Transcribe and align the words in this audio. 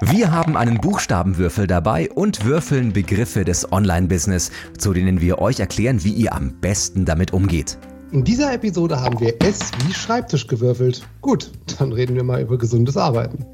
Wir 0.00 0.32
haben 0.32 0.56
einen 0.56 0.80
Buchstabenwürfel 0.80 1.68
dabei 1.68 2.10
und 2.10 2.44
würfeln 2.44 2.92
Begriffe 2.92 3.44
des 3.44 3.70
Online-Business, 3.70 4.50
zu 4.76 4.92
denen 4.92 5.20
wir 5.20 5.38
euch 5.38 5.60
erklären, 5.60 6.02
wie 6.02 6.12
ihr 6.12 6.34
am 6.34 6.52
besten 6.60 7.04
damit 7.04 7.32
umgeht. 7.32 7.78
In 8.10 8.24
dieser 8.24 8.52
Episode 8.52 9.00
haben 9.00 9.20
wir 9.20 9.40
S 9.40 9.70
wie 9.86 9.94
Schreibtisch 9.94 10.48
gewürfelt. 10.48 11.06
Gut, 11.20 11.52
dann 11.78 11.92
reden 11.92 12.16
wir 12.16 12.24
mal 12.24 12.42
über 12.42 12.58
gesundes 12.58 12.96
Arbeiten. 12.96 13.46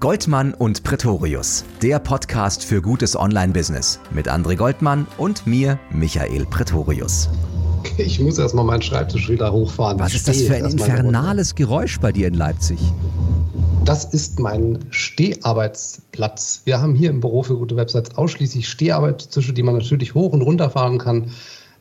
Goldmann 0.00 0.54
und 0.54 0.84
Pretorius, 0.84 1.66
der 1.82 1.98
Podcast 1.98 2.64
für 2.64 2.80
gutes 2.80 3.14
Online-Business 3.14 4.00
mit 4.10 4.32
André 4.32 4.56
Goldmann 4.56 5.06
und 5.18 5.46
mir, 5.46 5.78
Michael 5.90 6.46
Pretorius. 6.46 7.28
Ich 7.98 8.18
muss 8.20 8.38
erstmal 8.38 8.64
meinen 8.64 8.82
Schreibtisch 8.82 9.28
wieder 9.28 9.52
hochfahren. 9.52 9.98
Was 9.98 10.14
ist 10.14 10.28
das 10.28 10.40
für 10.40 10.54
ein 10.54 10.64
infernales 10.64 11.54
Geräusch 11.54 12.00
bei 12.00 12.10
dir 12.10 12.28
in 12.28 12.34
Leipzig? 12.34 12.80
Das 13.84 14.04
ist 14.04 14.38
mein 14.38 14.78
Steharbeitsplatz. 14.90 16.62
Wir 16.64 16.80
haben 16.80 16.94
hier 16.94 17.10
im 17.10 17.18
Büro 17.18 17.42
für 17.42 17.56
gute 17.56 17.74
Websites 17.74 18.16
ausschließlich 18.16 18.68
Steharbeitstische, 18.68 19.52
die 19.52 19.64
man 19.64 19.76
natürlich 19.76 20.14
hoch 20.14 20.32
und 20.32 20.42
runter 20.42 20.70
fahren 20.70 20.98
kann, 20.98 21.32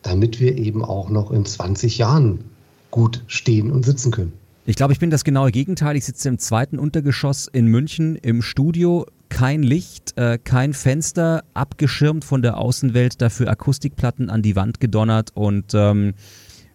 damit 0.02 0.40
wir 0.40 0.58
eben 0.58 0.84
auch 0.84 1.12
noch 1.12 1.30
in 1.30 1.46
20 1.46 2.00
Jahren 2.00 2.46
gut 2.90 3.24
stehen 3.28 3.72
und 3.72 3.86
sitzen 3.86 4.12
können. 4.12 4.34
Ich 4.66 4.76
glaube, 4.76 4.94
ich 4.94 5.00
bin 5.00 5.12
das 5.12 5.24
genaue 5.24 5.52
Gegenteil. 5.52 5.96
Ich 5.96 6.06
sitze 6.06 6.28
im 6.28 6.40
zweiten 6.40 6.80
Untergeschoss 6.80 7.48
in 7.48 7.68
München 7.68 8.16
im 8.16 8.42
Studio. 8.42 9.06
Kein 9.30 9.62
Licht, 9.62 10.18
äh, 10.18 10.40
kein 10.44 10.74
Fenster, 10.74 11.44
abgeschirmt 11.54 12.26
von 12.26 12.42
der 12.42 12.58
Außenwelt, 12.58 13.22
dafür 13.22 13.48
Akustikplatten 13.48 14.32
an 14.32 14.42
die 14.42 14.56
Wand 14.56 14.80
gedonnert 14.80 15.30
und 15.36 15.74
ähm, 15.76 16.16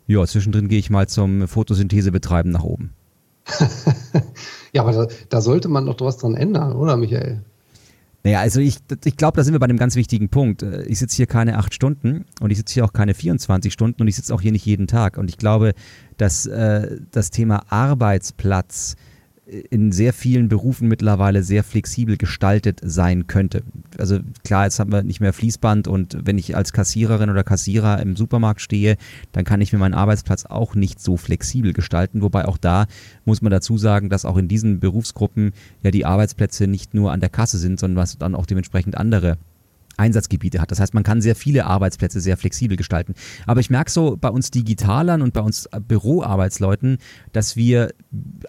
ja, 0.07 0.25
zwischendrin 0.25 0.69
gehe 0.69 0.79
ich 0.79 0.89
mal 0.89 1.09
zum 1.09 1.49
Photosynthese 1.49 2.13
betreiben 2.13 2.51
nach 2.51 2.63
oben. 2.63 2.96
ja, 4.73 4.83
aber 4.83 4.93
da, 4.93 5.07
da, 5.29 5.41
sollte 5.41 5.69
man 5.69 5.87
doch 5.87 6.01
was 6.01 6.19
dran 6.19 6.35
ändern, 6.35 6.73
oder 6.73 6.97
Michael? 6.97 7.43
Naja, 8.25 8.41
also 8.41 8.59
ich, 8.59 8.79
ich 9.05 9.17
glaube, 9.17 9.37
da 9.37 9.45
sind 9.45 9.55
wir 9.55 9.61
bei 9.61 9.67
einem 9.67 9.79
ganz 9.79 9.95
wichtigen 9.95 10.29
Punkt. 10.29 10.65
Ich 10.89 10.99
sitze 10.99 11.15
hier 11.15 11.27
keine 11.27 11.59
acht 11.59 11.73
Stunden 11.73 12.25
und 12.41 12.51
ich 12.51 12.59
sitze 12.59 12.75
hier 12.75 12.85
auch 12.85 12.93
keine 12.93 13.15
24 13.15 13.73
Stunden 13.73 14.03
und 14.03 14.09
ich 14.09 14.17
sitze 14.17 14.35
auch 14.35 14.41
hier 14.41 14.51
nicht 14.51 14.67
jeden 14.67 14.89
Tag. 14.89 15.17
Und 15.17 15.31
ich 15.31 15.39
glaube, 15.39 15.75
dass 16.17 16.45
äh, 16.47 16.99
das 17.13 17.31
Thema 17.31 17.63
Arbeitsplatz 17.69 18.97
in 19.47 19.93
sehr 19.93 20.13
vielen 20.13 20.49
Berufen 20.49 20.89
mittlerweile 20.89 21.43
sehr 21.45 21.63
flexibel 21.63 22.17
gestaltet 22.17 22.81
sein 22.83 23.29
könnte. 23.29 23.63
Also 23.97 24.19
klar, 24.45 24.65
jetzt 24.65 24.81
haben 24.81 24.91
wir 24.91 25.05
nicht 25.05 25.21
mehr 25.21 25.33
Fließband 25.33 25.87
und 25.87 26.19
wenn 26.25 26.37
ich 26.37 26.57
als 26.57 26.73
Kassiererin 26.73 27.31
oder 27.31 27.45
Kassierer 27.45 28.01
im 28.01 28.17
Supermarkt 28.17 28.61
stehe, 28.61 28.97
dann 29.33 29.45
kann 29.45 29.61
ich 29.61 29.73
mir 29.73 29.79
meinen 29.79 29.95
Arbeitsplatz 29.95 30.47
auch 30.47 30.75
nicht 30.75 31.01
so 31.01 31.17
flexibel 31.17 31.73
gestalten. 31.73 32.23
Wobei 32.23 32.47
auch 32.47 32.59
da 32.59 32.87
muss 33.25 33.41
man 33.41 33.53
dazu 33.53 33.79
sagen, 33.79 34.09
dass 34.09 34.25
auch 34.25 34.37
in 34.37 34.49
diesen 34.49 34.81
Berufsgruppen 34.81 35.53
ja 35.83 35.93
die 35.93 36.05
Arbeitsplätze 36.05 36.67
nicht 36.67 36.95
nur 36.95 37.13
an 37.13 37.21
der 37.21 37.31
Kasse 37.31 37.59
sind, 37.59 37.79
sondern 37.79 38.03
was 38.03 38.19
dann 38.19 38.35
auch 38.35 38.47
dementsprechend 38.47 38.97
andere 38.97 39.39
Einsatzgebiete 39.97 40.61
hat. 40.61 40.71
Das 40.71 40.81
heißt, 40.81 40.95
man 40.95 41.03
kann 41.03 41.21
sehr 41.21 41.37
viele 41.37 41.67
Arbeitsplätze 41.67 42.21
sehr 42.21 42.37
flexibel 42.37 42.77
gestalten. 42.77 43.15
Aber 43.47 43.61
ich 43.61 43.71
merke 43.71 43.91
so 43.91 44.17
bei 44.17 44.29
uns 44.29 44.51
Digitalern 44.51 45.23
und 45.23 45.33
bei 45.33 45.41
uns 45.41 45.69
Büroarbeitsleuten, 45.87 46.99
dass 47.33 47.57
wir 47.57 47.93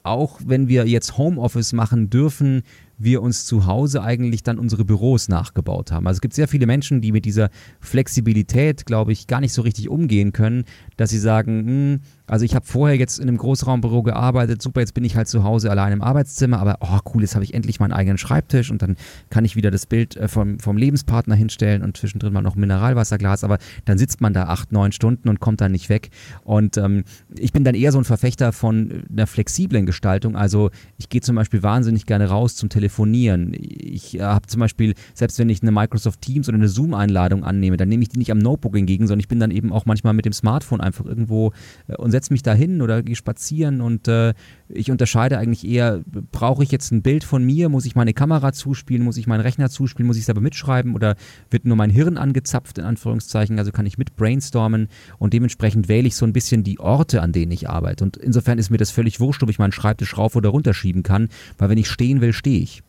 auch, 0.03 0.40
wenn 0.45 0.68
wir 0.68 0.88
jetzt 0.88 1.18
Homeoffice 1.18 1.73
machen 1.73 2.09
dürfen, 2.09 2.64
wir 2.98 3.22
uns 3.22 3.45
zu 3.45 3.66
Hause 3.66 4.02
eigentlich 4.02 4.44
dann 4.44 4.58
unsere 4.58 4.84
Büros 4.84 5.30
nachgebaut 5.30 5.92
haben. 5.92 6.08
Also 6.08 6.18
es 6.18 6.22
gibt 6.22 6.34
sehr 6.34 6.48
viele 6.48 6.66
Menschen, 6.66 7.02
die 7.02 7.12
mit 7.12 7.25
dieser 7.25 7.50
Flexibilität, 7.80 8.86
glaube 8.86 9.12
ich, 9.12 9.28
gar 9.28 9.40
nicht 9.40 9.53
so 9.53 9.62
richtig 9.62 9.90
umgehen 9.90 10.34
können, 10.34 10.66
dass 10.98 11.12
sie 11.12 11.20
sagen, 11.20 11.68
hm, 11.68 12.00
also 12.28 12.44
ich 12.45 12.56
habe 12.56 12.66
vorher 12.66 12.97
jetzt 12.97 13.20
in 13.20 13.28
einem 13.28 13.38
Großraumbüro 13.38 14.03
gearbeitet, 14.03 14.61
super, 14.61 14.81
jetzt 14.81 14.94
bin 14.94 15.06
ich 15.06 15.16
halt 15.16 15.28
zu 15.28 15.44
Hause 15.44 15.72
allein 15.72 15.94
im 15.94 16.02
Arbeitszimmer, 16.02 16.59
aber 16.59 16.78
oh 16.81 17.00
cool, 17.14 17.22
jetzt 17.22 17.36
habe 17.36 17.45
ich 17.45 17.53
endlich 17.53 17.80
meinen 17.80 17.94
eigenen 17.94 18.17
Schreibtisch 18.17 18.69
und 18.69 18.81
dann 18.81 18.97
kann 19.30 19.45
ich 19.45 19.56
wieder 19.56 19.72
das 19.72 19.86
Bild 19.86 20.17
äh, 20.17 20.28
vom, 20.28 20.59
vom 20.59 20.78
Lebenspartner 20.78 21.36
hinstellen 21.36 21.84
und 21.84 21.95
zwischendrin 21.95 22.34
mal 22.34 22.42
noch 22.42 22.56
Mineralwasserglas, 22.56 23.44
aber 23.44 23.58
dann 23.86 23.97
sitzt 23.97 24.19
man 24.19 24.34
da 24.34 24.44
acht, 24.44 24.72
neun 24.72 24.92
Stunden 24.92 25.30
und 25.30 25.39
kommt 25.39 25.61
dann 25.61 25.72
nicht 25.72 25.89
weg. 25.89 26.09
Und 26.44 26.78
ähm, 26.78 27.03
ich 27.34 27.53
bin 27.53 27.63
dann 27.63 27.75
eher 27.75 27.91
so 27.91 27.97
ein 27.97 28.03
Verfechter 28.03 28.52
von 28.52 29.06
einer 29.09 29.28
flexiblen 29.28 29.85
Gestaltung. 29.85 30.35
Also 30.35 30.69
ich 30.97 31.09
gehe 31.09 31.22
zum 31.22 31.35
Beispiel 31.35 31.63
wahnsinnig 31.63 32.06
gerne 32.06 32.28
raus 32.28 32.56
zum 32.56 32.68
Telefonieren. 32.69 33.53
Ich 33.57 34.19
äh, 34.19 34.23
habe 34.23 34.47
zum 34.47 34.59
Beispiel, 34.59 34.96
selbst 35.13 35.40
wenn 35.40 35.50
ich 35.50 35.62
eine 35.62 35.72
Microsoft 35.72 36.22
Teams 36.22 36.50
oder 36.50 36.57
eine 36.57 36.68
Zoom-Einladung 36.68 37.44
annehme, 37.46 37.78
dann 37.78 37.88
nehme 37.88 38.03
ich 38.03 38.09
die 38.09 38.19
nicht 38.19 38.31
am 38.31 38.40
Notebook 38.40 38.75
entgegen, 38.75 39.07
sondern 39.07 39.22
ich 39.22 39.29
bin 39.29 39.40
dann 39.40 39.52
eben 39.52 39.72
auch 39.72 39.85
manchmal 39.85 40.13
mit 40.13 40.25
dem 40.25 40.34
Smartphone 40.34 40.81
einfach 40.81 41.06
irgendwo 41.06 41.53
äh, 41.88 41.96
und 41.96 42.16
setze 42.17 42.33
mich 42.33 42.41
da 42.41 42.53
hin 42.53 42.81
oder 42.81 43.03
gehe 43.03 43.16
spazieren 43.16 43.79
und 43.79 44.07
äh, 44.07 44.33
ich 44.69 44.89
unterscheide 44.89 45.38
eigentlich 45.38 45.67
eher, 45.67 46.01
brauche 46.31 46.63
ich 46.63 46.72
jetzt 46.72 46.91
ein 46.91 47.03
Bild 47.03 47.23
von 47.23 47.44
mir, 47.44 47.69
muss 47.69 47.85
ich 47.85 47.95
meine 47.95 48.13
Kamera 48.13 48.53
zuspielen, 48.53 49.03
muss 49.03 49.17
ich 49.17 49.28
meinen 49.28 49.41
Rechner 49.41 49.69
zuspielen, 49.69 50.07
muss 50.07 50.17
ich 50.17 50.25
selber 50.25 50.41
mitschreiben? 50.41 50.95
Oder 50.95 51.16
wird 51.51 51.66
nur 51.66 51.78
mein 51.78 51.91
Hirn 51.91 52.17
angezapft, 52.17 52.79
in 52.79 52.85
Anführungszeichen, 52.85 53.59
also 53.59 53.72
kann 53.72 53.85
ich 53.85 54.00
mit 54.00 54.16
brainstormen 54.16 54.88
und 55.19 55.33
dementsprechend 55.33 55.88
wähle 55.89 56.07
ich 56.07 56.16
so 56.16 56.25
ein 56.25 56.33
bisschen 56.33 56.63
die 56.63 56.79
Orte, 56.79 57.22
an 57.22 57.31
denen 57.31 57.51
ich 57.51 57.69
arbeite. 57.69 58.03
Und 58.03 58.17
insofern 58.17 58.57
ist 58.57 58.72
mir 58.72 58.78
das 58.78 58.89
völlig 58.89 59.19
wurscht, 59.19 59.44
ob 59.44 59.49
ich 59.49 59.59
meinen 59.59 59.72
Schreibtisch 59.72 60.17
rauf 60.17 60.35
oder 60.35 60.49
runterschieben 60.49 61.03
kann, 61.03 61.29
weil 61.57 61.69
wenn 61.69 61.78
ich 61.78 61.89
stehen 61.89 62.22
will, 62.22 62.34
stehe 62.34 62.59
ich. 62.59 62.84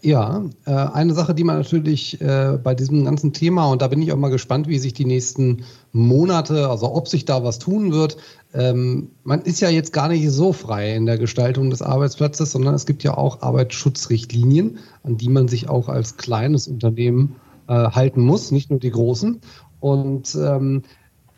Ja, 0.00 0.44
äh, 0.64 0.70
eine 0.70 1.12
Sache, 1.12 1.34
die 1.34 1.42
man 1.42 1.56
natürlich 1.56 2.20
äh, 2.20 2.56
bei 2.62 2.74
diesem 2.74 3.04
ganzen 3.04 3.32
Thema, 3.32 3.66
und 3.66 3.82
da 3.82 3.88
bin 3.88 4.00
ich 4.00 4.12
auch 4.12 4.16
mal 4.16 4.30
gespannt, 4.30 4.68
wie 4.68 4.78
sich 4.78 4.92
die 4.92 5.04
nächsten 5.04 5.64
Monate, 5.92 6.68
also 6.68 6.94
ob 6.94 7.08
sich 7.08 7.24
da 7.24 7.42
was 7.42 7.58
tun 7.58 7.92
wird. 7.92 8.16
Ähm, 8.54 9.10
man 9.24 9.42
ist 9.42 9.60
ja 9.60 9.68
jetzt 9.70 9.92
gar 9.92 10.06
nicht 10.08 10.30
so 10.30 10.52
frei 10.52 10.94
in 10.94 11.04
der 11.04 11.18
Gestaltung 11.18 11.70
des 11.70 11.82
Arbeitsplatzes, 11.82 12.52
sondern 12.52 12.74
es 12.74 12.86
gibt 12.86 13.02
ja 13.02 13.18
auch 13.18 13.42
Arbeitsschutzrichtlinien, 13.42 14.78
an 15.02 15.16
die 15.16 15.28
man 15.28 15.48
sich 15.48 15.68
auch 15.68 15.88
als 15.88 16.16
kleines 16.16 16.68
Unternehmen 16.68 17.34
äh, 17.66 17.72
halten 17.72 18.20
muss, 18.20 18.52
nicht 18.52 18.70
nur 18.70 18.78
die 18.78 18.92
großen. 18.92 19.40
Und 19.80 20.36
ähm, 20.36 20.82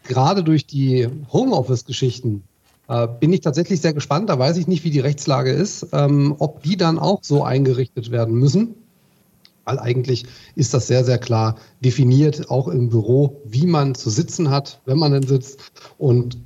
gerade 0.04 0.44
durch 0.44 0.66
die 0.66 1.09
Homeoffice-Geschichten 1.32 2.42
bin 3.20 3.32
ich 3.32 3.40
tatsächlich 3.40 3.80
sehr 3.80 3.92
gespannt. 3.92 4.28
Da 4.28 4.38
weiß 4.38 4.56
ich 4.56 4.66
nicht, 4.66 4.82
wie 4.82 4.90
die 4.90 4.98
Rechtslage 4.98 5.52
ist, 5.52 5.86
ähm, 5.92 6.34
ob 6.38 6.62
die 6.64 6.76
dann 6.76 6.98
auch 6.98 7.20
so 7.22 7.44
eingerichtet 7.44 8.10
werden 8.10 8.34
müssen. 8.34 8.74
Weil 9.64 9.78
eigentlich 9.78 10.24
ist 10.56 10.74
das 10.74 10.88
sehr, 10.88 11.04
sehr 11.04 11.18
klar 11.18 11.56
definiert, 11.84 12.50
auch 12.50 12.66
im 12.66 12.88
Büro, 12.88 13.40
wie 13.44 13.66
man 13.66 13.94
zu 13.94 14.10
sitzen 14.10 14.50
hat, 14.50 14.80
wenn 14.86 14.98
man 14.98 15.12
denn 15.12 15.22
sitzt 15.22 15.60
und 15.98 16.38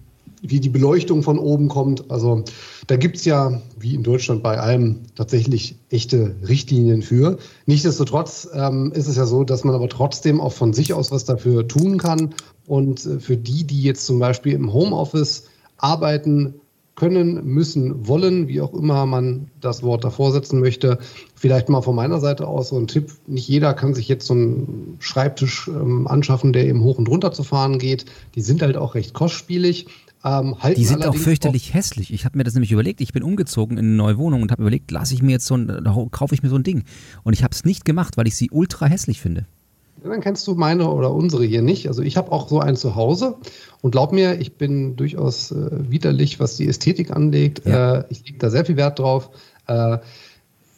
wie 0.43 0.61
die 0.61 0.69
Beleuchtung 0.69 1.23
von 1.23 1.39
oben 1.39 1.69
kommt. 1.69 2.11
Also 2.11 2.45
da 2.87 2.97
gibt 2.97 3.17
es 3.17 3.25
ja, 3.25 3.63
wie 3.79 3.95
in 3.95 4.03
Deutschland 4.03 4.43
bei 4.43 4.59
allem, 4.59 5.01
tatsächlich 5.15 5.77
echte 5.89 6.37
Richtlinien 6.47 7.01
für. 7.01 7.39
Nichtsdestotrotz 7.65 8.49
ähm, 8.53 8.93
ist 8.95 9.09
es 9.09 9.17
ja 9.17 9.25
so, 9.25 9.45
dass 9.45 9.65
man 9.65 9.75
aber 9.75 9.89
trotzdem 9.89 10.43
auch 10.43 10.53
von 10.53 10.75
sich 10.75 10.93
aus 10.93 11.11
was 11.11 11.25
dafür 11.25 11.67
tun 11.67 11.97
kann. 11.97 12.35
Und 12.67 13.07
äh, 13.07 13.19
für 13.19 13.39
die, 13.39 13.65
die 13.65 13.83
jetzt 13.83 14.05
zum 14.05 14.19
Beispiel 14.19 14.53
im 14.53 14.75
Homeoffice 14.75 15.45
arbeiten 15.85 16.55
können, 16.95 17.45
müssen, 17.45 18.07
wollen, 18.07 18.47
wie 18.47 18.61
auch 18.61 18.73
immer 18.73 19.05
man 19.05 19.49
das 19.61 19.83
Wort 19.83 20.05
davor 20.05 20.33
setzen 20.33 20.61
möchte. 20.61 20.99
Vielleicht 21.35 21.69
mal 21.69 21.83
von 21.83 21.97
meiner 21.97 22.21
Seite 22.21 22.47
aus 22.47 22.69
so 22.69 22.79
ein 22.79 22.87
Tipp. 22.87 23.13
Nicht 23.27 23.49
jeder 23.49 23.75
kann 23.75 23.95
sich 23.95 24.07
jetzt 24.09 24.27
so 24.27 24.35
einen 24.35 24.97
Schreibtisch 25.01 25.69
ähm, 25.69 26.07
anschaffen, 26.07 26.53
der 26.53 26.67
eben 26.67 26.83
hoch 26.83 26.99
und 26.99 27.09
runter 27.09 27.33
zu 27.33 27.43
fahren 27.43 27.79
geht. 27.79 28.07
Die 28.37 28.43
sind 28.43 28.63
halt 28.63 28.77
auch 28.77 28.95
recht 28.95 29.13
kostspielig. 29.13 29.87
Ähm, 30.25 30.55
die 30.77 30.85
sind 30.85 31.05
auch 31.05 31.17
fürchterlich 31.17 31.71
auch 31.71 31.75
hässlich. 31.75 32.13
Ich 32.13 32.25
habe 32.25 32.39
mir 32.39 32.45
das 32.45 32.55
nämlich 32.55 32.73
überlegt. 32.73 33.01
Ich 33.01 33.13
bin 33.13 33.25
umgezogen 33.25 33.77
in 33.77 33.87
eine 33.87 33.97
neue 33.97 34.17
Wohnung 34.17 34.43
und 34.43 34.53
habe 34.53 34.63
überlegt, 34.63 34.91
lasse 34.93 35.15
ich 35.15 35.23
mir 35.23 35.33
jetzt 35.33 35.47
so 35.47 35.57
ein, 35.57 35.85
kaufe 36.13 36.35
ich 36.35 36.45
mir 36.45 36.49
so 36.49 36.57
ein 36.57 36.63
Ding. 36.63 36.85
Und 37.25 37.33
ich 37.33 37.43
habe 37.43 37.53
es 37.53 37.65
nicht 37.65 37.85
gemacht, 37.85 38.17
weil 38.17 38.29
ich 38.29 38.37
sie 38.37 38.51
ultra 38.51 38.87
hässlich 38.87 39.21
finde 39.21 39.47
dann 40.11 40.21
kennst 40.21 40.47
du 40.47 40.55
meine 40.55 40.91
oder 40.91 41.13
unsere 41.13 41.45
hier 41.45 41.63
nicht. 41.63 41.89
Also 41.89 42.03
ich 42.03 42.17
habe 42.17 42.33
auch 42.33 42.49
so 42.49 42.61
einen 42.61 42.77
zu 42.77 42.95
Hause 42.95 43.37
und 43.81 43.91
glaub 43.91 44.13
mir, 44.13 44.41
ich 44.41 44.57
bin 44.57 44.97
durchaus 44.97 45.51
äh, 45.51 45.91
widerlich, 45.91 46.41
was 46.41 46.57
die 46.57 46.69
Ästhetik 46.69 47.11
anlegt. 47.11 47.65
Ja. 47.65 48.01
Äh, 48.01 48.05
ich 48.11 48.25
lege 48.27 48.39
da 48.39 48.51
sehr 48.51 48.65
viel 48.65 48.77
Wert 48.77 48.99
drauf. 48.99 49.31
Äh, 49.67 49.99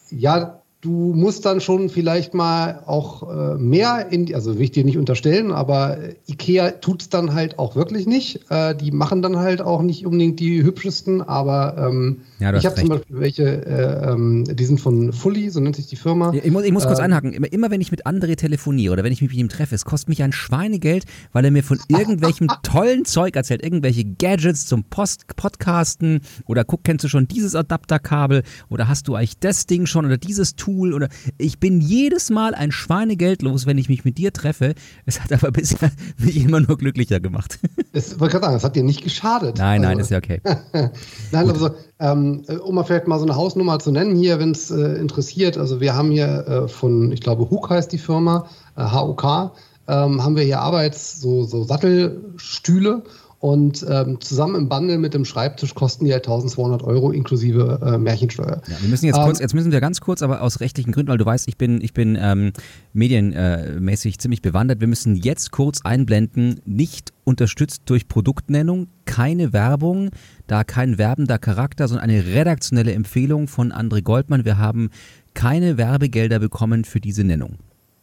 ja, 0.09 0.61
du 0.81 1.13
musst 1.15 1.43
dann 1.45 1.59
schon 1.59 1.89
vielleicht 1.89 2.35
mal 2.35 2.83
auch 2.85 3.23
äh, 3.29 3.57
mehr 3.57 4.07
in, 4.11 4.33
also 4.35 4.55
will 4.55 4.63
ich 4.63 4.71
dir 4.71 4.85
nicht 4.85 4.97
unterstellen, 4.97 5.51
aber 5.51 5.97
Ikea 6.27 6.71
tut 6.71 7.01
es 7.01 7.09
dann 7.09 7.33
halt 7.33 7.57
auch 7.57 7.75
wirklich 7.75 8.05
nicht. 8.05 8.41
Äh, 8.49 8.75
die 8.75 8.91
machen 8.91 9.23
dann 9.23 9.37
halt 9.37 9.61
auch 9.61 9.81
nicht 9.81 10.05
unbedingt 10.05 10.39
die 10.39 10.63
hübschesten, 10.63 11.23
aber 11.23 11.89
ähm, 11.89 12.21
ja, 12.39 12.55
ich 12.55 12.65
habe 12.65 12.75
zum 12.75 12.89
Beispiel 12.89 13.19
welche, 13.19 13.65
äh, 13.65 14.11
ähm, 14.11 14.43
die 14.47 14.65
sind 14.65 14.79
von 14.79 15.13
Fully, 15.13 15.49
so 15.49 15.59
nennt 15.59 15.75
sich 15.75 15.87
die 15.87 15.95
Firma. 15.95 16.31
Ja, 16.33 16.41
ich 16.43 16.51
muss, 16.51 16.63
ich 16.63 16.71
muss 16.71 16.85
kurz 16.85 16.99
ähm, 16.99 17.05
einhaken, 17.05 17.33
immer, 17.33 17.51
immer, 17.51 17.71
wenn 17.71 17.81
ich 17.81 17.89
mit 17.89 18.05
André 18.05 18.35
telefoniere 18.35 18.93
oder 18.93 19.03
wenn 19.03 19.11
ich 19.11 19.21
mich 19.21 19.31
mit 19.31 19.39
ihm 19.39 19.49
treffe, 19.49 19.73
es 19.73 19.83
kostet 19.83 20.09
mich 20.09 20.21
ein 20.21 20.31
Schweinegeld, 20.31 21.05
weil 21.33 21.43
er 21.43 21.51
mir 21.51 21.63
von 21.63 21.79
irgendwelchem 21.87 22.49
tollen 22.61 23.03
Zeug 23.03 23.35
erzählt, 23.35 23.63
irgendwelche 23.63 24.05
Gadgets 24.05 24.67
zum 24.67 24.83
Post 24.83 25.25
Podcasten 25.35 26.21
oder 26.45 26.63
guck, 26.63 26.83
kennst 26.83 27.03
du 27.03 27.09
schon 27.09 27.27
dieses 27.27 27.55
Adapterkabel 27.55 28.43
oder 28.69 28.87
hast 28.87 29.07
du 29.07 29.15
eigentlich 29.15 29.39
das 29.39 29.65
Ding 29.65 29.87
schon 29.87 30.05
oder 30.05 30.17
dieses 30.17 30.55
Tool 30.55 30.66
Tool 30.67 30.93
oder 30.93 31.07
ich 31.37 31.59
bin 31.59 31.79
jedes 31.79 32.29
Mal 32.29 32.53
ein 32.53 32.73
Schweinegeld 32.73 33.41
los, 33.41 33.65
wenn 33.65 33.77
ich 33.77 33.87
mich 33.87 34.03
mit 34.03 34.17
dir 34.17 34.33
treffe. 34.33 34.75
Es 35.05 35.21
hat 35.21 35.31
aber 35.31 35.51
bisher 35.51 35.91
mich 36.17 36.35
immer 36.43 36.59
nur 36.59 36.77
glücklicher 36.77 37.19
gemacht. 37.19 37.59
Ich 37.93 38.19
wollte 38.19 38.33
gerade 38.33 38.45
sagen, 38.45 38.57
es 38.57 38.63
hat 38.63 38.75
dir 38.75 38.83
nicht 38.83 39.03
geschadet. 39.03 39.57
Nein, 39.57 39.81
nein, 39.81 39.97
also, 39.97 40.01
ist 40.01 40.09
ja 40.11 40.19
okay. 40.19 40.39
nein, 41.31 41.49
also 41.49 41.71
ähm, 41.99 42.43
um 42.63 42.75
mal 42.75 42.83
vielleicht 42.83 43.07
mal 43.07 43.17
so 43.17 43.25
eine 43.25 43.35
Hausnummer 43.35 43.79
zu 43.79 43.91
nennen 43.91 44.15
hier, 44.15 44.37
wenn 44.37 44.51
es 44.51 44.69
äh, 44.69 44.99
interessiert. 44.99 45.57
Also 45.57 45.81
wir 45.81 45.95
haben 45.95 46.11
hier 46.11 46.47
äh, 46.47 46.67
von, 46.67 47.11
ich 47.11 47.21
glaube, 47.21 47.49
Hook 47.49 47.71
heißt 47.71 47.91
die 47.91 47.97
Firma, 47.97 48.47
äh, 48.75 48.83
HOK, 48.83 49.51
ähm, 49.87 50.23
haben 50.23 50.35
wir 50.35 50.43
hier 50.43 50.59
Arbeits-, 50.59 51.19
so, 51.19 51.45
so 51.45 51.63
Sattelstühle 51.63 53.01
und 53.39 53.85
ähm, 53.87 54.19
zusammen 54.19 54.55
im 54.55 54.69
Bundle 54.69 54.97
mit 54.97 55.13
dem 55.13 55.23
Schreibtisch 55.23 55.75
kosten 55.75 56.05
die 56.05 56.11
halt 56.11 56.25
1200 56.25 56.81
Euro 56.81 57.11
inklusive 57.11 57.79
äh, 57.83 57.97
Märchensteuer. 57.99 58.61
Ja, 58.67 58.81
wir 58.81 58.89
müssen 58.89 59.05
jetzt 59.05 59.19
kurz, 59.19 59.39
ähm, 59.39 59.43
jetzt 59.43 59.53
müssen 59.53 59.71
wir 59.71 59.79
ganz 59.79 60.01
kurz, 60.01 60.23
aber 60.23 60.41
aus 60.41 60.59
rechtlichen 60.59 60.91
Gründen, 60.91 61.11
weil 61.11 61.19
du 61.19 61.25
weißt, 61.25 61.47
ich 61.47 61.55
bin, 61.55 61.79
ich 61.81 61.93
bin 61.93 62.17
ähm, 62.19 62.51
medienmäßig 62.93 64.17
ziemlich 64.17 64.41
bewandert. 64.41 64.79
Wir 64.79 64.87
müssen 64.87 65.15
jetzt 65.15 65.51
kurz 65.51 65.81
einblenden, 65.83 66.61
nicht 66.65 67.13
unterstützt 67.25 67.83
durch 67.85 68.07
Produktnennung, 68.07 68.87
keine 69.05 69.53
Werbung, 69.53 70.09
da 70.47 70.63
kein 70.63 70.97
werbender 70.97 71.37
Charakter, 71.37 71.87
sondern 71.87 72.09
eine 72.09 72.25
redaktionelle 72.25 72.93
Empfehlung 72.93 73.47
von 73.47 73.71
André 73.71 74.01
Goldmann. 74.01 74.45
Wir 74.45 74.57
haben 74.57 74.89
keine 75.35 75.77
Werbegelder 75.77 76.39
bekommen 76.39 76.85
für 76.85 76.99
diese 76.99 77.23
Nennung. 77.23 77.57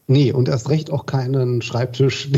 Nee, 0.07 0.33
und 0.33 0.49
erst 0.49 0.69
recht 0.69 0.91
auch 0.91 1.07
keinen 1.07 1.61
Schreibtisch 1.61 2.31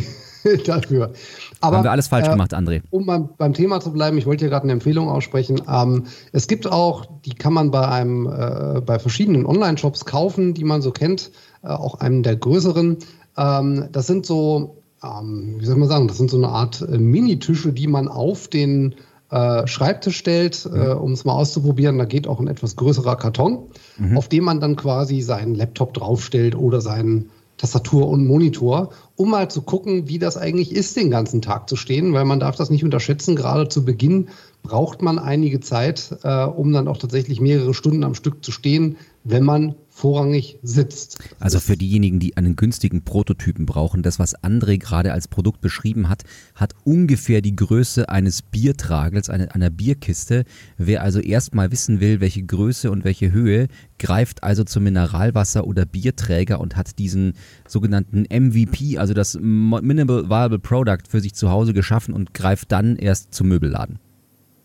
dafür. 0.66 1.12
Aber, 1.60 1.78
Haben 1.78 1.84
wir 1.84 1.90
alles 1.90 2.08
falsch 2.08 2.26
äh, 2.26 2.30
gemacht, 2.30 2.54
André. 2.54 2.82
Um 2.90 3.06
beim, 3.06 3.28
beim, 3.36 3.54
Thema 3.54 3.80
zu 3.80 3.92
bleiben, 3.92 4.18
ich 4.18 4.26
wollte 4.26 4.44
hier 4.44 4.50
gerade 4.50 4.64
eine 4.64 4.72
Empfehlung 4.72 5.08
aussprechen. 5.08 5.60
Ähm, 5.68 6.04
es 6.32 6.46
gibt 6.46 6.70
auch, 6.70 7.06
die 7.24 7.34
kann 7.34 7.52
man 7.52 7.70
bei 7.70 7.86
einem, 7.88 8.26
äh, 8.26 8.80
bei 8.80 8.98
verschiedenen 8.98 9.46
Online-Shops 9.46 10.04
kaufen, 10.04 10.54
die 10.54 10.64
man 10.64 10.82
so 10.82 10.90
kennt, 10.90 11.30
äh, 11.62 11.68
auch 11.68 12.00
einem 12.00 12.22
der 12.22 12.36
größeren. 12.36 12.98
Ähm, 13.36 13.88
das 13.92 14.06
sind 14.06 14.26
so, 14.26 14.82
ähm, 15.02 15.56
wie 15.58 15.66
soll 15.66 15.76
man 15.76 15.88
sagen, 15.88 16.08
das 16.08 16.18
sind 16.18 16.30
so 16.30 16.36
eine 16.36 16.48
Art 16.48 16.82
äh, 16.82 16.98
Mini-Tische, 16.98 17.72
die 17.72 17.86
man 17.86 18.08
auf 18.08 18.48
den 18.48 18.94
äh, 19.30 19.66
Schreibtisch 19.66 20.16
stellt, 20.16 20.68
mhm. 20.70 20.80
äh, 20.80 20.88
um 20.92 21.12
es 21.12 21.24
mal 21.24 21.34
auszuprobieren. 21.34 21.98
Da 21.98 22.04
geht 22.04 22.28
auch 22.28 22.40
ein 22.40 22.46
etwas 22.46 22.76
größerer 22.76 23.16
Karton, 23.16 23.70
mhm. 23.98 24.16
auf 24.16 24.28
dem 24.28 24.44
man 24.44 24.60
dann 24.60 24.76
quasi 24.76 25.20
seinen 25.20 25.54
Laptop 25.54 25.94
draufstellt 25.94 26.54
oder 26.54 26.80
seinen 26.80 27.30
Tastatur 27.56 28.08
und 28.08 28.26
Monitor, 28.26 28.90
um 29.16 29.30
mal 29.30 29.50
zu 29.50 29.62
gucken, 29.62 30.08
wie 30.08 30.18
das 30.18 30.36
eigentlich 30.36 30.72
ist, 30.74 30.96
den 30.96 31.10
ganzen 31.10 31.40
Tag 31.40 31.68
zu 31.68 31.76
stehen, 31.76 32.12
weil 32.12 32.24
man 32.24 32.40
darf 32.40 32.56
das 32.56 32.70
nicht 32.70 32.84
unterschätzen. 32.84 33.34
Gerade 33.36 33.68
zu 33.68 33.84
Beginn 33.84 34.28
braucht 34.62 35.00
man 35.00 35.18
einige 35.18 35.60
Zeit, 35.60 36.18
äh, 36.22 36.44
um 36.44 36.72
dann 36.72 36.88
auch 36.88 36.98
tatsächlich 36.98 37.40
mehrere 37.40 37.72
Stunden 37.72 38.04
am 38.04 38.14
Stück 38.14 38.44
zu 38.44 38.52
stehen, 38.52 38.96
wenn 39.28 39.44
man 39.44 39.74
vorrangig 39.88 40.58
sitzt. 40.62 41.18
Also 41.40 41.58
für 41.58 41.76
diejenigen, 41.76 42.20
die 42.20 42.36
einen 42.36 42.54
günstigen 42.54 43.02
Prototypen 43.02 43.66
brauchen, 43.66 44.02
das, 44.02 44.18
was 44.18 44.36
André 44.42 44.78
gerade 44.78 45.12
als 45.12 45.26
Produkt 45.26 45.60
beschrieben 45.60 46.08
hat, 46.08 46.22
hat 46.54 46.74
ungefähr 46.84 47.40
die 47.40 47.56
Größe 47.56 48.08
eines 48.08 48.42
Biertragels, 48.42 49.28
eine, 49.30 49.54
einer 49.54 49.70
Bierkiste. 49.70 50.44
Wer 50.76 51.02
also 51.02 51.18
erstmal 51.18 51.72
wissen 51.72 52.00
will, 52.00 52.20
welche 52.20 52.42
Größe 52.42 52.90
und 52.90 53.04
welche 53.04 53.32
Höhe, 53.32 53.68
greift 53.98 54.44
also 54.44 54.64
zum 54.64 54.84
Mineralwasser 54.84 55.66
oder 55.66 55.86
Bierträger 55.86 56.60
und 56.60 56.76
hat 56.76 56.98
diesen 56.98 57.32
sogenannten 57.66 58.26
MVP, 58.30 58.98
also 58.98 59.14
das 59.14 59.38
Minimal 59.40 60.28
Viable 60.28 60.58
Product, 60.58 61.08
für 61.08 61.20
sich 61.20 61.34
zu 61.34 61.50
Hause 61.50 61.72
geschaffen 61.72 62.14
und 62.14 62.34
greift 62.34 62.70
dann 62.70 62.96
erst 62.96 63.34
zum 63.34 63.48
Möbelladen. 63.48 63.98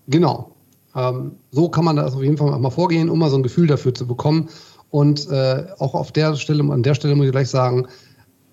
Genau. 0.08 0.50
Ähm, 0.95 1.33
so 1.51 1.69
kann 1.69 1.85
man 1.85 1.95
das 1.95 2.15
auf 2.15 2.23
jeden 2.23 2.38
Fall 2.38 2.57
mal 2.59 2.69
vorgehen, 2.69 3.09
um 3.09 3.19
mal 3.19 3.29
so 3.29 3.38
ein 3.38 3.43
Gefühl 3.43 3.67
dafür 3.67 3.93
zu 3.93 4.07
bekommen. 4.07 4.49
Und 4.89 5.29
äh, 5.29 5.67
auch 5.79 5.95
auf 5.95 6.11
der 6.11 6.35
Stelle, 6.35 6.63
an 6.71 6.83
der 6.83 6.95
Stelle 6.95 7.15
muss 7.15 7.25
ich 7.25 7.31
gleich 7.31 7.49
sagen, 7.49 7.88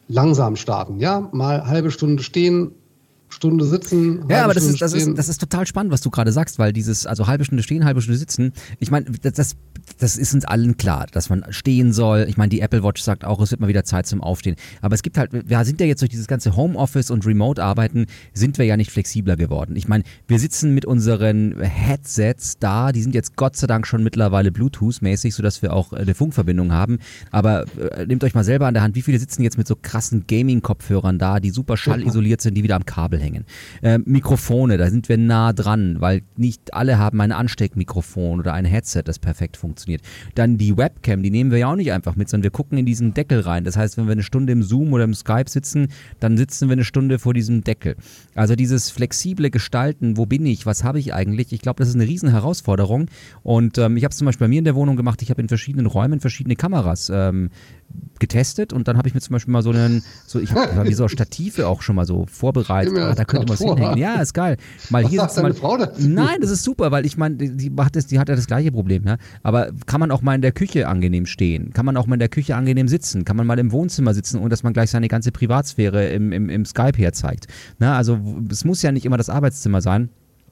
langsam 0.09 0.57
starten. 0.57 1.01
Ja, 1.01 1.29
mal 1.33 1.67
halbe 1.67 1.91
Stunde 1.91 2.23
stehen, 2.23 2.73
Stunde 3.29 3.65
sitzen. 3.65 4.25
Ja, 4.29 4.45
aber 4.45 4.55
das 4.55 4.65
ist, 4.65 4.81
das, 4.81 4.93
ist, 4.93 5.17
das 5.17 5.29
ist 5.29 5.39
total 5.39 5.67
spannend, 5.67 5.93
was 5.93 6.01
du 6.01 6.11
gerade 6.11 6.33
sagst, 6.33 6.59
weil 6.59 6.73
dieses, 6.73 7.07
also 7.07 7.27
halbe 7.27 7.45
Stunde 7.45 7.63
stehen, 7.63 7.85
halbe 7.85 8.01
Stunde 8.01 8.19
sitzen, 8.19 8.53
ich 8.79 8.91
meine, 8.91 9.07
das, 9.23 9.35
das, 9.35 9.57
das 9.99 10.17
ist 10.17 10.35
uns 10.35 10.45
allen 10.45 10.77
klar, 10.77 11.07
dass 11.13 11.29
man 11.29 11.45
stehen 11.51 11.93
soll. 11.93 12.27
Ich 12.29 12.37
meine, 12.37 12.49
die 12.49 12.61
Apple 12.61 12.83
Watch 12.83 13.03
sagt 13.03 13.25
auch, 13.25 13.41
es 13.41 13.51
wird 13.51 13.61
mal 13.61 13.69
wieder 13.69 13.85
Zeit 13.85 14.07
zum 14.07 14.23
Aufstehen. 14.23 14.57
Aber 14.81 14.95
es 14.95 15.03
gibt 15.03 15.19
halt, 15.19 15.31
wir 15.33 15.65
sind 15.65 15.81
ja 15.81 15.87
jetzt 15.87 16.01
durch 16.01 16.11
dieses 16.11 16.27
ganze 16.27 16.57
Homeoffice 16.57 17.11
und 17.11 17.27
Remote-Arbeiten, 17.27 18.07
sind 18.33 18.59
wir 18.59 18.65
ja 18.65 18.77
nicht 18.77 18.91
flexibler 18.91 19.37
geworden. 19.37 19.77
Ich 19.77 19.89
meine, 19.89 20.05
wir 20.27 20.39
sitzen 20.39 20.75
mit 20.75 20.85
unseren 20.85 21.61
Headsets 21.61 22.59
da, 22.59 22.93
die 22.93 23.03
sind 23.03 23.15
jetzt 23.15 23.37
Gott 23.37 23.57
sei 23.57 23.67
Dank 23.67 23.87
schon 23.87 24.03
mittlerweile 24.03 24.51
Bluetooth-mäßig, 24.51 25.35
sodass 25.35 25.63
wir 25.63 25.73
auch 25.73 25.93
eine 25.93 26.15
Funkverbindung 26.15 26.73
haben. 26.73 26.99
Aber 27.31 27.65
äh, 27.77 28.07
nehmt 28.07 28.25
euch 28.25 28.35
mal 28.35 28.45
selber 28.45 28.67
an 28.67 28.75
der 28.75 28.83
Hand, 28.83 28.95
wie 28.95 29.03
viele 29.03 29.19
sitzen 29.19 29.43
jetzt 29.43 29.59
mit 29.59 29.69
so 29.69 29.77
krassen 29.81 30.25
Gaming-Kopfhörern 30.27 31.19
da, 31.19 31.41
die 31.41 31.51
super 31.51 31.77
schallisoliert 31.77 32.41
sind, 32.41 32.55
die 32.55 32.63
wieder 32.63 32.77
am 32.77 32.87
Kabel 32.87 33.18
hängen. 33.21 33.45
Äh, 33.83 33.99
Mikrofone, 33.99 34.77
da 34.77 34.91
sind 34.91 35.09
wir 35.09 35.19
nah 35.19 35.53
dran, 35.53 35.97
weil 36.01 36.23
nicht 36.37 36.75
alle 36.75 36.99
haben 36.99 37.21
ein 37.21 37.33
Ansteckmikrofon 37.33 38.41
oder 38.41 38.55
ein 38.55 38.65
Headset, 38.65 39.03
das 39.05 39.19
perfekt 39.19 39.57
funktioniert. 39.57 40.03
Dann 40.35 40.59
die 40.59 40.77
Webcam, 40.77 41.23
die 41.23 41.31
nehmen 41.31 41.51
wir 41.51 41.59
ja 41.59 41.71
auch 41.71 41.77
nicht 41.77 41.93
einfach 41.93 42.17
mit, 42.17 42.29
sondern 42.29 42.45
wir 42.45 42.51
gucken 42.51 42.79
in 42.79 42.87
diesen 42.87 43.15
Deckel 43.15 43.41
rein. 43.41 43.65
Das 43.65 43.77
heißt, 43.77 43.97
wenn 43.97 44.07
wir 44.07 44.13
eine 44.13 44.23
Stunde 44.23 44.53
im 44.53 44.63
Zoom 44.63 44.93
oder 44.93 45.05
im 45.05 45.15
Skype 45.15 45.49
sitzen, 45.49 45.89
dann 46.21 46.37
sitzen 46.37 46.69
wir 46.69 46.75
eine 46.75 46.85
Stunde 46.85 47.19
vor 47.19 47.35
diesem 47.35 47.65
Deckel. 47.65 47.97
Also 48.35 48.55
dieses 48.55 48.91
flexible 48.91 49.51
Gestalten, 49.51 50.17
wo 50.17 50.27
bin 50.27 50.47
ich, 50.47 50.67
was 50.67 50.85
habe 50.85 50.99
ich 50.99 51.15
eigentlich, 51.15 51.53
ich 51.53 51.61
glaube, 51.61 51.79
das 51.79 51.89
ist 51.89 51.95
eine 51.95 52.07
riesen 52.07 52.31
Herausforderung. 52.31 53.07
Und 53.43 53.79
ähm, 53.79 53.97
ich 53.97 54.05
habe 54.05 54.13
es 54.13 54.19
zum 54.19 54.27
Beispiel 54.27 54.47
bei 54.47 54.49
mir 54.49 54.59
in 54.59 54.65
der 54.65 54.75
Wohnung 54.75 54.97
gemacht, 54.97 55.23
ich 55.23 55.31
habe 55.31 55.41
in 55.41 55.49
verschiedenen 55.49 55.87
Räumen 55.87 56.21
verschiedene 56.21 56.57
Kameras 56.57 57.11
ähm, 57.13 57.51
getestet 58.19 58.73
und 58.73 58.89
dann 58.89 58.99
habe 58.99 59.09
ich 59.09 59.15
mir 59.15 59.21
zum 59.21 59.33
Beispiel 59.33 59.53
mal 59.53 59.63
so 59.63 59.71
einen, 59.71 60.03
so 60.27 60.41
ich 60.41 60.53
habe 60.53 60.89
wie 60.89 60.95
so 60.95 61.09
Stative 61.09 61.67
auch 61.69 61.83
schon 61.83 61.97
mal 61.97 62.05
so 62.05 62.27
vorbereitet. 62.27 62.93
Ah, 63.11 63.15
da 63.15 63.25
könnte 63.25 63.47
man 63.47 63.59
was 63.59 63.61
hinhängen. 63.61 63.99
Ja, 63.99 64.21
ist 64.21 64.35
geil. 64.35 64.57
Mal 64.91 65.05
was 65.05 65.11
hier 65.11 65.21
sagt 65.21 65.37
deine 65.37 65.49
mal, 65.49 65.55
Frau 65.55 65.77
dazu? 65.77 66.09
Nein, 66.09 66.41
das 66.41 66.51
ist 66.51 66.65
super, 66.65 66.91
weil 66.91 67.07
ich 67.07 67.17
meine, 67.17 67.37
die 67.37 67.71
macht 67.71 67.97
das, 67.97 68.07
die 68.07 68.19
hat 68.19 68.29
ja 68.29 68.37
das 68.37 68.47
gleiche 68.47 68.73
Problem. 68.73 69.05
Ja? 69.07 69.17
Aber 69.43 69.71
kann 69.87 70.01
man 70.01 70.11
auch 70.11 70.23
mal 70.23 70.35
in 70.35 70.43
der 70.43 70.53
Küche 70.53 70.89
angenehm 70.89 71.27
stehen? 71.27 71.73
Kann 71.73 71.87
man 71.87 71.97
auch 71.97 72.07
mal 72.07 72.15
in 72.15 72.21
der 72.21 72.29
Küche 72.29 72.57
angenehm 72.57 72.89
sitzen? 72.89 73.25
Kann 73.25 73.37
man 73.37 73.47
mal 73.47 73.59
im 73.59 73.73
Wohnzimmer 73.73 74.15
sitzen, 74.15 74.39
ohne 74.39 74.49
dass 74.49 74.63
man 74.63 74.73
gleich 74.73 74.91
seine 74.91 75.09
ganze 75.09 75.33
Privatsphäre 75.33 76.09
im, 76.09 76.33
im, 76.33 76.49
im 76.51 76.65
Skype 76.65 76.97
herzeigt? 76.97 77.47
Na, 77.79 77.97
also 77.97 78.19
es 78.51 78.65
muss 78.65 78.83
ja 78.83 78.93
nicht 78.93 79.05
immer 79.05 79.17
das 79.17 79.29
Arbeitszimmer 79.31 79.81
sein. 79.81 80.11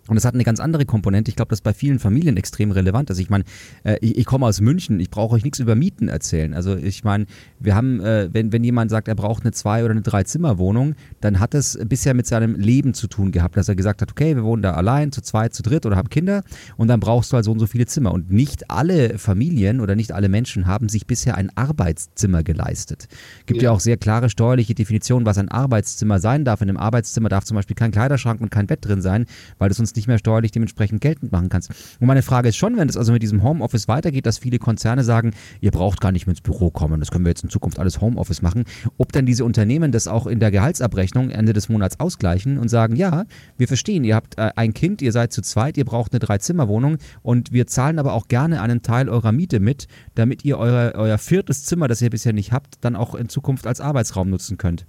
Und 0.09 0.17
es 0.17 0.25
hat 0.25 0.35
eine 0.35 0.45
ganz 0.45 0.61
andere 0.61 0.85
Komponente. 0.85 1.31
Ich 1.31 1.37
glaube, 1.37 1.51
das 1.51 1.59
ist 1.59 1.65
bei 1.65 1.75
vielen 1.75 1.99
Familien 1.99 2.37
extrem 2.37 2.71
relevant 2.71 3.11
ist. 3.11 3.19
Ich 3.19 3.31
meine, 3.31 3.45
äh, 3.85 3.97
ich, 4.01 4.19
ich, 4.19 4.27
komme 4.27 4.47
aus 4.47 4.61
München, 4.61 5.01
ich 5.01 5.11
brauche 5.11 5.35
euch 5.35 5.45
nichts 5.45 5.59
über 5.59 5.75
Mieten 5.75 6.09
erzählen. 6.09 6.55
Also 6.55 6.77
ich 6.77 7.05
meine, 7.05 7.27
wir 7.59 7.75
haben, 7.75 8.01
äh, 8.01 8.29
wenn, 8.33 8.53
wenn 8.53 8.65
jemand 8.65 8.91
sagt, 8.91 9.09
er 9.09 9.15
braucht 9.15 9.45
eine 9.45 9.53
Zwei- 9.53 9.85
oder 9.85 9.93
eine 9.93 10.03
Drei-Zimmer-Wohnung, 10.03 10.95
dann 11.21 11.41
hat 11.41 11.55
es 11.55 11.79
bisher 11.87 12.15
mit 12.15 12.27
seinem 12.27 12.55
Leben 12.55 12.95
zu 12.95 13.09
tun 13.09 13.33
gehabt, 13.33 13.57
dass 13.57 13.69
er 13.69 13.77
gesagt 13.77 14.03
hat, 14.03 14.11
okay, 14.11 14.37
wir 14.37 14.45
wohnen 14.45 14.63
da 14.63 14.75
allein, 14.75 15.13
zu 15.13 15.23
zweit, 15.23 15.55
zu 15.55 15.63
dritt 15.63 15.87
oder 15.87 15.97
haben 15.97 16.09
Kinder 16.09 16.43
und 16.77 16.89
dann 16.89 17.01
brauchst 17.01 17.33
du 17.33 17.37
halt 17.37 17.45
so 17.45 17.53
und 17.53 17.59
so 17.59 17.67
viele 17.67 17.87
Zimmer. 17.87 18.13
Und 18.13 18.31
nicht 18.31 18.71
alle 18.71 19.19
Familien 19.19 19.81
oder 19.81 19.97
nicht 19.97 20.13
alle 20.13 20.29
Menschen 20.29 20.67
haben 20.67 20.89
sich 20.89 21.07
bisher 21.07 21.37
ein 21.37 21.51
Arbeitszimmer 21.57 22.43
geleistet. 22.43 23.09
Gibt 23.47 23.63
ja, 23.63 23.71
ja 23.71 23.73
auch 23.73 23.81
sehr 23.81 23.97
klare 23.97 24.31
steuerliche 24.31 24.75
Definitionen, 24.75 25.27
was 25.27 25.39
ein 25.39 25.49
Arbeitszimmer 25.49 26.21
sein 26.21 26.45
darf. 26.45 26.61
In 26.61 26.69
einem 26.69 26.79
Arbeitszimmer 26.79 27.29
darf 27.29 27.45
zum 27.45 27.57
Beispiel 27.57 27.77
kein 27.77 27.91
Kleiderschrank 27.91 28.41
und 28.41 28.51
kein 28.51 28.67
Bett 28.67 28.85
drin 28.85 29.03
sein, 29.03 29.27
weil 29.59 29.69
das 29.69 29.81
uns 29.81 29.96
nicht 29.97 30.09
mehr 30.09 30.19
steuerlich 30.19 30.53
dementsprechend 30.53 31.01
geltend 31.01 31.33
machen 31.33 31.49
kannst. 31.49 31.71
Und 32.01 32.07
meine 32.07 32.23
Frage 32.23 32.49
ist 32.49 32.57
schon, 32.57 32.77
wenn 32.77 32.89
es 32.89 32.97
also 32.97 33.13
mit 33.13 33.23
diesem 33.23 33.43
Homeoffice 33.43 33.89
weitergeht, 33.89 34.27
dass 34.27 34.39
viele 34.39 34.59
Konzerne 34.59 35.05
sagen, 35.05 35.33
ihr 35.61 35.71
braucht 35.71 36.01
gar 36.01 36.13
nicht 36.13 36.27
mehr 36.27 36.33
ins 36.33 36.41
Büro 36.41 36.71
kommen, 36.71 37.01
das 37.01 37.11
können 37.11 37.25
wir 37.25 37.31
jetzt 37.31 37.45
in 37.45 37.51
Zukunft 37.51 37.79
alles 37.79 38.01
Homeoffice 38.01 38.43
machen, 38.43 38.65
ob 38.99 39.13
dann 39.13 39.27
diese 39.27 39.45
Unternehmen 39.45 39.93
das 39.93 40.09
auch 40.09 40.27
in 40.27 40.41
der 40.41 40.51
Gehaltsabrechnung 40.51 41.31
Ende 41.31 41.53
des 41.53 41.69
Monats 41.69 42.01
ausgleichen 42.01 42.59
und 42.59 42.69
sagen, 42.69 42.97
ja, 42.97 43.25
wir 43.57 43.69
verstehen, 43.69 44.05
ihr 44.05 44.15
habt 44.15 44.39
äh, 44.39 44.51
ein 44.57 44.75
Kind, 44.75 45.03
ihr 45.03 45.13
seid 45.13 45.33
zu 45.33 45.43
zweit, 45.43 45.77
ihr 45.77 45.85
braucht 45.85 46.13
eine 46.13 46.21
Dreizimmerwohnung 46.21 46.99
und 47.23 47.53
wir 47.53 47.67
zahlen 47.67 47.99
aber 47.99 48.13
auch 48.13 48.29
gerne 48.29 48.61
einen 48.61 48.83
Teil 48.83 49.09
eurer 49.09 49.33
Miete 49.33 49.61
mit, 49.61 49.89
damit 50.15 50.45
ihr 50.45 50.59
eure, 50.59 50.95
euer 50.95 51.19
viertes 51.19 51.65
Zimmer, 51.65 51.89
das 51.89 52.03
ihr 52.03 52.11
bisher 52.11 52.33
nicht 52.33 52.53
habt, 52.53 52.77
dann 52.81 52.97
auch 52.97 53.15
in 53.15 53.29
Zukunft 53.29 53.67
als 53.67 53.81
Arbeitsraum 53.81 54.31
nutzen 54.31 54.59
könnt. 54.59 54.87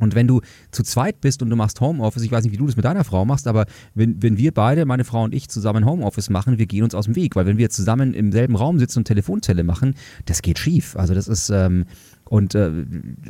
Und 0.00 0.16
wenn 0.16 0.26
du 0.26 0.40
zu 0.72 0.82
zweit 0.82 1.20
bist 1.20 1.40
und 1.42 1.50
du 1.50 1.56
machst 1.56 1.80
Homeoffice, 1.80 2.22
ich 2.24 2.32
weiß 2.32 2.42
nicht, 2.44 2.52
wie 2.52 2.56
du 2.56 2.66
das 2.66 2.76
mit 2.76 2.84
deiner 2.84 3.04
Frau 3.04 3.24
machst, 3.24 3.46
aber 3.46 3.66
wenn, 3.94 4.20
wenn 4.22 4.36
wir 4.36 4.52
beide, 4.52 4.86
meine 4.86 5.04
Frau 5.04 5.22
und 5.22 5.34
ich, 5.34 5.48
zusammen 5.48 5.84
Homeoffice 5.84 6.30
machen, 6.30 6.58
wir 6.58 6.66
gehen 6.66 6.82
uns 6.82 6.94
aus 6.94 7.04
dem 7.04 7.14
Weg, 7.14 7.36
weil 7.36 7.46
wenn 7.46 7.58
wir 7.58 7.70
zusammen 7.70 8.12
im 8.12 8.32
selben 8.32 8.56
Raum 8.56 8.78
sitzen 8.78 9.00
und 9.00 9.04
Telefonzelle 9.04 9.62
machen, 9.62 9.94
das 10.24 10.42
geht 10.42 10.58
schief. 10.58 10.96
Also 10.96 11.14
das 11.14 11.28
ist, 11.28 11.48
ähm, 11.50 11.84
und 12.24 12.54
äh, 12.54 12.70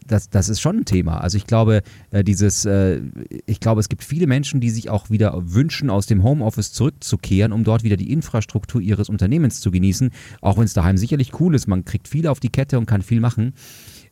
das, 0.07 0.31
das 0.31 0.49
ist 0.49 0.61
schon 0.61 0.79
ein 0.79 0.85
Thema. 0.85 1.19
Also 1.19 1.37
ich 1.37 1.47
glaube, 1.47 1.83
äh, 2.11 2.25
dieses, 2.25 2.65
äh, 2.65 3.01
ich 3.45 3.61
glaube, 3.61 3.81
es 3.81 3.89
gibt 3.91 4.05
viele 4.05 4.27
Menschen, 4.27 4.61
die 4.61 4.71
sich 4.71 4.89
auch 4.89 5.11
wieder 5.11 5.35
wünschen, 5.45 5.91
aus 5.91 6.07
dem 6.07 6.23
Homeoffice 6.23 6.73
zurückzukehren, 6.73 7.53
um 7.53 7.65
dort 7.65 7.83
wieder 7.83 7.97
die 7.97 8.11
Infrastruktur 8.13 8.81
ihres 8.81 9.09
Unternehmens 9.09 9.61
zu 9.61 9.71
genießen, 9.71 10.11
auch 10.41 10.57
wenn 10.57 10.65
es 10.65 10.73
daheim 10.73 10.97
sicherlich 10.97 11.39
cool 11.41 11.55
ist. 11.55 11.67
Man 11.67 11.85
kriegt 11.85 12.09
viel 12.09 12.27
auf 12.27 12.41
die 12.41 12.51
Kette 12.51 12.79
und 12.79 12.87
kann 12.87 13.03
viel 13.03 13.21
machen. 13.21 13.53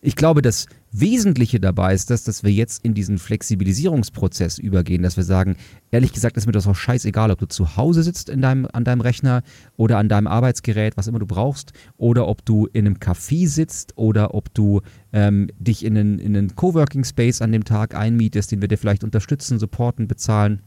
Ich 0.04 0.16
glaube, 0.16 0.42
das 0.42 0.66
Wesentliche 0.90 1.61
dabei 1.61 1.94
ist 1.94 2.11
das, 2.11 2.25
dass 2.25 2.42
wir 2.42 2.50
jetzt 2.50 2.85
in 2.85 2.92
diesen 2.92 3.18
Flexibilisierungsprozess 3.18 4.59
übergehen, 4.59 5.02
dass 5.04 5.16
wir 5.16 5.23
sagen, 5.23 5.56
ehrlich 5.92 6.12
gesagt 6.12 6.37
ist 6.37 6.47
mir 6.47 6.52
das 6.52 6.66
auch 6.66 6.75
scheißegal, 6.75 7.30
ob 7.30 7.38
du 7.38 7.47
zu 7.47 7.76
Hause 7.76 8.02
sitzt 8.02 8.28
in 8.28 8.42
deinem, 8.42 8.66
an 8.73 8.82
deinem 8.82 9.00
Rechner 9.00 9.42
oder 9.76 9.99
an 9.99 10.09
deinem 10.09 10.26
Arbeitsgerät, 10.26 10.97
was 10.97 11.06
immer 11.06 11.21
du 11.21 11.26
brauchst, 11.26 11.73
oder 11.97 12.26
ob 12.26 12.44
du 12.44 12.66
in 12.73 12.87
einem 12.87 12.97
Café 12.97 13.47
sitzt 13.47 13.97
oder 13.97 14.35
ob 14.35 14.52
du 14.52 14.80
ähm, 15.12 15.49
dich 15.59 15.85
in 15.85 15.97
einen, 15.97 16.18
in 16.18 16.37
einen 16.37 16.56
Coworking 16.56 17.04
Space 17.04 17.40
an 17.40 17.52
dem 17.52 17.64
Tag 17.64 17.94
einmietest, 17.94 18.50
den 18.50 18.61
wir 18.61 18.68
dir 18.68 18.78
vielleicht 18.78 19.04
unterstützen, 19.04 19.61
supporten, 19.61 20.09
bezahlen 20.09 20.62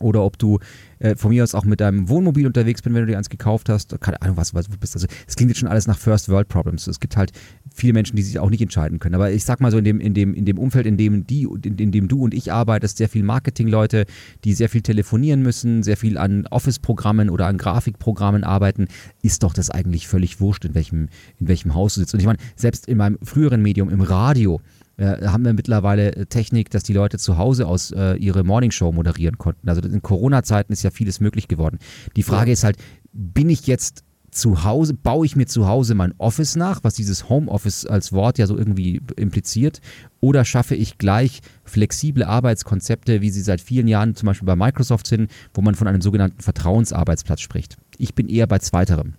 oder 0.00 0.22
ob 0.22 0.38
du 0.38 0.58
äh, 0.98 1.16
von 1.16 1.30
mir 1.30 1.42
aus 1.42 1.54
auch 1.54 1.64
mit 1.64 1.80
deinem 1.80 2.08
Wohnmobil 2.08 2.46
unterwegs 2.46 2.82
bist, 2.82 2.94
wenn 2.94 3.02
du 3.02 3.10
dir 3.10 3.18
eins 3.18 3.28
gekauft 3.28 3.68
hast. 3.68 3.98
Keine 4.00 4.20
Ahnung, 4.22 4.36
was, 4.36 4.54
was 4.54 4.68
du 4.68 4.76
bist. 4.76 4.94
Also 4.94 5.06
es 5.26 5.36
klingt 5.36 5.50
jetzt 5.50 5.58
schon 5.58 5.68
alles 5.68 5.86
nach 5.86 5.98
First 5.98 6.28
World 6.28 6.48
Problems. 6.48 6.86
Es 6.86 7.00
gibt 7.00 7.16
halt 7.16 7.32
viele 7.74 7.92
Menschen, 7.92 8.16
die 8.16 8.22
sich 8.22 8.38
auch 8.38 8.50
nicht 8.50 8.60
entscheiden 8.60 8.98
können. 8.98 9.14
Aber 9.14 9.30
ich 9.30 9.44
sag 9.44 9.60
mal 9.60 9.70
so, 9.70 9.78
in 9.78 9.84
dem, 9.84 10.00
in 10.00 10.14
dem, 10.14 10.34
in 10.34 10.44
dem 10.44 10.58
Umfeld, 10.58 10.86
in 10.86 10.96
dem 10.96 11.26
die, 11.26 11.42
in, 11.64 11.78
in 11.78 11.92
dem 11.92 12.08
du 12.08 12.22
und 12.22 12.34
ich 12.34 12.52
arbeitest, 12.52 12.98
sehr 12.98 13.08
viel 13.08 13.22
Marketingleute, 13.22 14.06
die 14.44 14.54
sehr 14.54 14.68
viel 14.68 14.82
telefonieren 14.82 15.42
müssen, 15.42 15.82
sehr 15.82 15.96
viel 15.96 16.18
an 16.18 16.46
Office-Programmen 16.46 17.30
oder 17.30 17.46
an 17.46 17.58
Grafikprogrammen 17.58 18.44
arbeiten, 18.44 18.88
ist 19.22 19.42
doch 19.42 19.52
das 19.52 19.70
eigentlich 19.70 20.08
völlig 20.08 20.40
wurscht, 20.40 20.64
in 20.64 20.74
welchem, 20.74 21.08
in 21.38 21.48
welchem 21.48 21.74
Haus 21.74 21.94
du 21.94 22.00
sitzt. 22.00 22.14
Und 22.14 22.20
ich 22.20 22.26
meine, 22.26 22.38
selbst 22.56 22.86
in 22.88 22.98
meinem 22.98 23.18
früheren 23.22 23.62
Medium, 23.62 23.88
im 23.90 24.00
Radio, 24.00 24.60
äh, 25.00 25.26
haben 25.26 25.44
wir 25.46 25.54
mittlerweile 25.54 26.14
äh, 26.14 26.26
Technik, 26.26 26.68
dass 26.68 26.82
die 26.82 26.92
Leute 26.92 27.18
zu 27.18 27.38
Hause 27.38 27.66
aus 27.66 27.90
äh, 27.90 28.16
ihre 28.16 28.44
Morningshow 28.44 28.92
moderieren 28.92 29.38
konnten. 29.38 29.68
Also 29.68 29.80
in 29.80 30.02
Corona-Zeiten 30.02 30.72
ist 30.74 30.82
ja 30.82 30.90
vieles 30.90 31.20
möglich 31.20 31.48
geworden. 31.48 31.78
Die 32.16 32.22
Frage 32.22 32.50
ja. 32.50 32.52
ist 32.52 32.64
halt, 32.64 32.76
bin 33.12 33.48
ich 33.48 33.66
jetzt 33.66 34.04
zu 34.30 34.62
Hause, 34.62 34.92
baue 34.92 35.24
ich 35.24 35.36
mir 35.36 35.46
zu 35.46 35.66
Hause 35.66 35.94
mein 35.94 36.14
Office 36.18 36.54
nach, 36.54 36.84
was 36.84 36.94
dieses 36.94 37.30
Homeoffice 37.30 37.86
als 37.86 38.12
Wort 38.12 38.38
ja 38.38 38.46
so 38.46 38.58
irgendwie 38.58 39.00
impliziert, 39.16 39.80
oder 40.20 40.44
schaffe 40.44 40.74
ich 40.74 40.98
gleich 40.98 41.40
flexible 41.64 42.24
Arbeitskonzepte, 42.24 43.22
wie 43.22 43.30
sie 43.30 43.40
seit 43.40 43.62
vielen 43.62 43.88
Jahren 43.88 44.14
zum 44.14 44.26
Beispiel 44.26 44.46
bei 44.46 44.54
Microsoft 44.54 45.06
sind, 45.06 45.30
wo 45.54 45.62
man 45.62 45.74
von 45.74 45.88
einem 45.88 46.02
sogenannten 46.02 46.42
Vertrauensarbeitsplatz 46.42 47.40
spricht. 47.40 47.78
Ich 47.96 48.14
bin 48.14 48.28
eher 48.28 48.46
bei 48.46 48.58
zweiterem. 48.58 49.14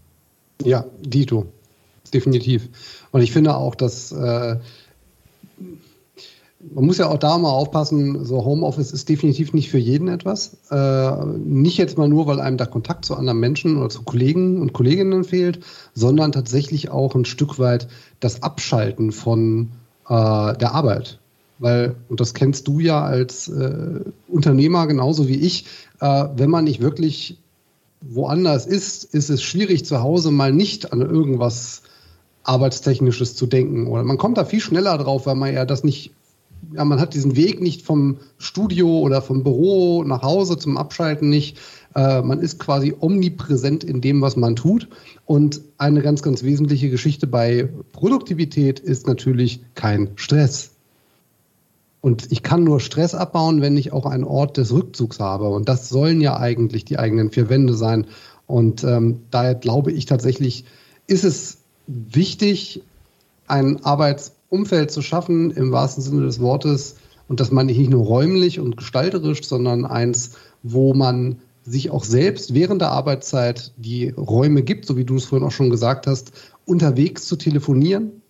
Ja, 0.63 0.85
Dito, 1.01 1.51
definitiv. 2.13 2.69
Und 3.09 3.21
ich 3.21 3.31
finde 3.31 3.55
auch, 3.55 3.73
dass 3.73 4.11
äh, 4.11 4.57
man 6.73 6.85
muss 6.85 6.97
ja 6.97 7.09
auch 7.09 7.17
da 7.17 7.37
mal 7.37 7.49
aufpassen, 7.49 8.25
so 8.25 8.45
Homeoffice 8.45 8.91
ist 8.91 9.09
definitiv 9.09 9.53
nicht 9.53 9.69
für 9.69 9.77
jeden 9.77 10.07
etwas. 10.07 10.57
Äh, 10.69 11.25
nicht 11.37 11.77
jetzt 11.77 11.97
mal 11.97 12.07
nur, 12.07 12.27
weil 12.27 12.39
einem 12.39 12.57
da 12.57 12.65
Kontakt 12.65 13.05
zu 13.05 13.15
anderen 13.15 13.39
Menschen 13.39 13.77
oder 13.77 13.89
zu 13.89 14.03
Kollegen 14.03 14.61
und 14.61 14.73
Kolleginnen 14.73 15.23
fehlt, 15.23 15.61
sondern 15.93 16.31
tatsächlich 16.31 16.89
auch 16.89 17.15
ein 17.15 17.25
Stück 17.25 17.57
weit 17.59 17.87
das 18.19 18.43
Abschalten 18.43 19.11
von 19.11 19.71
äh, 20.07 20.55
der 20.57 20.73
Arbeit. 20.73 21.19
Weil, 21.59 21.95
und 22.09 22.19
das 22.19 22.33
kennst 22.33 22.67
du 22.67 22.79
ja 22.79 23.03
als 23.03 23.47
äh, 23.47 24.01
Unternehmer 24.27 24.87
genauso 24.87 25.27
wie 25.27 25.39
ich, 25.39 25.65
äh, 25.99 26.25
wenn 26.35 26.49
man 26.49 26.65
nicht 26.65 26.81
wirklich 26.81 27.37
woanders 28.01 28.65
ist, 28.65 29.03
ist 29.03 29.29
es 29.29 29.43
schwierig 29.43 29.85
zu 29.85 30.01
Hause 30.01 30.31
mal 30.31 30.51
nicht 30.51 30.91
an 30.91 31.01
irgendwas 31.01 31.83
Arbeitstechnisches 32.43 33.35
zu 33.35 33.45
denken. 33.45 33.87
Oder 33.87 34.03
man 34.03 34.17
kommt 34.17 34.37
da 34.37 34.45
viel 34.45 34.61
schneller 34.61 34.97
drauf, 34.97 35.25
weil 35.25 35.35
man 35.35 35.53
ja 35.53 35.65
das 35.65 35.83
nicht 35.83 36.11
ja, 36.73 36.85
man 36.85 36.99
hat 36.99 37.13
diesen 37.13 37.35
Weg 37.35 37.61
nicht 37.61 37.81
vom 37.81 38.17
Studio 38.37 38.99
oder 38.99 39.21
vom 39.21 39.43
Büro 39.43 40.03
nach 40.03 40.21
Hause 40.21 40.57
zum 40.57 40.77
Abschalten 40.77 41.29
nicht. 41.29 41.57
Äh, 41.95 42.21
man 42.21 42.39
ist 42.39 42.59
quasi 42.59 42.93
omnipräsent 42.97 43.83
in 43.83 44.01
dem, 44.01 44.21
was 44.21 44.35
man 44.35 44.55
tut. 44.55 44.87
Und 45.25 45.61
eine 45.77 46.01
ganz, 46.01 46.21
ganz 46.21 46.43
wesentliche 46.43 46.89
Geschichte 46.89 47.27
bei 47.27 47.69
Produktivität 47.91 48.79
ist 48.79 49.07
natürlich 49.07 49.61
kein 49.75 50.11
Stress. 50.15 50.71
Und 51.99 52.31
ich 52.31 52.41
kann 52.41 52.63
nur 52.63 52.79
Stress 52.79 53.13
abbauen, 53.13 53.61
wenn 53.61 53.77
ich 53.77 53.93
auch 53.93 54.05
einen 54.05 54.23
Ort 54.23 54.57
des 54.57 54.71
Rückzugs 54.71 55.19
habe. 55.19 55.49
Und 55.49 55.69
das 55.69 55.89
sollen 55.89 56.21
ja 56.21 56.37
eigentlich 56.37 56.85
die 56.85 56.97
eigenen 56.97 57.31
vier 57.31 57.49
Wände 57.49 57.73
sein. 57.73 58.07
Und 58.47 58.83
ähm, 58.83 59.21
daher 59.29 59.55
glaube 59.55 59.91
ich 59.91 60.05
tatsächlich, 60.05 60.65
ist 61.07 61.23
es 61.23 61.60
wichtig, 61.91 62.83
einen 63.47 63.83
Arbeits- 63.83 64.33
Umfeld 64.51 64.91
zu 64.91 65.01
schaffen, 65.01 65.51
im 65.51 65.71
wahrsten 65.71 66.03
Sinne 66.03 66.23
des 66.23 66.39
Wortes. 66.39 66.95
Und 67.27 67.39
das 67.39 67.51
meine 67.51 67.71
ich 67.71 67.77
nicht 67.77 67.89
nur 67.89 68.05
räumlich 68.05 68.59
und 68.59 68.75
gestalterisch, 68.75 69.43
sondern 69.43 69.85
eins, 69.85 70.31
wo 70.61 70.93
man 70.93 71.37
sich 71.63 71.89
auch 71.89 72.03
selbst 72.03 72.53
während 72.53 72.81
der 72.81 72.91
Arbeitszeit 72.91 73.71
die 73.77 74.09
Räume 74.09 74.61
gibt, 74.63 74.85
so 74.85 74.97
wie 74.97 75.05
du 75.05 75.15
es 75.15 75.25
vorhin 75.25 75.47
auch 75.47 75.51
schon 75.51 75.69
gesagt 75.69 76.05
hast, 76.05 76.33
unterwegs 76.65 77.27
zu 77.27 77.37
telefonieren, 77.37 78.21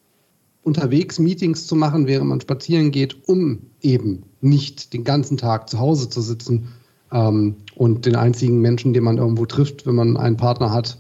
unterwegs 0.63 1.18
Meetings 1.18 1.65
zu 1.65 1.75
machen, 1.75 2.06
während 2.06 2.30
man 2.30 2.41
spazieren 2.41 2.91
geht, 2.91 3.27
um 3.27 3.63
eben 3.82 4.24
nicht 4.41 4.94
den 4.94 5.03
ganzen 5.03 5.38
Tag 5.38 5.70
zu 5.70 5.80
Hause 5.80 6.08
zu 6.10 6.22
sitzen 6.22 6.68
ähm, 7.12 7.56
und 7.75 8.06
den 8.06 8.15
einzigen 8.15 8.60
Menschen, 8.60 8.94
den 8.94 9.06
man 9.06 9.18
irgendwo 9.18 9.48
trifft, 9.48 9.88
wenn 9.88 9.96
man 9.96 10.18
einen 10.18 10.38
Partner 10.38 10.72
hat, 10.72 11.00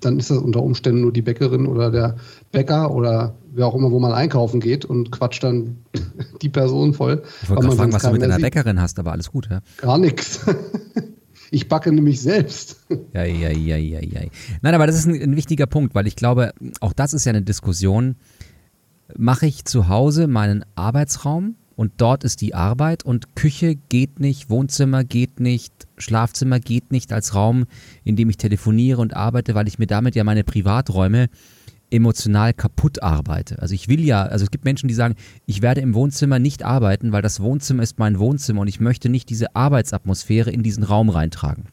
dann 0.00 0.18
ist 0.18 0.30
das 0.30 0.38
unter 0.38 0.62
Umständen 0.62 1.00
nur 1.00 1.12
die 1.12 1.22
Bäckerin 1.22 1.66
oder 1.66 1.90
der 1.90 2.16
Bäcker 2.50 2.90
oder 2.92 3.34
wer 3.52 3.66
auch 3.66 3.74
immer, 3.74 3.90
wo 3.90 3.98
man 3.98 4.12
einkaufen 4.12 4.60
geht 4.60 4.84
und 4.84 5.10
quatscht 5.12 5.42
dann 5.42 5.78
die 6.42 6.48
Person 6.48 6.94
voll. 6.94 7.22
Ich 7.42 7.48
wollte 7.48 7.62
gerade 7.62 7.76
fragen, 7.76 7.92
was 7.92 8.02
du 8.02 8.12
mit 8.12 8.22
deiner 8.22 8.38
Bäckerin 8.38 8.80
hast, 8.80 8.98
aber 8.98 9.12
alles 9.12 9.30
gut, 9.30 9.48
ja? 9.50 9.60
Gar 9.78 9.98
nichts. 9.98 10.40
Ich 11.54 11.68
backe 11.68 11.92
nämlich 11.92 12.18
selbst. 12.22 12.78
Ja, 13.12 13.24
ja, 13.24 13.50
ja, 13.50 13.76
ja, 13.76 14.00
ja. 14.00 14.20
Nein, 14.62 14.74
aber 14.74 14.86
das 14.86 14.96
ist 14.96 15.04
ein, 15.04 15.20
ein 15.20 15.36
wichtiger 15.36 15.66
Punkt, 15.66 15.94
weil 15.94 16.06
ich 16.06 16.16
glaube, 16.16 16.54
auch 16.80 16.94
das 16.94 17.12
ist 17.12 17.26
ja 17.26 17.30
eine 17.30 17.42
Diskussion. 17.42 18.16
Mache 19.18 19.44
ich 19.44 19.66
zu 19.66 19.88
Hause 19.88 20.28
meinen 20.28 20.64
Arbeitsraum 20.76 21.56
und 21.82 21.94
dort 21.96 22.22
ist 22.22 22.40
die 22.42 22.54
Arbeit 22.54 23.04
und 23.04 23.34
Küche 23.34 23.74
geht 23.74 24.20
nicht, 24.20 24.48
Wohnzimmer 24.50 25.02
geht 25.02 25.40
nicht, 25.40 25.88
Schlafzimmer 25.98 26.60
geht 26.60 26.92
nicht 26.92 27.12
als 27.12 27.34
Raum, 27.34 27.64
in 28.04 28.14
dem 28.14 28.30
ich 28.30 28.36
telefoniere 28.36 29.00
und 29.00 29.16
arbeite, 29.16 29.56
weil 29.56 29.66
ich 29.66 29.80
mir 29.80 29.88
damit 29.88 30.14
ja 30.14 30.22
meine 30.22 30.44
Privaträume 30.44 31.28
emotional 31.90 32.54
kaputt 32.54 33.02
arbeite. 33.02 33.60
Also 33.60 33.74
ich 33.74 33.88
will 33.88 34.04
ja, 34.04 34.22
also 34.22 34.44
es 34.44 34.52
gibt 34.52 34.64
Menschen, 34.64 34.86
die 34.86 34.94
sagen, 34.94 35.16
ich 35.44 35.60
werde 35.60 35.80
im 35.80 35.94
Wohnzimmer 35.94 36.38
nicht 36.38 36.62
arbeiten, 36.62 37.10
weil 37.10 37.20
das 37.20 37.40
Wohnzimmer 37.40 37.82
ist 37.82 37.98
mein 37.98 38.20
Wohnzimmer 38.20 38.60
und 38.60 38.68
ich 38.68 38.78
möchte 38.78 39.08
nicht 39.08 39.28
diese 39.28 39.56
Arbeitsatmosphäre 39.56 40.52
in 40.52 40.62
diesen 40.62 40.84
Raum 40.84 41.08
reintragen. 41.08 41.64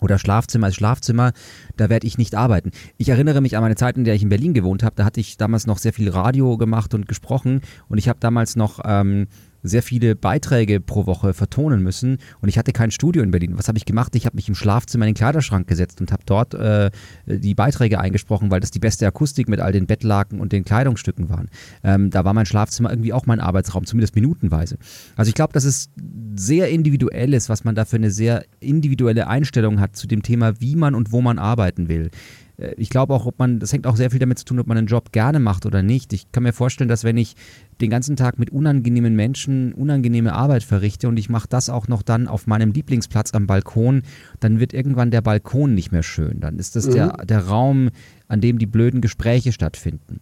Oder 0.00 0.18
Schlafzimmer 0.18 0.68
ist 0.68 0.74
Schlafzimmer, 0.74 1.32
da 1.76 1.88
werde 1.88 2.06
ich 2.06 2.18
nicht 2.18 2.34
arbeiten. 2.34 2.70
Ich 2.98 3.08
erinnere 3.08 3.40
mich 3.40 3.56
an 3.56 3.62
meine 3.62 3.76
Zeit, 3.76 3.96
in 3.96 4.04
der 4.04 4.14
ich 4.14 4.22
in 4.22 4.28
Berlin 4.28 4.52
gewohnt 4.52 4.82
habe. 4.82 4.96
Da 4.96 5.04
hatte 5.04 5.20
ich 5.20 5.36
damals 5.36 5.66
noch 5.66 5.78
sehr 5.78 5.92
viel 5.92 6.10
Radio 6.10 6.58
gemacht 6.58 6.92
und 6.94 7.08
gesprochen 7.08 7.62
und 7.88 7.98
ich 7.98 8.08
habe 8.08 8.20
damals 8.20 8.56
noch 8.56 8.80
ähm, 8.84 9.28
sehr 9.68 9.82
viele 9.82 10.14
Beiträge 10.14 10.80
pro 10.80 11.06
Woche 11.06 11.34
vertonen 11.34 11.82
müssen 11.82 12.18
und 12.40 12.48
ich 12.48 12.58
hatte 12.58 12.72
kein 12.72 12.90
Studio 12.90 13.22
in 13.22 13.30
Berlin. 13.30 13.58
Was 13.58 13.68
habe 13.68 13.78
ich 13.78 13.84
gemacht? 13.84 14.14
Ich 14.16 14.26
habe 14.26 14.36
mich 14.36 14.48
im 14.48 14.54
Schlafzimmer 14.54 15.04
in 15.04 15.10
den 15.10 15.16
Kleiderschrank 15.16 15.66
gesetzt 15.66 16.00
und 16.00 16.12
habe 16.12 16.22
dort 16.26 16.54
äh, 16.54 16.90
die 17.26 17.54
Beiträge 17.54 18.00
eingesprochen, 18.00 18.50
weil 18.50 18.60
das 18.60 18.70
die 18.70 18.78
beste 18.78 19.06
Akustik 19.06 19.48
mit 19.48 19.60
all 19.60 19.72
den 19.72 19.86
Bettlaken 19.86 20.40
und 20.40 20.52
den 20.52 20.64
Kleidungsstücken 20.64 21.28
waren. 21.28 21.48
Ähm, 21.82 22.10
da 22.10 22.24
war 22.24 22.34
mein 22.34 22.46
Schlafzimmer 22.46 22.90
irgendwie 22.90 23.12
auch 23.12 23.26
mein 23.26 23.40
Arbeitsraum, 23.40 23.86
zumindest 23.86 24.14
minutenweise. 24.14 24.76
Also 25.16 25.28
ich 25.28 25.34
glaube, 25.34 25.52
dass 25.52 25.64
es 25.64 25.90
sehr 26.36 26.68
individuell 26.68 27.34
ist, 27.34 27.48
was 27.48 27.64
man 27.64 27.74
da 27.74 27.84
für 27.84 27.96
eine 27.96 28.10
sehr 28.10 28.44
individuelle 28.60 29.26
Einstellung 29.26 29.80
hat 29.80 29.96
zu 29.96 30.06
dem 30.06 30.22
Thema, 30.22 30.60
wie 30.60 30.76
man 30.76 30.94
und 30.94 31.12
wo 31.12 31.20
man 31.20 31.38
arbeiten 31.38 31.88
will. 31.88 32.10
Äh, 32.58 32.74
ich 32.76 32.90
glaube 32.90 33.14
auch, 33.14 33.26
ob 33.26 33.38
man, 33.38 33.58
das 33.58 33.72
hängt 33.72 33.86
auch 33.86 33.96
sehr 33.96 34.10
viel 34.10 34.18
damit 34.18 34.38
zu 34.38 34.44
tun, 34.44 34.58
ob 34.58 34.66
man 34.66 34.76
einen 34.76 34.86
Job 34.86 35.12
gerne 35.12 35.40
macht 35.40 35.66
oder 35.66 35.82
nicht. 35.82 36.12
Ich 36.12 36.32
kann 36.32 36.42
mir 36.42 36.52
vorstellen, 36.52 36.88
dass 36.88 37.04
wenn 37.04 37.16
ich 37.16 37.36
den 37.80 37.90
ganzen 37.90 38.16
Tag 38.16 38.38
mit 38.38 38.50
unangenehmen 38.50 39.14
Menschen 39.14 39.72
unangenehme 39.72 40.32
Arbeit 40.32 40.62
verrichte 40.62 41.08
und 41.08 41.18
ich 41.18 41.28
mache 41.28 41.48
das 41.48 41.68
auch 41.68 41.88
noch 41.88 42.02
dann 42.02 42.28
auf 42.28 42.46
meinem 42.46 42.72
Lieblingsplatz 42.72 43.34
am 43.34 43.46
Balkon, 43.46 44.02
dann 44.40 44.60
wird 44.60 44.72
irgendwann 44.72 45.10
der 45.10 45.20
Balkon 45.20 45.74
nicht 45.74 45.92
mehr 45.92 46.02
schön. 46.02 46.40
Dann 46.40 46.58
ist 46.58 46.76
das 46.76 46.86
mhm. 46.86 46.92
der, 46.92 47.08
der 47.24 47.46
Raum, 47.46 47.90
an 48.28 48.40
dem 48.40 48.58
die 48.58 48.66
blöden 48.66 49.00
Gespräche 49.00 49.52
stattfinden. 49.52 50.20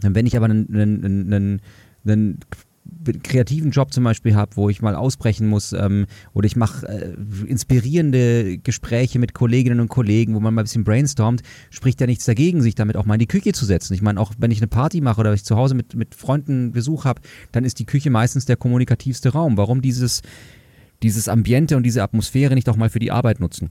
wenn 0.00 0.26
ich 0.26 0.36
aber 0.36 0.46
einen, 0.46 0.68
einen, 0.74 1.32
einen, 1.32 1.60
einen 2.06 2.38
kreativen 3.22 3.70
Job 3.70 3.92
zum 3.92 4.04
Beispiel 4.04 4.34
habe, 4.34 4.56
wo 4.56 4.68
ich 4.68 4.82
mal 4.82 4.94
ausbrechen 4.94 5.46
muss 5.46 5.72
ähm, 5.72 6.06
oder 6.32 6.46
ich 6.46 6.56
mache 6.56 6.86
äh, 6.86 7.14
inspirierende 7.46 8.58
Gespräche 8.58 9.18
mit 9.18 9.34
Kolleginnen 9.34 9.80
und 9.80 9.88
Kollegen, 9.88 10.34
wo 10.34 10.40
man 10.40 10.54
mal 10.54 10.62
ein 10.62 10.64
bisschen 10.64 10.84
brainstormt, 10.84 11.42
spricht 11.70 12.00
ja 12.00 12.06
nichts 12.06 12.24
dagegen, 12.24 12.62
sich 12.62 12.74
damit 12.74 12.96
auch 12.96 13.04
mal 13.04 13.14
in 13.14 13.20
die 13.20 13.26
Küche 13.26 13.52
zu 13.52 13.64
setzen. 13.64 13.94
Ich 13.94 14.02
meine, 14.02 14.20
auch 14.20 14.32
wenn 14.38 14.50
ich 14.50 14.58
eine 14.58 14.68
Party 14.68 15.00
mache 15.00 15.20
oder 15.20 15.32
ich 15.32 15.44
zu 15.44 15.56
Hause 15.56 15.74
mit, 15.74 15.94
mit 15.94 16.14
Freunden 16.14 16.72
Besuch 16.72 17.04
habe, 17.04 17.20
dann 17.52 17.64
ist 17.64 17.78
die 17.78 17.86
Küche 17.86 18.10
meistens 18.10 18.44
der 18.44 18.56
kommunikativste 18.56 19.30
Raum. 19.30 19.56
Warum 19.56 19.82
dieses, 19.82 20.22
dieses 21.02 21.28
Ambiente 21.28 21.76
und 21.76 21.82
diese 21.84 22.02
Atmosphäre 22.02 22.54
nicht 22.54 22.68
auch 22.68 22.76
mal 22.76 22.90
für 22.90 23.00
die 23.00 23.10
Arbeit 23.10 23.40
nutzen? 23.40 23.70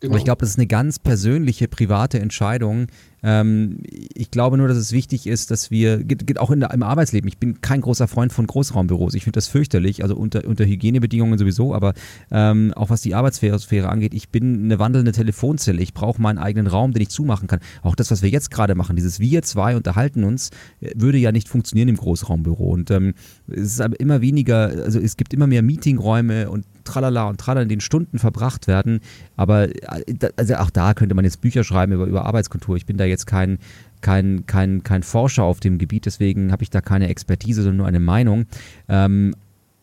Genau. 0.00 0.12
Aber 0.12 0.18
ich 0.18 0.24
glaube, 0.24 0.40
das 0.40 0.50
ist 0.50 0.58
eine 0.58 0.66
ganz 0.66 0.98
persönliche, 0.98 1.66
private 1.66 2.20
Entscheidung, 2.20 2.88
Ähm, 3.24 3.78
ich 4.14 4.30
glaube 4.30 4.58
nur, 4.58 4.68
dass 4.68 4.76
es 4.76 4.92
wichtig 4.92 5.26
ist, 5.26 5.50
dass 5.50 5.70
wir, 5.70 6.04
geht, 6.04 6.26
geht 6.26 6.38
auch 6.38 6.54
der, 6.54 6.70
im 6.72 6.82
Arbeitsleben, 6.82 7.26
ich 7.26 7.38
bin 7.38 7.62
kein 7.62 7.80
großer 7.80 8.06
Freund 8.06 8.32
von 8.32 8.46
Großraumbüros. 8.46 9.14
Ich 9.14 9.24
finde 9.24 9.38
das 9.38 9.48
fürchterlich, 9.48 10.02
also 10.02 10.14
unter, 10.14 10.46
unter 10.46 10.66
Hygienebedingungen 10.66 11.38
sowieso, 11.38 11.74
aber 11.74 11.94
ähm, 12.30 12.74
auch 12.74 12.90
was 12.90 13.00
die 13.00 13.14
Arbeitssphäre 13.14 13.88
angeht, 13.88 14.12
ich 14.12 14.28
bin 14.28 14.64
eine 14.64 14.78
wandelnde 14.78 15.12
Telefonzelle. 15.12 15.80
Ich 15.80 15.94
brauche 15.94 16.20
meinen 16.20 16.38
eigenen 16.38 16.66
Raum, 16.66 16.92
den 16.92 17.00
ich 17.00 17.08
zumachen 17.08 17.48
kann. 17.48 17.60
Auch 17.82 17.94
das, 17.94 18.10
was 18.10 18.20
wir 18.20 18.28
jetzt 18.28 18.50
gerade 18.50 18.74
machen, 18.74 18.94
dieses 18.94 19.20
Wir 19.20 19.42
zwei 19.42 19.74
unterhalten 19.74 20.24
uns, 20.24 20.50
äh, 20.80 20.90
würde 20.94 21.16
ja 21.16 21.32
nicht 21.32 21.48
funktionieren 21.48 21.88
im 21.88 21.96
Großraumbüro. 21.96 22.70
Und 22.70 22.90
ähm, 22.90 23.14
es 23.48 23.62
ist 23.62 23.80
aber 23.80 23.98
immer 23.98 24.20
weniger, 24.20 24.66
also 24.84 25.00
es 25.00 25.16
gibt 25.16 25.32
immer 25.32 25.46
mehr 25.46 25.62
Meetingräume 25.62 26.50
und 26.50 26.66
tralala 26.84 27.28
und 27.28 27.40
tralala, 27.40 27.62
in 27.62 27.68
denen 27.70 27.80
Stunden 27.80 28.18
verbracht 28.18 28.66
werden. 28.66 29.00
Aber 29.36 29.68
äh, 29.68 30.30
also 30.36 30.56
auch 30.56 30.70
da 30.70 30.92
könnte 30.92 31.14
man 31.14 31.24
jetzt 31.24 31.40
Bücher 31.40 31.64
schreiben 31.64 31.92
über, 31.92 32.04
über 32.04 32.26
Arbeitskultur. 32.26 32.76
Ich 32.76 32.84
bin 32.84 32.98
da 32.98 33.04
jetzt 33.04 33.13
kein, 33.26 33.58
kein, 34.00 34.44
kein, 34.46 34.82
kein 34.82 35.02
Forscher 35.02 35.44
auf 35.44 35.60
dem 35.60 35.78
Gebiet, 35.78 36.06
deswegen 36.06 36.52
habe 36.52 36.62
ich 36.62 36.70
da 36.70 36.80
keine 36.80 37.08
Expertise, 37.08 37.62
sondern 37.62 37.78
nur 37.78 37.86
eine 37.86 38.00
Meinung. 38.00 38.46
Ähm, 38.88 39.34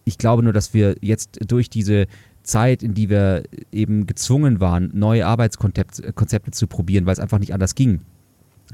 ich 0.05 0.17
glaube 0.17 0.43
nur, 0.43 0.53
dass 0.53 0.73
wir 0.73 0.95
jetzt 1.01 1.39
durch 1.47 1.69
diese 1.69 2.07
Zeit, 2.43 2.83
in 2.83 2.93
die 2.93 3.09
wir 3.09 3.43
eben 3.71 4.07
gezwungen 4.07 4.59
waren, 4.59 4.91
neue 4.93 5.25
Arbeitskonzepte 5.25 6.51
zu 6.51 6.67
probieren, 6.67 7.05
weil 7.05 7.13
es 7.13 7.19
einfach 7.19 7.39
nicht 7.39 7.53
anders 7.53 7.75
ging, 7.75 8.01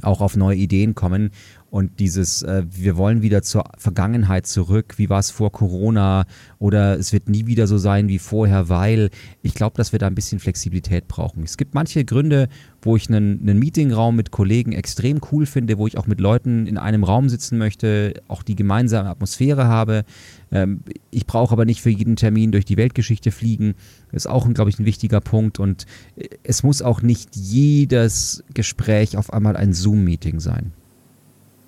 auch 0.02 0.22
auf 0.22 0.36
neue 0.36 0.58
Ideen 0.58 0.96
kommen 0.96 1.32
und 1.70 2.00
dieses, 2.00 2.44
äh, 2.44 2.64
wir 2.70 2.96
wollen 2.96 3.22
wieder 3.22 3.42
zur 3.42 3.66
Vergangenheit 3.78 4.48
zurück, 4.48 4.94
wie 4.98 5.10
war 5.10 5.20
es 5.20 5.32
vor 5.32 5.52
Corona 5.52 6.26
oder 6.60 6.98
es 6.98 7.12
wird 7.12 7.28
nie 7.28 7.46
wieder 7.46 7.68
so 7.68 7.78
sein 7.78 8.08
wie 8.08 8.20
vorher, 8.20 8.70
weil 8.70 9.10
ich 9.42 9.54
glaube, 9.54 9.76
dass 9.76 9.92
wir 9.92 10.00
da 10.00 10.08
ein 10.08 10.16
bisschen 10.16 10.40
Flexibilität 10.40 11.08
brauchen. 11.08 11.44
Es 11.44 11.58
gibt 11.58 11.74
manche 11.74 12.06
Gründe, 12.06 12.48
wo 12.82 12.96
ich 12.96 13.10
einen, 13.10 13.42
einen 13.42 13.60
Meetingraum 13.60 14.16
mit 14.16 14.32
Kollegen 14.32 14.72
extrem 14.72 15.20
cool 15.32 15.46
finde, 15.46 15.78
wo 15.78 15.88
ich 15.88 15.98
auch 15.98 16.08
mit 16.08 16.22
Leuten 16.22 16.68
in 16.68 16.78
einem 16.78 17.04
Raum 17.04 17.28
sitzen 17.28 17.58
möchte, 17.58 18.14
auch 18.30 18.44
die 18.44 18.56
gemeinsame 18.56 19.10
Atmosphäre 19.10 19.68
habe. 19.68 20.06
Ähm, 20.52 20.82
ich 21.12 21.28
brauche 21.28 21.52
aber 21.52 21.66
nicht 21.66 21.82
für 21.82 21.90
jeden 21.90 22.16
Termin 22.16 22.54
durch 22.54 22.64
die 22.64 22.78
Weltgeschichte 22.78 23.32
fliegen. 23.32 23.76
Das 24.12 24.24
ist 24.24 24.32
auch, 24.32 24.48
glaube 24.54 24.70
ich, 24.70 24.80
ein 24.80 24.86
wichtiger 24.86 25.20
Punkt. 25.20 25.60
Und 25.60 25.86
äh, 26.16 26.30
es 26.44 26.64
muss 26.64 26.82
auch 26.82 27.02
nicht 27.02 27.36
jedes 27.36 28.44
Gespräch 28.54 29.18
auf 29.18 29.34
einmal 29.34 29.58
ein 29.58 29.74
Zoom-Meeting 29.74 30.40
sein. 30.40 30.72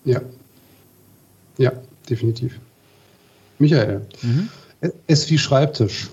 Ja. 0.09 0.21
Ja, 1.59 1.71
definitiv. 2.09 2.59
Michael, 3.59 4.01
mhm. 4.23 4.49
es 5.05 5.29
wie 5.29 5.37
Schreibtisch. 5.37 6.09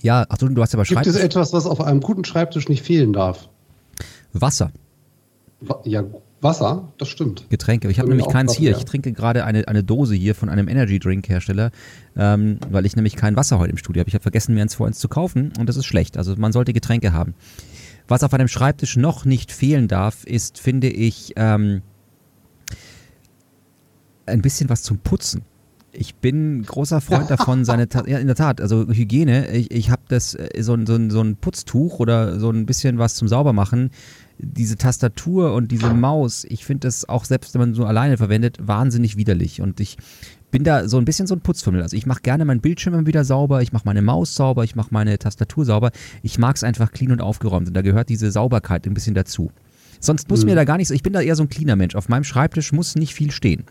Ja, 0.00 0.24
ach 0.28 0.38
du, 0.38 0.48
du 0.48 0.62
hast 0.62 0.72
aber 0.72 0.86
Schreibtisch. 0.86 1.12
Gibt 1.12 1.16
es 1.16 1.22
etwas, 1.22 1.52
was 1.52 1.66
auf 1.66 1.80
einem 1.82 2.00
guten 2.00 2.24
Schreibtisch 2.24 2.68
nicht 2.68 2.82
fehlen 2.82 3.12
darf? 3.12 3.48
Wasser. 4.32 4.72
Ja, 5.84 6.04
Wasser, 6.40 6.88
das 6.96 7.08
stimmt. 7.08 7.50
Getränke. 7.50 7.90
Ich 7.90 7.98
habe 7.98 8.08
nämlich 8.08 8.28
keins 8.28 8.54
hier. 8.54 8.74
Ich 8.74 8.84
trinke 8.86 9.12
gerade 9.12 9.44
eine, 9.44 9.68
eine 9.68 9.84
Dose 9.84 10.14
hier 10.14 10.34
von 10.34 10.48
einem 10.48 10.68
Energy 10.68 10.98
Drink 10.98 11.28
Hersteller, 11.28 11.70
ähm, 12.16 12.58
weil 12.70 12.86
ich 12.86 12.96
nämlich 12.96 13.16
kein 13.16 13.36
Wasser 13.36 13.58
heute 13.58 13.72
im 13.72 13.76
Studio 13.76 14.00
habe. 14.00 14.08
Ich 14.08 14.14
habe 14.14 14.22
vergessen, 14.22 14.54
mir 14.54 14.62
eins 14.62 14.74
vor 14.74 14.86
eins 14.86 14.98
zu 14.98 15.08
kaufen 15.08 15.52
und 15.58 15.68
das 15.68 15.76
ist 15.76 15.84
schlecht. 15.84 16.16
Also 16.16 16.34
man 16.36 16.52
sollte 16.52 16.72
Getränke 16.72 17.12
haben. 17.12 17.34
Was 18.08 18.22
auf 18.22 18.32
einem 18.32 18.48
Schreibtisch 18.48 18.96
noch 18.96 19.26
nicht 19.26 19.52
fehlen 19.52 19.86
darf, 19.86 20.24
ist, 20.24 20.58
finde 20.58 20.88
ich, 20.88 21.34
ähm, 21.36 21.82
ein 24.30 24.42
bisschen 24.42 24.68
was 24.68 24.82
zum 24.82 24.98
Putzen. 24.98 25.42
Ich 25.92 26.14
bin 26.14 26.62
großer 26.62 27.00
Freund 27.00 27.30
davon, 27.30 27.64
seine, 27.64 27.88
Ta 27.88 28.04
ja, 28.06 28.18
in 28.18 28.28
der 28.28 28.36
Tat, 28.36 28.60
also 28.60 28.86
Hygiene. 28.86 29.50
Ich, 29.50 29.70
ich 29.72 29.90
habe 29.90 30.02
das, 30.08 30.34
äh, 30.34 30.48
so, 30.60 30.76
so, 30.86 31.10
so 31.10 31.20
ein 31.20 31.36
Putztuch 31.36 31.98
oder 31.98 32.38
so 32.38 32.50
ein 32.50 32.64
bisschen 32.64 32.98
was 32.98 33.14
zum 33.14 33.26
Saubermachen. 33.26 33.90
Diese 34.38 34.76
Tastatur 34.76 35.52
und 35.52 35.70
diese 35.72 35.92
Maus, 35.92 36.46
ich 36.48 36.64
finde 36.64 36.86
das 36.86 37.08
auch 37.08 37.24
selbst, 37.24 37.54
wenn 37.54 37.60
man 37.60 37.74
so 37.74 37.84
alleine 37.84 38.16
verwendet, 38.16 38.58
wahnsinnig 38.60 39.16
widerlich. 39.16 39.60
Und 39.60 39.80
ich 39.80 39.98
bin 40.50 40.64
da 40.64 40.88
so 40.88 40.98
ein 40.98 41.04
bisschen 41.04 41.26
so 41.26 41.34
ein 41.34 41.40
Putzfummel. 41.40 41.82
Also 41.82 41.96
ich 41.96 42.06
mache 42.06 42.22
gerne 42.22 42.44
meinen 42.44 42.60
Bildschirm 42.60 42.94
immer 42.94 43.06
wieder 43.06 43.24
sauber, 43.24 43.60
ich 43.60 43.72
mache 43.72 43.84
meine 43.84 44.02
Maus 44.02 44.34
sauber, 44.34 44.64
ich 44.64 44.76
mache 44.76 44.88
meine 44.92 45.18
Tastatur 45.18 45.64
sauber. 45.64 45.90
Ich 46.22 46.38
mag 46.38 46.56
es 46.56 46.64
einfach 46.64 46.92
clean 46.92 47.12
und 47.12 47.20
aufgeräumt. 47.20 47.68
Und 47.68 47.74
da 47.74 47.82
gehört 47.82 48.08
diese 48.08 48.30
Sauberkeit 48.30 48.86
ein 48.86 48.94
bisschen 48.94 49.14
dazu. 49.14 49.50
Sonst 49.98 50.30
muss 50.30 50.40
mhm. 50.40 50.50
mir 50.50 50.54
da 50.54 50.64
gar 50.64 50.76
nichts, 50.76 50.90
ich 50.90 51.02
bin 51.02 51.12
da 51.12 51.20
eher 51.20 51.36
so 51.36 51.42
ein 51.42 51.48
cleaner 51.48 51.76
Mensch. 51.76 51.94
Auf 51.94 52.08
meinem 52.08 52.24
Schreibtisch 52.24 52.72
muss 52.72 52.94
nicht 52.94 53.14
viel 53.14 53.30
stehen. 53.30 53.64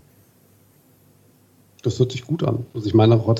Das 1.83 1.99
hört 1.99 2.11
sich 2.11 2.25
gut 2.25 2.43
an. 2.43 2.65
Also 2.73 2.87
ich 2.87 2.93
meine 2.93 3.15
auch 3.15 3.35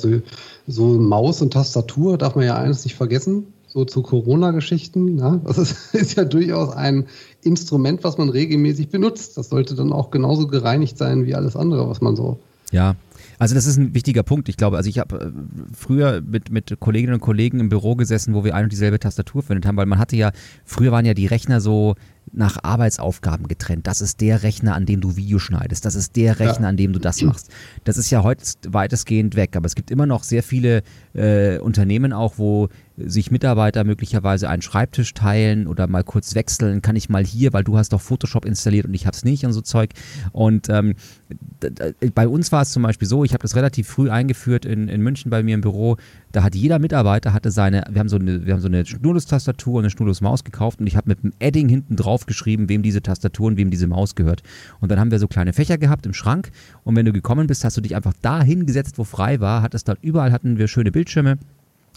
so 0.68 0.86
Maus 1.00 1.42
und 1.42 1.52
Tastatur 1.54 2.18
darf 2.18 2.36
man 2.36 2.46
ja 2.46 2.56
eines 2.56 2.86
nicht 2.86 2.96
vergessen, 2.96 3.48
so 3.68 3.86
zu 3.86 4.02
Corona-Geschichten. 4.02 5.18
Ja? 5.18 5.40
Das 5.44 5.58
ist, 5.58 5.76
ist, 5.94 6.16
ja 6.16 6.24
durchaus 6.24 6.74
ein 6.74 7.08
Instrument, 7.44 8.04
was 8.04 8.18
man 8.18 8.30
regelmäßig 8.30 8.90
benutzt. 8.90 9.38
Das 9.38 9.50
sollte 9.50 9.76
dann 9.76 9.92
auch 9.92 10.12
genauso 10.12 10.48
gereinigt 10.48 10.98
sein 10.98 11.26
wie 11.26 11.36
alles 11.36 11.56
andere, 11.56 11.90
was 11.90 12.02
man 12.02 12.16
so. 12.16 12.40
Ja, 12.72 12.96
also 13.40 13.56
das 13.56 13.66
ist 13.66 13.78
ein 13.78 13.96
wichtiger 13.96 14.22
Punkt. 14.22 14.50
Ich 14.50 14.58
glaube, 14.58 14.78
also 14.78 14.90
ich 14.90 15.00
habe 15.00 15.18
äh, 15.18 15.32
früher 15.74 16.22
mit, 16.22 16.52
mit 16.52 16.80
Kolleginnen 16.80 17.16
und 17.16 17.20
Kollegen 17.22 17.60
im 17.60 17.70
Büro 17.70 17.96
gesessen, 17.96 18.34
wo 18.34 18.44
wir 18.44 18.54
ein 18.54 18.66
und 18.66 18.72
dieselbe 18.72 19.00
Tastatur 19.00 19.42
verwendet 19.42 19.66
haben, 19.66 19.78
weil 19.78 19.86
man 19.86 19.98
hatte 19.98 20.16
ja, 20.16 20.32
früher 20.66 20.92
waren 20.92 21.06
ja 21.06 21.14
die 21.14 21.26
Rechner 21.26 21.62
so 21.62 21.96
nach 22.32 22.58
Arbeitsaufgaben 22.64 23.48
getrennt. 23.48 23.88
Das 23.88 24.02
ist 24.02 24.22
der 24.22 24.44
Rechner, 24.44 24.76
an 24.76 24.86
dem 24.86 25.02
du 25.02 25.16
Video 25.16 25.40
schneidest. 25.40 25.86
Das 25.86 25.96
ist 25.96 26.16
der 26.16 26.40
Rechner, 26.40 26.64
ja. 26.64 26.70
an 26.70 26.78
dem 26.78 26.94
du 26.94 27.00
das 27.00 27.22
machst. 27.22 27.50
Das 27.84 27.98
ist 27.98 28.10
ja 28.10 28.24
heute 28.24 28.44
weitestgehend 28.68 29.36
weg. 29.36 29.56
Aber 29.56 29.66
es 29.66 29.76
gibt 29.76 29.92
immer 29.92 30.06
noch 30.06 30.24
sehr 30.24 30.44
viele 30.44 30.84
äh, 31.14 31.58
Unternehmen 31.60 32.14
auch, 32.14 32.38
wo 32.38 32.70
sich 32.98 33.32
Mitarbeiter 33.32 33.84
möglicherweise 33.84 34.50
einen 34.50 34.62
Schreibtisch 34.62 35.14
teilen 35.14 35.68
oder 35.68 35.88
mal 35.88 36.04
kurz 36.04 36.36
wechseln. 36.36 36.82
Kann 36.82 36.96
ich 36.96 37.10
mal 37.10 37.24
hier, 37.24 37.54
weil 37.54 37.64
du 37.64 37.78
hast 37.78 37.94
doch 37.94 38.02
Photoshop 38.02 38.46
installiert 38.46 38.86
und 38.86 38.94
ich 38.94 39.06
habe 39.06 39.16
es 39.16 39.24
nicht 39.24 39.46
und 39.46 39.54
so 39.54 39.62
Zeug. 39.62 39.92
Und 40.32 40.70
ähm, 40.70 40.96
bei 42.14 42.28
uns 42.28 42.52
war 42.52 42.62
es 42.62 42.72
zum 42.72 42.84
Beispiel 42.84 43.08
so, 43.08 43.24
ich 43.24 43.34
habe 43.34 43.42
das 43.42 43.56
relativ 43.56 43.88
früh 43.88 44.10
eingeführt 44.10 44.66
in, 44.66 44.88
in 44.88 45.02
München 45.02 45.30
bei 45.30 45.44
mir 45.44 45.56
im 45.56 45.62
Büro. 45.62 45.98
Da 46.32 46.44
hat 46.44 46.56
jeder 46.56 46.80
Mitarbeiter 46.80 47.34
hatte 47.34 47.52
seine, 47.52 47.86
wir 47.90 48.00
haben 48.00 48.10
so 48.10 48.18
eine, 48.18 48.46
wir 48.46 48.54
haben 48.54 48.62
so 48.62 48.68
eine 48.68 48.86
Schnurlus-Tastatur 48.86 49.76
und 49.76 49.84
eine 49.84 49.90
Schnurlus-Maus 49.90 50.44
gekauft 50.44 50.80
und 50.80 50.88
ich 50.88 50.96
habe 50.96 51.10
mit 51.10 51.24
einem 51.24 51.34
Edding 51.40 51.70
hinten 51.70 51.96
drauf 51.96 52.19
geschrieben, 52.28 52.70
wem 52.70 52.82
diese 52.82 53.02
Tastatur 53.02 53.48
und 53.48 53.58
wem 53.58 53.70
diese 53.70 53.88
Maus 53.88 54.16
gehört. 54.16 54.44
Und 54.80 54.92
dann 54.92 55.00
haben 55.00 55.12
wir 55.12 55.20
so 55.20 55.28
kleine 55.28 55.54
Fächer 55.54 55.78
gehabt 55.78 56.06
im 56.06 56.14
Schrank 56.14 56.52
und 56.84 56.96
wenn 56.96 57.06
du 57.06 57.14
gekommen 57.14 57.48
bist, 57.48 57.64
hast 57.64 57.78
du 57.78 57.82
dich 57.82 57.96
einfach 57.96 58.14
da 58.22 58.42
hingesetzt, 58.42 58.98
wo 58.98 59.04
frei 59.04 59.40
war, 59.40 59.62
hattest 59.62 59.88
dort 59.88 60.00
überall 60.02 60.32
hatten 60.32 60.58
wir 60.58 60.68
schöne 60.68 60.92
Bildschirme 60.92 61.38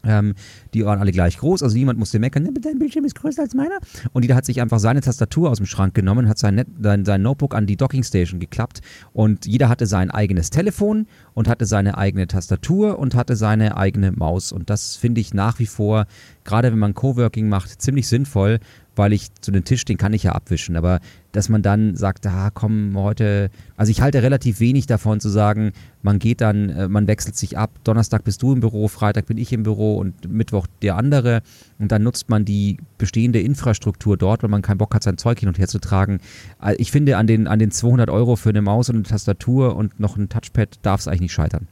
ähm, 0.05 0.35
die 0.75 0.85
waren 0.85 0.99
alle 0.99 1.13
gleich 1.13 1.39
groß, 1.39 1.63
also 1.63 1.77
niemand 1.77 1.99
musste 1.99 2.19
meckern, 2.19 2.49
dein 2.61 2.79
Bildschirm 2.79 3.05
ist 3.05 3.15
größer 3.15 3.43
als 3.43 3.55
meiner. 3.55 3.79
Und 4.13 4.23
jeder 4.23 4.35
hat 4.35 4.45
sich 4.45 4.61
einfach 4.61 4.79
seine 4.79 5.01
Tastatur 5.01 5.51
aus 5.51 5.59
dem 5.59 5.67
Schrank 5.67 5.95
genommen, 5.95 6.29
hat 6.29 6.39
sein, 6.39 6.57
Net 6.57 6.69
sein, 6.81 7.05
sein 7.05 7.23
Notebook 7.23 7.55
an 7.55 7.67
die 7.67 7.77
Dockingstation 7.77 8.41
geklappt 8.41 8.81
und 9.13 9.47
jeder 9.47 9.69
hatte 9.69 9.87
sein 9.87 10.11
eigenes 10.11 10.51
Telefon 10.51 11.07
und 11.35 11.49
hatte 11.49 11.67
seine 11.67 11.97
eigene 11.99 12.27
Tastatur 12.27 12.99
und 12.99 13.15
hatte 13.15 13.37
seine 13.37 13.77
eigene 13.77 14.13
Maus. 14.13 14.53
Und 14.53 14.71
das 14.71 14.97
finde 14.97 15.21
ich 15.21 15.35
nach 15.35 15.59
wie 15.59 15.67
vor, 15.67 16.07
gerade 16.45 16.73
wenn 16.73 16.79
man 16.79 16.95
Coworking 16.95 17.49
macht, 17.49 17.81
ziemlich 17.81 18.09
sinnvoll, 18.09 18.59
weil 18.96 19.12
ich 19.12 19.33
zu 19.40 19.50
den 19.50 19.64
Tisch, 19.64 19.85
den 19.85 19.96
kann 19.96 20.12
ich 20.12 20.24
ja 20.24 20.33
abwischen. 20.33 20.76
Aber 20.76 21.00
dass 21.33 21.48
man 21.48 21.62
dann 21.62 21.96
sagt, 21.96 22.26
ah, 22.26 22.50
komm, 22.52 22.92
heute, 22.96 23.50
also 23.76 23.90
ich 23.90 24.02
halte 24.02 24.22
relativ 24.22 24.61
wenig 24.61 24.87
davon 24.87 25.18
zu 25.18 25.31
sagen, 25.31 25.72
man 26.02 26.18
geht 26.18 26.40
dann, 26.40 26.68
äh, 26.68 26.88
man 26.88 27.07
wechselt 27.07 27.37
sich 27.37 27.57
ab, 27.57 27.70
Donnerstag 27.85 28.24
bist 28.24 28.42
du 28.42 28.52
im 28.52 28.61
Büro, 28.61 28.88
Freitag 28.88 29.26
bin 29.26 29.38
ich 29.38 29.52
im 29.52 29.62
Büro 29.62 29.96
und 29.96 30.31
Mittwoch 30.31 30.66
der 30.83 30.96
andere 30.96 31.42
und 31.78 31.90
dann 31.90 32.02
nutzt 32.02 32.28
man 32.28 32.44
die 32.44 32.76
bestehende 32.98 33.40
Infrastruktur 33.40 34.16
dort, 34.16 34.42
weil 34.42 34.50
man 34.50 34.62
keinen 34.62 34.78
Bock 34.78 34.94
hat, 34.94 35.02
sein 35.02 35.16
Zeug 35.16 35.40
hin 35.40 35.48
und 35.48 35.59
her 35.59 35.68
zu 35.68 35.78
tragen. 35.78 36.20
Äh, 36.62 36.74
ich 36.76 36.92
finde, 36.92 37.16
an 37.16 37.26
den, 37.26 37.46
an 37.46 37.59
den 37.59 37.70
200 37.70 38.11
Euro 38.11 38.37
für 38.37 38.50
eine 38.50 38.62
Maus 38.62 38.90
und 38.90 38.96
eine 38.96 39.05
Tastatur 39.05 39.74
und 39.74 39.98
noch 40.00 40.16
ein 40.16 40.28
Touchpad 40.28 40.81
darf 40.83 41.00
es 41.00 41.09
eigentlich 41.09 41.22
nicht 41.22 41.33
scheitern. 41.33 41.66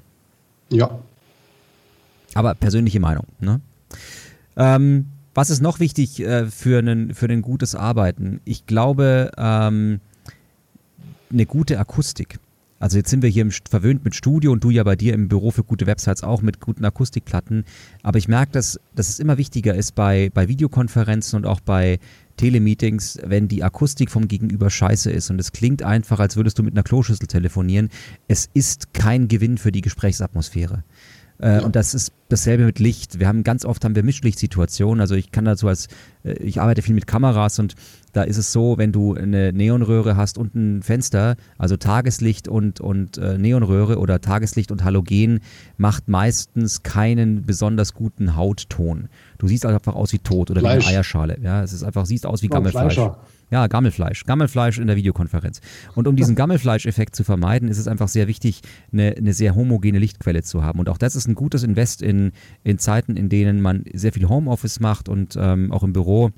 Ja. 0.71 0.99
Aber 2.35 2.55
persönliche 2.55 3.01
Meinung, 3.01 3.27
ne? 3.41 3.61
Ähm, 4.57 5.07
was 5.41 5.49
ist 5.49 5.63
noch 5.63 5.81
wichtig 5.81 6.21
äh, 6.21 6.45
für, 6.51 6.81
einen, 6.81 7.15
für 7.15 7.25
ein 7.25 7.41
gutes 7.41 7.75
Arbeiten? 7.75 8.43
Ich 8.45 8.67
glaube, 8.67 9.31
ähm, 9.39 10.01
eine 11.33 11.47
gute 11.47 11.79
Akustik. 11.79 12.39
Also 12.79 12.99
jetzt 12.99 13.09
sind 13.09 13.23
wir 13.23 13.31
hier 13.31 13.41
im, 13.41 13.51
verwöhnt 13.51 14.05
mit 14.05 14.15
Studio 14.15 14.53
und 14.53 14.63
du 14.63 14.69
ja 14.69 14.85
bei 14.85 14.97
dir 14.97 15.15
im 15.15 15.29
Büro 15.29 15.51
für 15.51 15.65
gute 15.65 15.87
Websites 15.87 16.23
auch 16.23 16.43
mit 16.43 16.61
guten 16.61 16.85
Akustikplatten. 16.85 17.65
Aber 18.03 18.19
ich 18.19 18.29
merke, 18.29 18.53
dass, 18.53 18.79
dass 18.95 19.09
es 19.09 19.19
immer 19.19 19.39
wichtiger 19.39 19.75
ist 19.75 19.95
bei, 19.95 20.31
bei 20.35 20.47
Videokonferenzen 20.47 21.39
und 21.39 21.47
auch 21.47 21.61
bei 21.61 22.01
Telemeetings, 22.37 23.19
wenn 23.25 23.49
die 23.49 23.65
Akustik 23.65 24.11
vom 24.11 24.29
Gegenüber 24.29 24.69
scheiße 24.69 25.11
ist 25.11 25.31
und 25.31 25.41
es 25.41 25.53
klingt 25.53 25.83
einfach, 25.83 26.21
als 26.21 26.37
würdest 26.37 26.59
du 26.59 26.63
mit 26.63 26.75
einer 26.75 26.83
Kloschüssel 26.83 27.29
telefonieren. 27.29 27.89
Es 28.29 28.51
ist 28.53 28.93
kein 28.93 29.29
Gewinn 29.29 29.57
für 29.57 29.73
die 29.73 29.81
Gesprächsatmosphäre. 29.81 30.85
Äh, 31.41 31.57
ja. 31.57 31.63
Und 31.63 31.77
das 31.77 31.95
ist 31.95 32.13
dasselbe 32.29 32.65
mit 32.65 32.79
Licht. 32.79 33.19
Wir 33.19 33.29
haben 33.29 33.43
ganz 33.43 33.65
oft 33.65 33.85
haben 33.85 33.95
wir 33.95 34.03
Mischlichtsituationen. 34.03 35.01
Also 35.01 35.15
ich 35.15 35.33
kann 35.33 35.45
dazu 35.45 35.69
als, 35.69 35.89
äh, 36.25 36.33
ich 36.35 36.61
arbeite 36.61 36.83
viel 36.83 36.95
mit 36.95 37.07
Kameras 37.07 37.59
und 37.59 37.75
da 38.13 38.23
ist 38.23 38.37
es 38.37 38.53
so, 38.53 38.77
wenn 38.77 38.93
du 38.93 39.15
eine 39.15 39.53
Neonröhre 39.53 40.17
hast 40.17 40.37
und 40.37 40.55
ein 40.55 40.83
Fenster, 40.83 41.37
also 41.59 41.77
Tageslicht 41.77 42.49
und, 42.49 42.81
und 42.81 43.19
äh, 43.19 43.39
Neonröhre 43.39 43.99
oder 43.99 44.21
Tageslicht 44.21 44.73
und 44.73 44.85
Halogen 44.85 45.41
macht 45.77 46.09
meistens 46.09 46.83
keinen 46.83 47.47
besonders 47.47 47.95
guten 47.95 48.37
Hautton. 48.37 49.09
Du 49.39 49.49
siehst 49.49 49.65
einfach 49.65 49.95
aus 49.95 50.13
wie 50.13 50.19
tot 50.19 50.51
oder 50.51 50.61
Fleisch. 50.61 50.85
wie 50.85 50.89
eine 50.89 50.97
Eierschale. 50.97 51.39
Ja, 51.41 51.63
es 51.63 51.73
ist 51.73 51.85
einfach, 51.85 52.05
siehst 52.07 52.27
aus 52.27 52.43
wie 52.43 52.49
Gammelfleisch. 52.49 52.95
Fleischer. 52.95 53.21
Ja, 53.51 53.67
Gammelfleisch. 53.67 54.25
Gammelfleisch 54.25 54.79
in 54.79 54.87
der 54.87 54.97
Videokonferenz. 54.97 55.61
Und 55.95 56.07
um 56.07 56.17
diesen 56.17 56.35
Gammelfleischeffekt 56.37 57.17
zu 57.17 57.25
vermeiden, 57.25 57.69
ist 57.69 57.79
es 57.79 57.89
einfach 57.89 58.09
sehr 58.09 58.29
wichtig, 58.29 58.61
eine, 58.93 59.15
eine 59.17 59.33
sehr 59.33 59.55
homogene 59.55 59.99
Lichtquelle 59.99 60.43
zu 60.43 60.63
haben. 60.63 60.79
Und 60.79 60.89
auch 60.89 60.99
das 60.99 61.17
ist 61.17 61.27
ein 61.27 61.35
gutes 61.35 61.63
Invest 61.63 62.03
in, 62.03 62.33
in 62.63 62.79
Zeiten, 62.79 63.17
in 63.17 63.29
denen 63.29 63.61
man 63.61 63.85
sehr 63.93 64.13
viel 64.13 64.29
Homeoffice 64.29 64.81
macht 64.81 65.09
und 65.09 65.37
ähm, 65.41 65.73
auch 65.73 65.83
im 65.83 65.93
Büro 65.93 66.31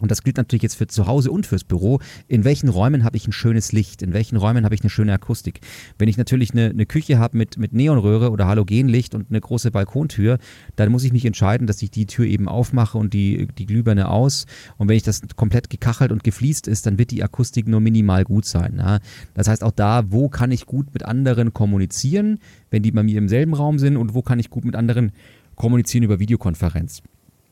und 0.00 0.10
das 0.10 0.24
gilt 0.24 0.36
natürlich 0.38 0.62
jetzt 0.62 0.74
für 0.74 0.88
zu 0.88 1.06
Hause 1.06 1.30
und 1.30 1.46
fürs 1.46 1.62
Büro. 1.62 2.00
In 2.26 2.44
welchen 2.44 2.68
Räumen 2.68 3.04
habe 3.04 3.16
ich 3.16 3.28
ein 3.28 3.32
schönes 3.32 3.70
Licht? 3.70 4.02
In 4.02 4.12
welchen 4.12 4.36
Räumen 4.36 4.64
habe 4.64 4.74
ich 4.74 4.80
eine 4.80 4.90
schöne 4.90 5.12
Akustik? 5.12 5.60
Wenn 5.98 6.08
ich 6.08 6.16
natürlich 6.16 6.52
eine, 6.52 6.70
eine 6.70 6.84
Küche 6.84 7.18
habe 7.18 7.38
mit, 7.38 7.58
mit 7.58 7.72
Neonröhre 7.72 8.30
oder 8.30 8.46
Halogenlicht 8.46 9.14
und 9.14 9.30
eine 9.30 9.40
große 9.40 9.70
Balkontür, 9.70 10.38
dann 10.74 10.90
muss 10.90 11.04
ich 11.04 11.12
mich 11.12 11.24
entscheiden, 11.24 11.68
dass 11.68 11.80
ich 11.80 11.92
die 11.92 12.06
Tür 12.06 12.26
eben 12.26 12.48
aufmache 12.48 12.98
und 12.98 13.14
die, 13.14 13.46
die 13.56 13.66
Glühbirne 13.66 14.08
aus. 14.08 14.46
Und 14.78 14.88
wenn 14.88 14.96
ich 14.96 15.04
das 15.04 15.20
komplett 15.36 15.70
gekachelt 15.70 16.10
und 16.10 16.24
gefliest 16.24 16.66
ist, 16.66 16.86
dann 16.86 16.98
wird 16.98 17.12
die 17.12 17.22
Akustik 17.22 17.68
nur 17.68 17.80
minimal 17.80 18.24
gut 18.24 18.46
sein. 18.46 18.76
Ja? 18.78 18.98
Das 19.34 19.46
heißt 19.46 19.62
auch 19.62 19.72
da, 19.72 20.10
wo 20.10 20.28
kann 20.28 20.50
ich 20.50 20.66
gut 20.66 20.92
mit 20.92 21.04
anderen 21.04 21.54
kommunizieren, 21.54 22.40
wenn 22.70 22.82
die 22.82 22.90
bei 22.90 23.04
mir 23.04 23.16
im 23.16 23.28
selben 23.28 23.54
Raum 23.54 23.78
sind 23.78 23.96
und 23.96 24.12
wo 24.12 24.22
kann 24.22 24.40
ich 24.40 24.50
gut 24.50 24.64
mit 24.64 24.74
anderen 24.74 25.12
kommunizieren 25.54 26.02
über 26.02 26.18
Videokonferenz. 26.18 27.02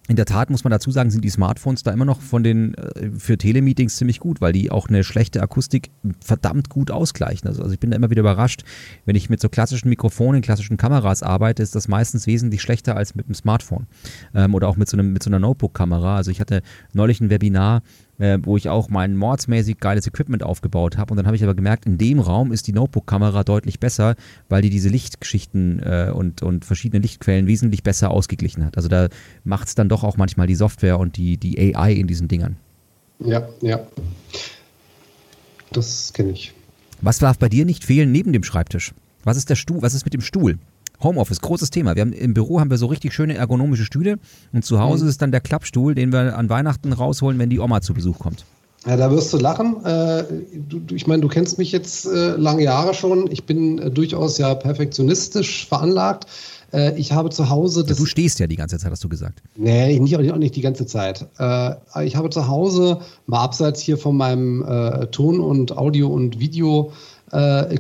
In 0.08 0.16
der 0.16 0.24
Tat 0.24 0.50
muss 0.50 0.64
man 0.64 0.72
dazu 0.72 0.90
sagen, 0.90 1.10
sind 1.10 1.24
die 1.24 1.30
Smartphones 1.30 1.84
da 1.84 1.92
immer 1.92 2.04
noch 2.04 2.20
von 2.20 2.42
den 2.42 2.74
äh, 2.74 3.10
für 3.16 3.38
Telemeetings 3.38 3.96
ziemlich 3.96 4.18
gut, 4.18 4.40
weil 4.40 4.52
die 4.52 4.70
auch 4.70 4.88
eine 4.88 5.04
schlechte 5.04 5.40
Akustik 5.40 5.90
verdammt 6.20 6.68
gut 6.68 6.90
ausgleichen. 6.90 7.46
Also, 7.46 7.62
also 7.62 7.72
ich 7.72 7.78
bin 7.78 7.92
da 7.92 7.96
immer 7.96 8.10
wieder 8.10 8.20
überrascht, 8.20 8.64
wenn 9.06 9.14
ich 9.14 9.30
mit 9.30 9.40
so 9.40 9.48
klassischen 9.48 9.88
Mikrofonen, 9.88 10.42
klassischen 10.42 10.76
Kameras 10.76 11.22
arbeite, 11.22 11.62
ist 11.62 11.76
das 11.76 11.86
meistens 11.86 12.26
wesentlich 12.26 12.62
schlechter 12.62 12.96
als 12.96 13.14
mit 13.14 13.26
einem 13.26 13.34
Smartphone 13.34 13.86
ähm, 14.34 14.54
oder 14.54 14.66
auch 14.66 14.76
mit 14.76 14.88
so, 14.88 14.96
einem, 14.96 15.12
mit 15.12 15.22
so 15.22 15.30
einer 15.30 15.38
Notebook-Kamera. 15.38 16.16
Also 16.16 16.32
ich 16.32 16.40
hatte 16.40 16.62
neulich 16.92 17.20
ein 17.20 17.30
Webinar 17.30 17.82
äh, 18.22 18.38
wo 18.40 18.56
ich 18.56 18.68
auch 18.68 18.88
mein 18.88 19.16
mordsmäßig 19.16 19.80
geiles 19.80 20.06
Equipment 20.06 20.44
aufgebaut 20.44 20.96
habe. 20.96 21.11
Und 21.11 21.16
dann 21.16 21.26
habe 21.26 21.35
ich 21.35 21.42
aber 21.42 21.56
gemerkt, 21.56 21.87
in 21.87 21.98
dem 21.98 22.20
Raum 22.20 22.52
ist 22.52 22.68
die 22.68 22.72
Notebook-Kamera 22.72 23.42
deutlich 23.42 23.80
besser, 23.80 24.14
weil 24.48 24.62
die 24.62 24.70
diese 24.70 24.88
Lichtgeschichten 24.88 25.80
äh, 25.80 26.12
und, 26.14 26.40
und 26.40 26.64
verschiedene 26.64 27.02
Lichtquellen 27.02 27.48
wesentlich 27.48 27.82
besser 27.82 28.12
ausgeglichen 28.12 28.64
hat. 28.64 28.76
Also 28.76 28.88
da 28.88 29.08
macht 29.42 29.66
es 29.66 29.74
dann 29.74 29.88
doch 29.88 30.04
auch 30.04 30.16
manchmal 30.16 30.46
die 30.46 30.54
Software 30.54 31.00
und 31.00 31.16
die, 31.16 31.37
die 31.37 31.74
AI 31.74 31.94
in 31.94 32.06
diesen 32.06 32.28
Dingern. 32.28 32.56
Ja, 33.18 33.48
ja. 33.61 33.80
Das 35.72 36.12
kenne 36.12 36.30
ich. 36.30 36.52
Was 37.00 37.18
darf 37.18 37.38
bei 37.38 37.48
dir 37.48 37.64
nicht 37.64 37.85
fehlen 37.85 38.12
neben 38.12 38.32
dem 38.32 38.44
Schreibtisch? 38.44 38.92
Was 39.24 39.37
ist 39.37 39.50
der 39.50 39.56
Stuhl? 39.56 39.82
Was 39.82 39.94
ist 39.94 40.04
mit 40.04 40.14
dem 40.14 40.20
Stuhl? 40.20 40.58
Homeoffice, 41.02 41.40
großes 41.40 41.70
Thema. 41.70 41.94
Wir 41.94 42.02
haben, 42.02 42.12
Im 42.12 42.34
Büro 42.34 42.60
haben 42.60 42.70
wir 42.70 42.78
so 42.78 42.86
richtig 42.86 43.12
schöne 43.12 43.34
ergonomische 43.34 43.84
Stühle 43.84 44.18
und 44.52 44.64
zu 44.64 44.80
Hause 44.80 45.04
mhm. 45.04 45.10
ist 45.10 45.22
dann 45.22 45.32
der 45.32 45.40
Klappstuhl, 45.40 45.94
den 45.94 46.12
wir 46.12 46.36
an 46.36 46.48
Weihnachten 46.48 46.92
rausholen, 46.92 47.38
wenn 47.38 47.50
die 47.50 47.58
Oma 47.58 47.80
zu 47.80 47.94
Besuch 47.94 48.18
kommt. 48.18 48.44
Ja, 48.86 48.96
da 48.96 49.10
wirst 49.12 49.32
du 49.32 49.36
lachen. 49.36 49.84
Äh, 49.84 50.24
du, 50.68 50.94
ich 50.94 51.06
meine, 51.06 51.22
du 51.22 51.28
kennst 51.28 51.56
mich 51.56 51.70
jetzt 51.70 52.04
äh, 52.06 52.30
lange 52.36 52.64
Jahre 52.64 52.94
schon. 52.94 53.30
Ich 53.30 53.44
bin 53.44 53.78
äh, 53.78 53.90
durchaus 53.90 54.38
ja 54.38 54.54
perfektionistisch 54.54 55.66
veranlagt. 55.68 56.26
Äh, 56.72 56.98
ich 56.98 57.12
habe 57.12 57.30
zu 57.30 57.48
Hause. 57.48 57.85
Ja, 57.87 57.94
du 57.94 58.06
stehst 58.06 58.38
ja 58.38 58.46
die 58.46 58.56
ganze 58.56 58.78
Zeit, 58.78 58.90
hast 58.90 59.04
du 59.04 59.08
gesagt. 59.08 59.42
Nee, 59.56 59.98
nicht, 59.98 60.16
auch 60.16 60.37
nicht 60.37 60.56
die 60.56 60.61
ganze 60.61 60.87
Zeit. 60.87 61.26
Äh, 61.38 61.74
ich 62.04 62.16
habe 62.16 62.30
zu 62.30 62.48
Hause, 62.48 63.00
mal 63.26 63.42
abseits 63.42 63.80
hier 63.80 63.98
von 63.98 64.16
meinem 64.16 64.62
äh, 64.62 65.06
Ton- 65.06 65.40
und 65.40 65.76
Audio- 65.76 66.08
und 66.08 66.38
Video- 66.38 66.92
äh, 67.32 67.78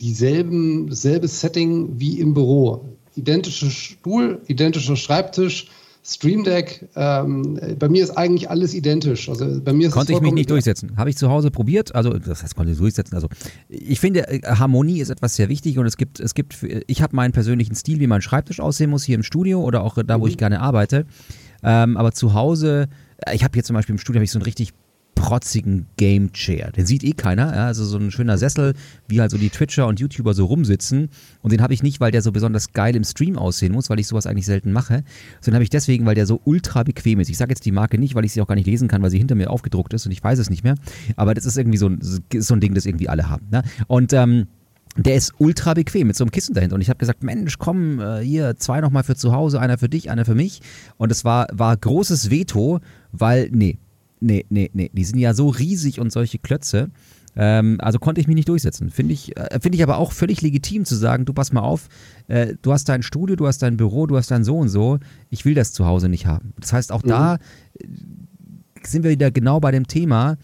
dieselben, 0.00 0.88
dasselbe 0.88 1.28
Setting 1.28 2.00
wie 2.00 2.18
im 2.18 2.34
Büro. 2.34 2.88
Identischer 3.14 3.70
Stuhl, 3.70 4.40
identischer 4.48 4.96
Schreibtisch, 4.96 5.68
Stream 6.06 6.44
Deck. 6.44 6.86
Ähm, 6.96 7.58
bei 7.78 7.88
mir 7.88 8.04
ist 8.04 8.10
eigentlich 8.10 8.50
alles 8.50 8.74
identisch. 8.74 9.28
Also 9.28 9.60
bei 9.62 9.72
mir 9.72 9.88
konnte 9.88 10.12
ich 10.12 10.20
mich 10.20 10.34
nicht 10.34 10.50
durchsetzen. 10.50 10.96
Habe 10.98 11.08
ich 11.08 11.16
zu 11.16 11.30
Hause 11.30 11.50
probiert. 11.50 11.94
Also 11.94 12.10
das 12.18 12.42
heißt, 12.42 12.54
konnte 12.54 12.72
ich 12.72 12.78
durchsetzen. 12.78 13.14
Also 13.14 13.28
ich 13.68 14.00
finde, 14.00 14.28
äh, 14.28 14.42
Harmonie 14.42 15.00
ist 15.00 15.08
etwas 15.08 15.34
sehr 15.34 15.48
wichtig 15.48 15.78
und 15.78 15.86
es 15.86 15.96
gibt, 15.96 16.20
es 16.20 16.34
gibt, 16.34 16.58
ich 16.86 17.00
habe 17.00 17.16
meinen 17.16 17.32
persönlichen 17.32 17.74
Stil, 17.74 18.00
wie 18.00 18.06
mein 18.06 18.20
Schreibtisch 18.20 18.60
aussehen 18.60 18.90
muss 18.90 19.04
hier 19.04 19.14
im 19.14 19.22
Studio 19.22 19.62
oder 19.62 19.82
auch 19.82 19.96
da, 20.04 20.20
wo 20.20 20.24
mhm. 20.24 20.30
ich 20.30 20.36
gerne 20.36 20.60
arbeite. 20.60 21.06
Ähm, 21.62 21.96
aber 21.96 22.12
zu 22.12 22.34
Hause, 22.34 22.88
äh, 23.18 23.34
ich 23.34 23.42
habe 23.42 23.54
hier 23.54 23.64
zum 23.64 23.74
Beispiel 23.74 23.94
im 23.94 23.98
Studio 23.98 24.18
habe 24.18 24.24
ich 24.24 24.30
so 24.30 24.38
ein 24.38 24.42
richtig 24.42 24.74
protzigen 25.14 25.86
Game 25.96 26.32
Chair. 26.32 26.72
Den 26.72 26.86
sieht 26.86 27.04
eh 27.04 27.12
keiner. 27.12 27.54
Ja? 27.54 27.66
Also 27.66 27.84
so 27.84 27.96
ein 27.98 28.10
schöner 28.10 28.38
Sessel, 28.38 28.74
wie 29.08 29.20
halt 29.20 29.30
so 29.30 29.38
die 29.38 29.50
Twitcher 29.50 29.86
und 29.86 30.00
YouTuber 30.00 30.34
so 30.34 30.46
rumsitzen. 30.46 31.08
Und 31.42 31.52
den 31.52 31.62
habe 31.62 31.74
ich 31.74 31.82
nicht, 31.82 32.00
weil 32.00 32.10
der 32.10 32.22
so 32.22 32.32
besonders 32.32 32.72
geil 32.72 32.96
im 32.96 33.04
Stream 33.04 33.38
aussehen 33.38 33.72
muss, 33.72 33.90
weil 33.90 34.00
ich 34.00 34.06
sowas 34.06 34.26
eigentlich 34.26 34.46
selten 34.46 34.72
mache, 34.72 35.04
sondern 35.40 35.56
habe 35.56 35.64
ich 35.64 35.70
deswegen, 35.70 36.06
weil 36.06 36.14
der 36.14 36.26
so 36.26 36.40
ultra 36.44 36.82
bequem 36.82 37.20
ist. 37.20 37.30
Ich 37.30 37.38
sage 37.38 37.50
jetzt 37.50 37.64
die 37.64 37.72
Marke 37.72 37.98
nicht, 37.98 38.14
weil 38.14 38.24
ich 38.24 38.32
sie 38.32 38.40
auch 38.40 38.48
gar 38.48 38.54
nicht 38.54 38.66
lesen 38.66 38.88
kann, 38.88 39.02
weil 39.02 39.10
sie 39.10 39.18
hinter 39.18 39.34
mir 39.34 39.50
aufgedruckt 39.50 39.94
ist 39.94 40.06
und 40.06 40.12
ich 40.12 40.22
weiß 40.22 40.38
es 40.38 40.50
nicht 40.50 40.64
mehr. 40.64 40.74
Aber 41.16 41.34
das 41.34 41.46
ist 41.46 41.56
irgendwie 41.56 41.78
so 41.78 41.88
ein, 41.88 41.98
so 42.00 42.54
ein 42.54 42.60
Ding, 42.60 42.74
das 42.74 42.86
irgendwie 42.86 43.08
alle 43.08 43.28
haben. 43.28 43.46
Ne? 43.50 43.62
Und 43.86 44.12
ähm, 44.12 44.46
der 44.96 45.16
ist 45.16 45.32
ultra 45.38 45.74
bequem 45.74 46.06
mit 46.06 46.16
so 46.16 46.24
einem 46.24 46.30
Kissen 46.30 46.54
dahinter. 46.54 46.76
Und 46.76 46.80
ich 46.80 46.88
habe 46.88 46.98
gesagt, 46.98 47.22
Mensch, 47.22 47.58
komm, 47.58 48.00
äh, 48.00 48.20
hier, 48.20 48.56
zwei 48.56 48.80
nochmal 48.80 49.02
für 49.02 49.16
zu 49.16 49.32
Hause, 49.32 49.60
einer 49.60 49.78
für 49.78 49.88
dich, 49.88 50.10
einer 50.10 50.24
für 50.24 50.34
mich. 50.34 50.60
Und 50.96 51.10
es 51.10 51.24
war, 51.24 51.48
war 51.52 51.76
großes 51.76 52.30
Veto, 52.30 52.80
weil, 53.10 53.48
nee, 53.52 53.78
nee, 54.24 54.46
nee, 54.48 54.70
nee. 54.72 54.90
Die 54.92 55.04
sind 55.04 55.18
ja 55.18 55.34
so 55.34 55.48
riesig 55.48 56.00
und 56.00 56.10
solche 56.10 56.38
Klötze. 56.38 56.90
Ähm, 57.36 57.78
also 57.80 57.98
konnte 57.98 58.20
ich 58.20 58.26
mich 58.26 58.36
nicht 58.36 58.48
durchsetzen. 58.48 58.90
Finde 58.90 59.12
ich, 59.12 59.36
äh, 59.36 59.58
find 59.60 59.74
ich 59.74 59.82
aber 59.82 59.98
auch 59.98 60.12
völlig 60.12 60.40
legitim 60.42 60.84
zu 60.84 60.94
sagen, 60.94 61.24
du 61.24 61.32
pass 61.32 61.52
mal 61.52 61.62
auf, 61.62 61.88
äh, 62.28 62.54
du 62.62 62.72
hast 62.72 62.88
dein 62.88 63.02
Studio, 63.02 63.36
du 63.36 63.46
hast 63.46 63.62
dein 63.62 63.76
Büro, 63.76 64.06
du 64.06 64.16
hast 64.16 64.30
dein 64.30 64.44
so 64.44 64.58
und 64.58 64.68
so. 64.68 64.98
Ich 65.30 65.44
will 65.44 65.54
das 65.54 65.72
zu 65.72 65.84
Hause 65.86 66.08
nicht 66.08 66.26
haben. 66.26 66.52
Das 66.60 66.72
heißt, 66.72 66.92
auch 66.92 67.02
mhm. 67.02 67.08
da 67.08 67.34
äh, 67.34 67.38
sind 68.84 69.02
wir 69.02 69.10
wieder 69.10 69.30
genau 69.30 69.60
bei 69.60 69.70
dem 69.70 69.86
Thema, 69.86 70.36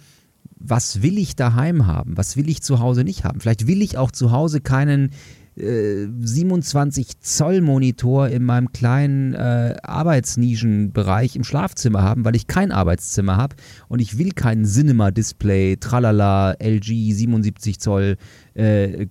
was 0.59 1.03
will 1.03 1.16
ich 1.19 1.37
daheim 1.37 1.87
haben? 1.87 2.16
Was 2.16 2.37
will 2.37 2.49
ich 2.49 2.62
zu 2.62 2.81
Hause 2.81 3.05
nicht 3.05 3.25
haben? 3.25 3.40
Vielleicht 3.40 3.66
will 3.66 3.83
ich 3.83 3.97
auch 3.97 4.11
zu 4.11 4.31
Hause 4.31 4.61
keinen 4.61 5.11
27 5.61 7.07
äh, 7.09 7.12
Zoll 7.20 7.61
Monitor 7.61 8.29
in 8.29 8.44
meinem 8.44 8.73
kleinen 8.73 9.35
äh, 9.35 9.77
Arbeitsnischenbereich 9.83 11.37
im 11.37 11.44
Schlafzimmer 11.44 12.03
haben, 12.03 12.25
weil 12.25 12.37
ich 12.37 12.46
kein 12.46 12.73
Arbeitszimmer 12.73 13.37
habe 13.37 13.57
und 13.88 14.01
ich 14.01 14.18
will 14.18 14.33
kein 14.33 14.64
Cinema-Display, 14.64 15.77
tralala, 15.77 16.53
LG 16.59 17.12
77 17.12 17.79
Zoll 17.79 18.16
äh, 18.55 19.07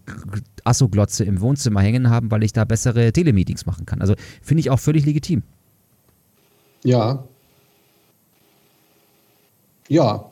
Asso-Glotze 0.64 1.24
im 1.24 1.42
Wohnzimmer 1.42 1.82
hängen 1.82 2.10
haben, 2.10 2.32
weil 2.32 2.44
ich 2.44 2.54
da 2.54 2.66
bessere 2.66 3.12
Telemeetings 3.12 3.66
machen 3.66 3.86
kann. 3.86 4.02
Also 4.02 4.16
finde 4.42 4.62
ich 4.62 4.70
auch 4.70 4.80
völlig 4.80 5.06
legitim. 5.06 5.44
Ja. 6.84 7.24
Ja, 9.88 10.26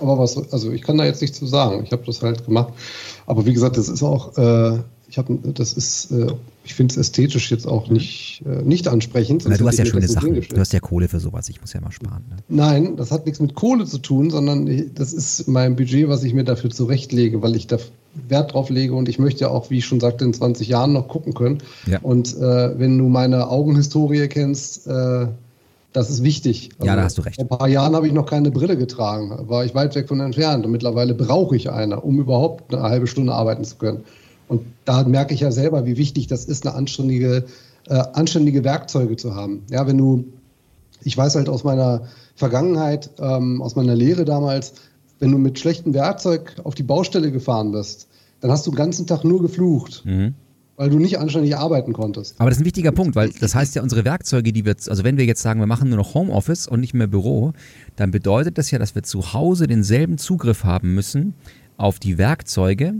aber 0.00 0.18
was, 0.18 0.52
also 0.52 0.70
ich 0.70 0.82
kann 0.82 0.98
da 0.98 1.04
jetzt 1.04 1.20
nichts 1.20 1.38
zu 1.38 1.46
sagen. 1.46 1.84
Ich 1.84 1.92
habe 1.92 2.02
das 2.06 2.22
halt 2.22 2.44
gemacht. 2.44 2.72
Aber 3.26 3.46
wie 3.46 3.52
gesagt, 3.52 3.76
das 3.76 3.88
ist 3.88 4.02
auch, 4.02 4.36
äh, 4.36 4.78
ich 5.12 5.18
habe, 5.18 5.38
das 5.52 5.74
ist, 5.74 6.10
äh, 6.10 6.28
ich 6.64 6.72
finde 6.72 6.92
es 6.92 6.96
ästhetisch 6.96 7.50
jetzt 7.50 7.68
auch 7.68 7.90
nicht, 7.90 8.42
äh, 8.46 8.62
nicht 8.62 8.88
ansprechend. 8.88 9.44
Na, 9.46 9.58
du 9.58 9.68
hast 9.68 9.78
ja 9.78 9.84
schöne 9.84 10.08
Sachen. 10.08 10.40
Du 10.40 10.56
hast 10.58 10.72
ja 10.72 10.80
Kohle 10.80 11.06
für 11.06 11.20
sowas. 11.20 11.50
Ich 11.50 11.60
muss 11.60 11.74
ja 11.74 11.82
mal 11.82 11.92
sparen. 11.92 12.24
Ne? 12.30 12.36
Nein, 12.48 12.96
das 12.96 13.10
hat 13.10 13.26
nichts 13.26 13.38
mit 13.38 13.54
Kohle 13.54 13.84
zu 13.84 13.98
tun, 13.98 14.30
sondern 14.30 14.90
das 14.94 15.12
ist 15.12 15.48
mein 15.48 15.76
Budget, 15.76 16.08
was 16.08 16.24
ich 16.24 16.32
mir 16.32 16.44
dafür 16.44 16.70
zurechtlege, 16.70 17.42
weil 17.42 17.56
ich 17.56 17.66
da 17.66 17.76
Wert 18.26 18.54
drauf 18.54 18.70
lege 18.70 18.94
und 18.94 19.06
ich 19.10 19.18
möchte 19.18 19.42
ja 19.42 19.48
auch, 19.48 19.68
wie 19.68 19.78
ich 19.78 19.84
schon 19.84 20.00
sagte, 20.00 20.24
in 20.24 20.32
20 20.32 20.66
Jahren 20.66 20.94
noch 20.94 21.08
gucken 21.08 21.34
können. 21.34 21.58
Ja. 21.86 21.98
Und 22.00 22.34
äh, 22.38 22.78
wenn 22.78 22.96
du 22.96 23.10
meine 23.10 23.48
Augenhistorie 23.48 24.28
kennst, 24.28 24.86
äh, 24.86 25.26
das 25.92 26.08
ist 26.08 26.22
wichtig. 26.22 26.70
Also 26.78 26.86
ja, 26.86 26.96
da 26.96 27.02
hast 27.02 27.18
du 27.18 27.22
recht. 27.22 27.36
Vor 27.36 27.44
ein 27.44 27.58
paar 27.58 27.68
Jahren 27.68 27.94
habe 27.94 28.06
ich 28.06 28.14
noch 28.14 28.24
keine 28.24 28.50
Brille 28.50 28.78
getragen, 28.78 29.46
war 29.46 29.62
ich 29.62 29.74
weit 29.74 29.94
weg 29.94 30.08
von 30.08 30.20
entfernt 30.20 30.64
und 30.64 30.72
mittlerweile 30.72 31.12
brauche 31.12 31.54
ich 31.54 31.70
eine, 31.70 32.00
um 32.00 32.18
überhaupt 32.18 32.72
eine 32.72 32.82
halbe 32.82 33.06
Stunde 33.06 33.34
arbeiten 33.34 33.64
zu 33.64 33.76
können. 33.76 34.04
Und 34.52 34.66
da 34.84 35.02
merke 35.04 35.32
ich 35.32 35.40
ja 35.40 35.50
selber, 35.50 35.86
wie 35.86 35.96
wichtig 35.96 36.26
das 36.26 36.44
ist, 36.44 36.66
eine 36.66 36.76
anständige, 36.76 37.46
äh, 37.88 37.94
anständige 38.12 38.64
Werkzeuge 38.64 39.16
zu 39.16 39.34
haben. 39.34 39.62
Ja, 39.70 39.86
wenn 39.86 39.96
du, 39.96 40.26
ich 41.02 41.16
weiß 41.16 41.36
halt 41.36 41.48
aus 41.48 41.64
meiner 41.64 42.02
Vergangenheit, 42.36 43.08
ähm, 43.18 43.62
aus 43.62 43.76
meiner 43.76 43.94
Lehre 43.94 44.26
damals, 44.26 44.74
wenn 45.20 45.32
du 45.32 45.38
mit 45.38 45.58
schlechtem 45.58 45.94
Werkzeug 45.94 46.56
auf 46.64 46.74
die 46.74 46.82
Baustelle 46.82 47.32
gefahren 47.32 47.72
bist, 47.72 48.08
dann 48.40 48.50
hast 48.50 48.66
du 48.66 48.72
den 48.72 48.76
ganzen 48.76 49.06
Tag 49.06 49.24
nur 49.24 49.40
geflucht. 49.40 50.02
Mhm 50.04 50.34
weil 50.76 50.88
du 50.88 50.98
nicht 50.98 51.18
anständig 51.18 51.54
arbeiten 51.54 51.92
konntest. 51.92 52.34
Aber 52.40 52.48
das 52.48 52.56
ist 52.56 52.62
ein 52.62 52.64
wichtiger 52.64 52.92
Punkt, 52.92 53.14
weil 53.14 53.30
das 53.38 53.54
heißt 53.54 53.76
ja, 53.76 53.82
unsere 53.82 54.04
Werkzeuge, 54.04 54.52
die 54.52 54.64
wir, 54.64 54.74
also 54.88 55.04
wenn 55.04 55.18
wir 55.18 55.26
jetzt 55.26 55.42
sagen, 55.42 55.60
wir 55.60 55.66
machen 55.66 55.90
nur 55.90 55.98
noch 55.98 56.14
Homeoffice 56.14 56.66
und 56.66 56.80
nicht 56.80 56.94
mehr 56.94 57.06
Büro, 57.06 57.52
dann 57.94 58.10
bedeutet 58.10 58.56
das 58.58 58.70
ja, 58.70 58.78
dass 58.78 58.94
wir 58.94 59.02
zu 59.02 59.34
Hause 59.34 59.66
denselben 59.66 60.16
Zugriff 60.18 60.64
haben 60.64 60.94
müssen 60.94 61.34
auf 61.76 61.98
die 61.98 62.18
Werkzeuge, 62.18 62.94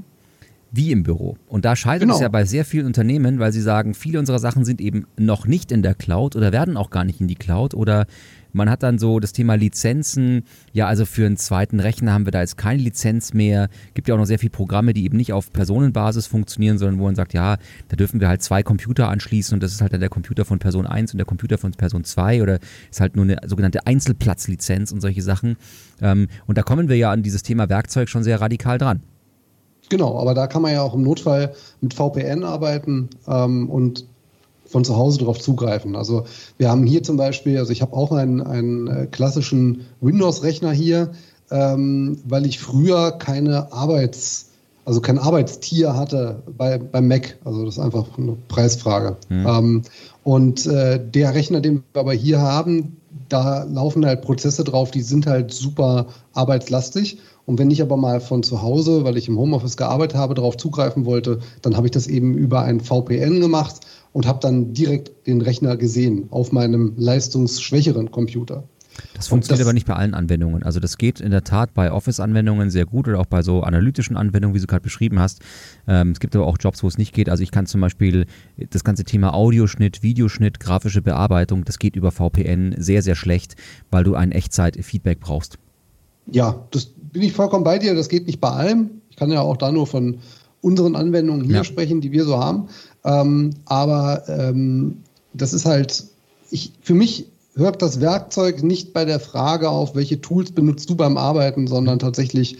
wie 0.72 0.90
im 0.90 1.02
Büro. 1.02 1.36
Und 1.46 1.64
da 1.64 1.76
scheitert 1.76 2.02
genau. 2.02 2.14
es 2.14 2.20
ja 2.20 2.28
bei 2.28 2.44
sehr 2.44 2.64
vielen 2.64 2.86
Unternehmen, 2.86 3.38
weil 3.38 3.52
sie 3.52 3.60
sagen, 3.60 3.94
viele 3.94 4.18
unserer 4.18 4.38
Sachen 4.38 4.64
sind 4.64 4.80
eben 4.80 5.06
noch 5.18 5.46
nicht 5.46 5.70
in 5.70 5.82
der 5.82 5.94
Cloud 5.94 6.34
oder 6.34 6.50
werden 6.50 6.76
auch 6.76 6.90
gar 6.90 7.04
nicht 7.04 7.20
in 7.20 7.28
die 7.28 7.34
Cloud 7.34 7.74
oder 7.74 8.06
man 8.54 8.68
hat 8.68 8.82
dann 8.82 8.98
so 8.98 9.18
das 9.18 9.32
Thema 9.32 9.54
Lizenzen. 9.54 10.44
Ja, 10.72 10.86
also 10.86 11.06
für 11.06 11.24
einen 11.26 11.36
zweiten 11.36 11.80
Rechner 11.80 12.12
haben 12.12 12.26
wir 12.26 12.32
da 12.32 12.40
jetzt 12.40 12.56
keine 12.56 12.82
Lizenz 12.82 13.32
mehr. 13.32 13.68
Gibt 13.94 14.08
ja 14.08 14.14
auch 14.14 14.18
noch 14.18 14.26
sehr 14.26 14.38
viele 14.38 14.50
Programme, 14.50 14.92
die 14.92 15.04
eben 15.04 15.16
nicht 15.16 15.32
auf 15.32 15.52
Personenbasis 15.52 16.26
funktionieren, 16.26 16.78
sondern 16.78 16.98
wo 16.98 17.04
man 17.04 17.14
sagt, 17.14 17.32
ja, 17.32 17.56
da 17.88 17.96
dürfen 17.96 18.20
wir 18.20 18.28
halt 18.28 18.42
zwei 18.42 18.62
Computer 18.62 19.08
anschließen 19.08 19.54
und 19.54 19.62
das 19.62 19.72
ist 19.72 19.80
halt 19.80 19.92
dann 19.92 20.00
der 20.00 20.10
Computer 20.10 20.44
von 20.44 20.58
Person 20.58 20.86
1 20.86 21.12
und 21.12 21.18
der 21.18 21.26
Computer 21.26 21.58
von 21.58 21.72
Person 21.72 22.04
2 22.04 22.42
oder 22.42 22.58
ist 22.90 23.00
halt 23.00 23.16
nur 23.16 23.24
eine 23.24 23.38
sogenannte 23.46 23.86
Einzelplatzlizenz 23.86 24.92
und 24.92 25.00
solche 25.00 25.22
Sachen. 25.22 25.56
Ähm, 26.00 26.28
und 26.46 26.58
da 26.58 26.62
kommen 26.62 26.88
wir 26.88 26.96
ja 26.96 27.10
an 27.10 27.22
dieses 27.22 27.42
Thema 27.42 27.68
Werkzeug 27.68 28.08
schon 28.08 28.22
sehr 28.22 28.40
radikal 28.40 28.78
dran. 28.78 29.00
Genau, 29.92 30.18
aber 30.18 30.32
da 30.32 30.46
kann 30.46 30.62
man 30.62 30.72
ja 30.72 30.80
auch 30.80 30.94
im 30.94 31.02
Notfall 31.02 31.52
mit 31.82 31.92
VPN 31.92 32.44
arbeiten 32.44 33.10
ähm, 33.28 33.68
und 33.68 34.06
von 34.64 34.86
zu 34.86 34.96
Hause 34.96 35.18
darauf 35.18 35.38
zugreifen. 35.38 35.96
Also 35.96 36.24
wir 36.56 36.70
haben 36.70 36.86
hier 36.86 37.02
zum 37.02 37.18
Beispiel, 37.18 37.58
also 37.58 37.72
ich 37.72 37.82
habe 37.82 37.94
auch 37.94 38.10
einen, 38.10 38.40
einen 38.40 38.86
äh, 38.86 39.06
klassischen 39.06 39.84
Windows-Rechner 40.00 40.72
hier, 40.72 41.12
ähm, 41.50 42.22
weil 42.26 42.46
ich 42.46 42.58
früher 42.58 43.12
keine 43.12 43.70
Arbeits, 43.70 44.46
also 44.86 45.02
kein 45.02 45.18
Arbeitstier 45.18 45.94
hatte 45.94 46.42
bei, 46.56 46.78
beim 46.78 47.06
Mac. 47.06 47.36
Also 47.44 47.66
das 47.66 47.74
ist 47.74 47.80
einfach 47.80 48.06
eine 48.16 48.38
Preisfrage. 48.48 49.18
Mhm. 49.28 49.46
Ähm, 49.46 49.82
und 50.24 50.64
äh, 50.64 51.06
der 51.06 51.34
Rechner, 51.34 51.60
den 51.60 51.82
wir 51.92 52.00
aber 52.00 52.14
hier 52.14 52.40
haben, 52.40 52.96
da 53.28 53.64
laufen 53.64 54.06
halt 54.06 54.22
Prozesse 54.22 54.64
drauf, 54.64 54.90
die 54.90 55.02
sind 55.02 55.26
halt 55.26 55.52
super 55.52 56.06
arbeitslastig. 56.32 57.18
Und 57.44 57.58
wenn 57.58 57.70
ich 57.70 57.82
aber 57.82 57.96
mal 57.96 58.20
von 58.20 58.42
zu 58.42 58.62
Hause, 58.62 59.04
weil 59.04 59.16
ich 59.16 59.28
im 59.28 59.38
Homeoffice 59.38 59.76
gearbeitet 59.76 60.16
habe, 60.16 60.34
darauf 60.34 60.56
zugreifen 60.56 61.04
wollte, 61.04 61.40
dann 61.60 61.76
habe 61.76 61.86
ich 61.86 61.90
das 61.90 62.06
eben 62.06 62.34
über 62.34 62.62
ein 62.62 62.80
VPN 62.80 63.40
gemacht 63.40 63.80
und 64.12 64.26
habe 64.26 64.38
dann 64.40 64.72
direkt 64.72 65.26
den 65.26 65.40
Rechner 65.40 65.76
gesehen 65.76 66.28
auf 66.30 66.52
meinem 66.52 66.94
leistungsschwächeren 66.96 68.10
Computer. 68.10 68.64
Das 69.14 69.28
funktioniert 69.28 69.60
das, 69.60 69.66
aber 69.66 69.72
nicht 69.72 69.86
bei 69.86 69.94
allen 69.94 70.14
Anwendungen. 70.14 70.62
Also 70.62 70.80
das 70.80 70.98
geht 70.98 71.20
in 71.20 71.30
der 71.30 71.44
Tat 71.44 71.74
bei 71.74 71.90
Office-Anwendungen 71.92 72.70
sehr 72.70 72.84
gut 72.84 73.08
oder 73.08 73.18
auch 73.20 73.26
bei 73.26 73.42
so 73.42 73.62
analytischen 73.62 74.16
Anwendungen, 74.16 74.54
wie 74.54 74.60
du 74.60 74.66
gerade 74.66 74.82
beschrieben 74.82 75.18
hast. 75.18 75.40
Ähm, 75.86 76.10
es 76.10 76.20
gibt 76.20 76.36
aber 76.36 76.46
auch 76.46 76.58
Jobs, 76.60 76.82
wo 76.82 76.88
es 76.88 76.98
nicht 76.98 77.14
geht. 77.14 77.28
Also 77.28 77.42
ich 77.42 77.50
kann 77.50 77.66
zum 77.66 77.80
Beispiel 77.80 78.26
das 78.70 78.84
ganze 78.84 79.04
Thema 79.04 79.34
Audioschnitt, 79.34 80.02
Videoschnitt, 80.02 80.60
grafische 80.60 81.02
Bearbeitung, 81.02 81.64
das 81.64 81.78
geht 81.78 81.96
über 81.96 82.12
VPN 82.12 82.74
sehr, 82.78 83.02
sehr 83.02 83.14
schlecht, 83.14 83.56
weil 83.90 84.04
du 84.04 84.14
ein 84.14 84.32
Echtzeit-Feedback 84.32 85.20
brauchst. 85.20 85.58
Ja, 86.26 86.66
das 86.70 86.92
bin 87.12 87.22
ich 87.22 87.32
vollkommen 87.32 87.64
bei 87.64 87.78
dir. 87.78 87.94
Das 87.94 88.08
geht 88.08 88.26
nicht 88.26 88.40
bei 88.40 88.50
allem. 88.50 89.02
Ich 89.10 89.16
kann 89.16 89.30
ja 89.30 89.40
auch 89.40 89.56
da 89.56 89.70
nur 89.70 89.86
von 89.86 90.18
unseren 90.62 90.96
Anwendungen 90.96 91.44
hier 91.44 91.56
ja. 91.56 91.64
sprechen, 91.64 92.00
die 92.00 92.12
wir 92.12 92.24
so 92.24 92.38
haben. 92.38 92.68
Ähm, 93.04 93.50
aber 93.66 94.22
ähm, 94.28 94.98
das 95.34 95.52
ist 95.52 95.66
halt, 95.66 96.04
ich, 96.50 96.72
für 96.80 96.94
mich 96.94 97.26
hört 97.54 97.82
das 97.82 98.00
Werkzeug 98.00 98.62
nicht 98.62 98.92
bei 98.92 99.04
der 99.04 99.20
Frage 99.20 99.68
auf, 99.68 99.94
welche 99.94 100.20
Tools 100.20 100.52
benutzt 100.52 100.88
du 100.88 100.94
beim 100.94 101.16
Arbeiten, 101.16 101.66
sondern 101.66 101.98
tatsächlich, 101.98 102.58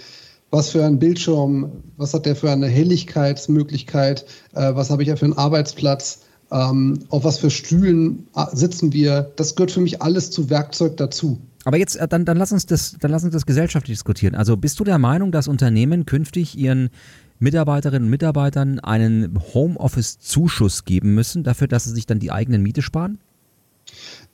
was 0.51 0.69
für 0.69 0.85
ein 0.85 0.99
Bildschirm, 0.99 1.73
was 1.97 2.13
hat 2.13 2.27
der 2.27 2.37
für 2.37 2.51
eine 2.51 2.67
Helligkeitsmöglichkeit, 2.67 4.27
äh, 4.55 4.75
was 4.75 4.91
habe 4.91 5.03
ich 5.03 5.09
ja 5.09 5.17
für 5.17 5.25
einen 5.25 5.39
Arbeitsplatz, 5.39 6.21
ähm, 6.51 6.99
auf 7.09 7.25
was 7.25 7.39
für 7.39 7.51
Stühlen 7.51 8.27
äh, 8.37 8.45
sitzen 8.53 8.93
wir. 8.93 9.33
Das 9.37 9.55
gehört 9.55 9.71
für 9.71 9.81
mich 9.81 10.03
alles 10.03 10.31
zu 10.31 10.51
Werkzeug 10.51 10.99
dazu. 10.99 11.39
Aber 11.65 11.77
jetzt, 11.77 11.97
äh, 11.97 12.09
dann, 12.09 12.25
dann, 12.25 12.37
lass 12.37 12.53
uns 12.53 12.67
das, 12.67 12.97
dann 13.01 13.11
lass 13.11 13.25
uns 13.25 13.33
das 13.33 13.47
gesellschaftlich 13.47 13.97
diskutieren. 13.97 14.35
Also 14.35 14.57
bist 14.57 14.81
du 14.81 14.85
der 14.85 14.99
Meinung, 14.99 15.33
dass 15.33 15.49
Unternehmen 15.49 16.07
künftig 16.07 16.57
ihren 16.59 16.91
Mitarbeiterinnen 17.39 18.05
und 18.05 18.11
Mitarbeitern 18.11 18.79
einen 18.79 19.39
Homeoffice-Zuschuss 19.55 20.85
geben 20.85 21.15
müssen, 21.15 21.43
dafür, 21.43 21.69
dass 21.69 21.85
sie 21.85 21.95
sich 21.95 22.07
dann 22.07 22.21
die 22.21 22.31
eigenen 22.31 22.63
Miete 22.63 22.83
sparen? 22.83 23.19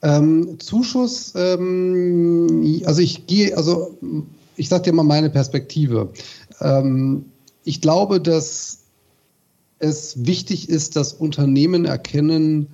Ähm, 0.02 0.58
Zuschuss, 0.60 1.32
ähm, 1.34 2.82
also 2.84 3.00
ich 3.00 3.26
gehe, 3.26 3.56
also 3.56 3.96
ich 4.56 4.68
sage 4.68 4.84
dir 4.84 4.92
mal 4.92 5.02
meine 5.02 5.30
Perspektive. 5.30 6.12
Ähm, 6.60 7.24
ich 7.64 7.80
glaube, 7.80 8.20
dass 8.20 8.78
es 9.78 10.26
wichtig 10.26 10.68
ist, 10.68 10.96
dass 10.96 11.12
Unternehmen 11.12 11.84
erkennen, 11.84 12.66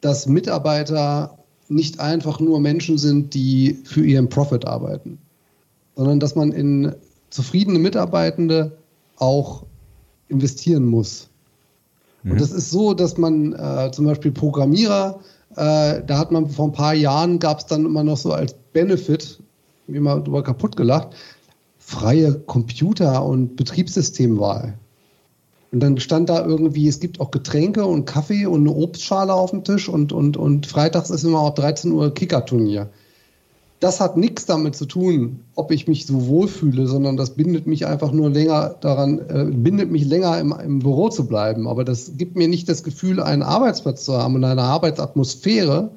dass 0.00 0.26
Mitarbeiter 0.26 1.38
nicht 1.68 2.00
einfach 2.00 2.40
nur 2.40 2.60
Menschen 2.60 2.98
sind, 2.98 3.34
die 3.34 3.78
für 3.84 4.04
ihren 4.04 4.28
Profit 4.28 4.66
arbeiten, 4.66 5.18
sondern 5.96 6.20
dass 6.20 6.34
man 6.34 6.52
in 6.52 6.94
zufriedene 7.30 7.78
Mitarbeitende 7.78 8.76
auch 9.16 9.64
investieren 10.28 10.86
muss. 10.86 11.28
Mhm. 12.22 12.32
Und 12.32 12.40
das 12.40 12.52
ist 12.52 12.70
so, 12.70 12.94
dass 12.94 13.16
man 13.16 13.52
äh, 13.52 13.90
zum 13.92 14.06
Beispiel 14.06 14.32
Programmierer, 14.32 15.20
äh, 15.56 16.02
da 16.06 16.18
hat 16.18 16.32
man 16.32 16.48
vor 16.48 16.66
ein 16.66 16.72
paar 16.72 16.94
Jahren, 16.94 17.38
gab 17.38 17.60
es 17.60 17.66
dann 17.66 17.84
immer 17.84 18.04
noch 18.04 18.16
so 18.16 18.32
als 18.32 18.54
Benefit, 18.72 19.40
wie 19.86 20.00
mal 20.00 20.22
drüber 20.22 20.42
kaputt 20.42 20.76
gelacht, 20.76 21.08
freie 21.78 22.34
Computer- 22.34 23.24
und 23.24 23.56
Betriebssystemwahl. 23.56 24.78
Und 25.74 25.80
dann 25.80 25.98
stand 25.98 26.30
da 26.30 26.46
irgendwie, 26.46 26.88
es 26.88 27.00
gibt 27.00 27.20
auch 27.20 27.30
Getränke 27.30 27.84
und 27.84 28.06
Kaffee 28.06 28.46
und 28.46 28.60
eine 28.60 28.74
Obstschale 28.74 29.34
auf 29.34 29.50
dem 29.50 29.64
Tisch 29.64 29.88
und, 29.88 30.12
und, 30.12 30.36
und 30.36 30.66
freitags 30.66 31.10
ist 31.10 31.24
immer 31.24 31.40
auch 31.40 31.54
13 31.54 31.92
Uhr 31.92 32.14
Kickerturnier 32.14 32.88
das 33.84 34.00
hat 34.00 34.16
nichts 34.16 34.46
damit 34.46 34.74
zu 34.74 34.86
tun, 34.86 35.40
ob 35.56 35.70
ich 35.70 35.86
mich 35.86 36.06
so 36.06 36.26
wohlfühle, 36.26 36.86
sondern 36.86 37.18
das 37.18 37.34
bindet 37.34 37.66
mich 37.66 37.86
einfach 37.86 38.12
nur 38.12 38.30
länger 38.30 38.76
daran, 38.80 39.18
äh, 39.28 39.44
bindet 39.44 39.90
mich 39.90 40.06
länger 40.06 40.38
im, 40.40 40.52
im, 40.52 40.78
Büro 40.78 41.10
zu 41.10 41.26
bleiben. 41.26 41.68
Aber 41.68 41.84
das 41.84 42.12
gibt 42.16 42.34
mir 42.34 42.48
nicht 42.48 42.66
das 42.66 42.82
Gefühl, 42.82 43.20
einen 43.20 43.42
Arbeitsplatz 43.42 44.06
zu 44.06 44.14
haben 44.14 44.36
und 44.36 44.44
eine 44.44 44.62
Arbeitsatmosphäre, 44.62 45.90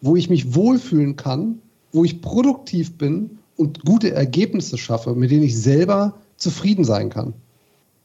wo 0.00 0.16
ich 0.16 0.30
mich 0.30 0.54
wohlfühlen 0.54 1.16
kann, 1.16 1.58
wo 1.92 2.02
ich 2.02 2.22
produktiv 2.22 2.96
bin 2.96 3.38
und 3.58 3.84
gute 3.84 4.12
Ergebnisse 4.12 4.78
schaffe, 4.78 5.14
mit 5.14 5.30
denen 5.30 5.42
ich 5.42 5.60
selber 5.60 6.14
zufrieden 6.38 6.84
sein 6.84 7.10
kann. 7.10 7.34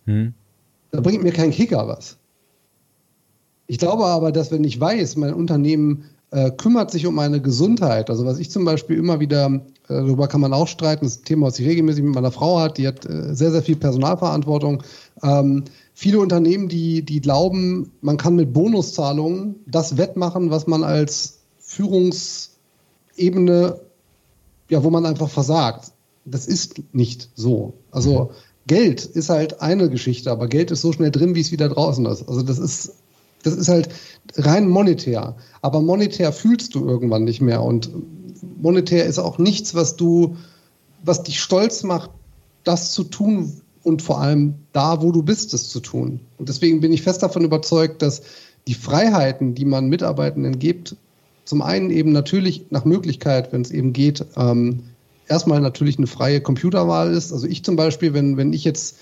Hm. 0.06 0.34
Da 0.94 1.02
bringt 1.02 1.24
mir 1.24 1.34
kein 1.34 1.50
Kicker 1.50 1.88
was. 1.88 2.18
Ich 3.66 3.80
glaube 3.80 4.06
aber, 4.06 4.32
dass 4.32 4.52
wenn 4.52 4.64
ich 4.64 4.80
weiß, 4.80 5.16
mein 5.16 5.34
Unternehmen 5.34 6.04
äh, 6.30 6.52
kümmert 6.52 6.92
sich 6.92 7.08
um 7.08 7.16
meine 7.16 7.42
Gesundheit. 7.42 8.12
Also 8.12 8.26
was 8.26 8.38
ich 8.38 8.52
zum 8.52 8.64
Beispiel 8.64 8.98
immer 8.98 9.20
wieder, 9.20 9.48
äh, 9.48 9.60
darüber 9.88 10.28
kann 10.28 10.42
man 10.42 10.54
auch 10.54 10.68
streiten, 10.68 11.06
das 11.06 11.16
ist 11.16 11.22
ein 11.22 11.26
Thema, 11.26 11.48
was 11.48 11.58
ich 11.58 11.68
regelmäßig 11.68 12.04
mit 12.04 12.14
meiner 12.14 12.32
Frau 12.32 12.60
hat, 12.60 12.78
die 12.78 12.88
hat 12.88 13.08
äh, 13.08 13.34
sehr, 13.34 13.52
sehr 13.52 13.64
viel 13.64 13.76
Personalverantwortung. 13.76 14.84
Ähm, 15.24 15.64
viele 15.96 16.20
Unternehmen, 16.20 16.70
die, 16.70 17.02
die 17.02 17.22
glauben, 17.22 17.92
man 18.02 18.18
kann 18.18 18.36
mit 18.36 18.54
Bonuszahlungen 18.54 19.56
das 19.66 19.98
wettmachen, 19.98 20.52
was 20.52 20.68
man 20.68 20.84
als 20.84 21.40
Führungsebene, 21.58 23.80
ja, 24.70 24.84
wo 24.84 24.92
man 24.92 25.08
einfach 25.08 25.30
versagt. 25.30 25.92
Das 26.26 26.46
ist 26.46 26.84
nicht 26.94 27.32
so. 27.34 27.74
Also 27.90 28.30
Geld 28.68 29.06
ist 29.06 29.30
halt 29.30 29.62
eine 29.62 29.90
Geschichte, 29.90 30.32
aber 30.32 30.48
Geld 30.48 30.72
ist 30.72 30.82
so 30.82 30.94
schnell 30.94 31.12
drin, 31.12 31.36
wie 31.36 31.42
es 31.42 31.52
wieder 31.52 31.70
draußen 31.70 32.06
ist. 32.06 32.28
Also 32.28 32.44
das 32.44 32.60
ist 32.60 32.94
das 33.44 33.56
ist 33.56 33.68
halt 33.68 33.90
rein 34.36 34.68
monetär. 34.68 35.36
Aber 35.62 35.82
monetär 35.82 36.32
fühlst 36.32 36.74
du 36.76 36.88
irgendwann 36.88 37.26
nicht 37.26 37.42
mehr. 37.42 37.62
Und 37.62 37.92
monetär 38.62 39.06
ist 39.06 39.20
auch 39.20 39.38
nichts, 39.38 39.76
was 39.76 39.96
du, 39.96 40.38
was 41.04 41.24
dich 41.24 41.40
stolz 41.40 41.84
macht, 41.84 42.10
das 42.64 42.92
zu 42.92 43.04
tun 43.04 43.62
und 43.84 44.02
vor 44.02 44.22
allem 44.22 44.56
da, 44.72 45.02
wo 45.02 45.12
du 45.12 45.22
bist, 45.22 45.54
es 45.54 45.70
zu 45.70 45.82
tun. 45.82 46.22
Und 46.38 46.50
deswegen 46.50 46.80
bin 46.80 46.94
ich 46.94 47.02
fest 47.02 47.22
davon 47.22 47.44
überzeugt, 47.44 48.02
dass 48.02 48.22
die 48.68 48.74
Freiheiten, 48.74 49.56
die 49.56 49.66
man 49.66 49.88
Mitarbeitenden 49.88 50.58
gibt, 50.58 50.96
zum 51.44 51.62
einen 51.62 51.90
eben 51.90 52.14
natürlich 52.14 52.68
nach 52.70 52.86
Möglichkeit, 52.86 53.52
wenn 53.52 53.62
es 53.62 53.72
eben 53.72 53.92
geht, 53.92 54.26
ähm, 54.38 54.84
erstmal 55.28 55.62
natürlich 55.62 55.98
eine 55.98 56.08
freie 56.08 56.42
Computerwahl 56.42 57.14
ist. 57.14 57.32
Also 57.32 57.48
ich 57.48 57.64
zum 57.64 57.76
Beispiel, 57.76 58.14
wenn, 58.14 58.38
wenn 58.38 58.54
ich 58.54 58.64
jetzt 58.64 58.98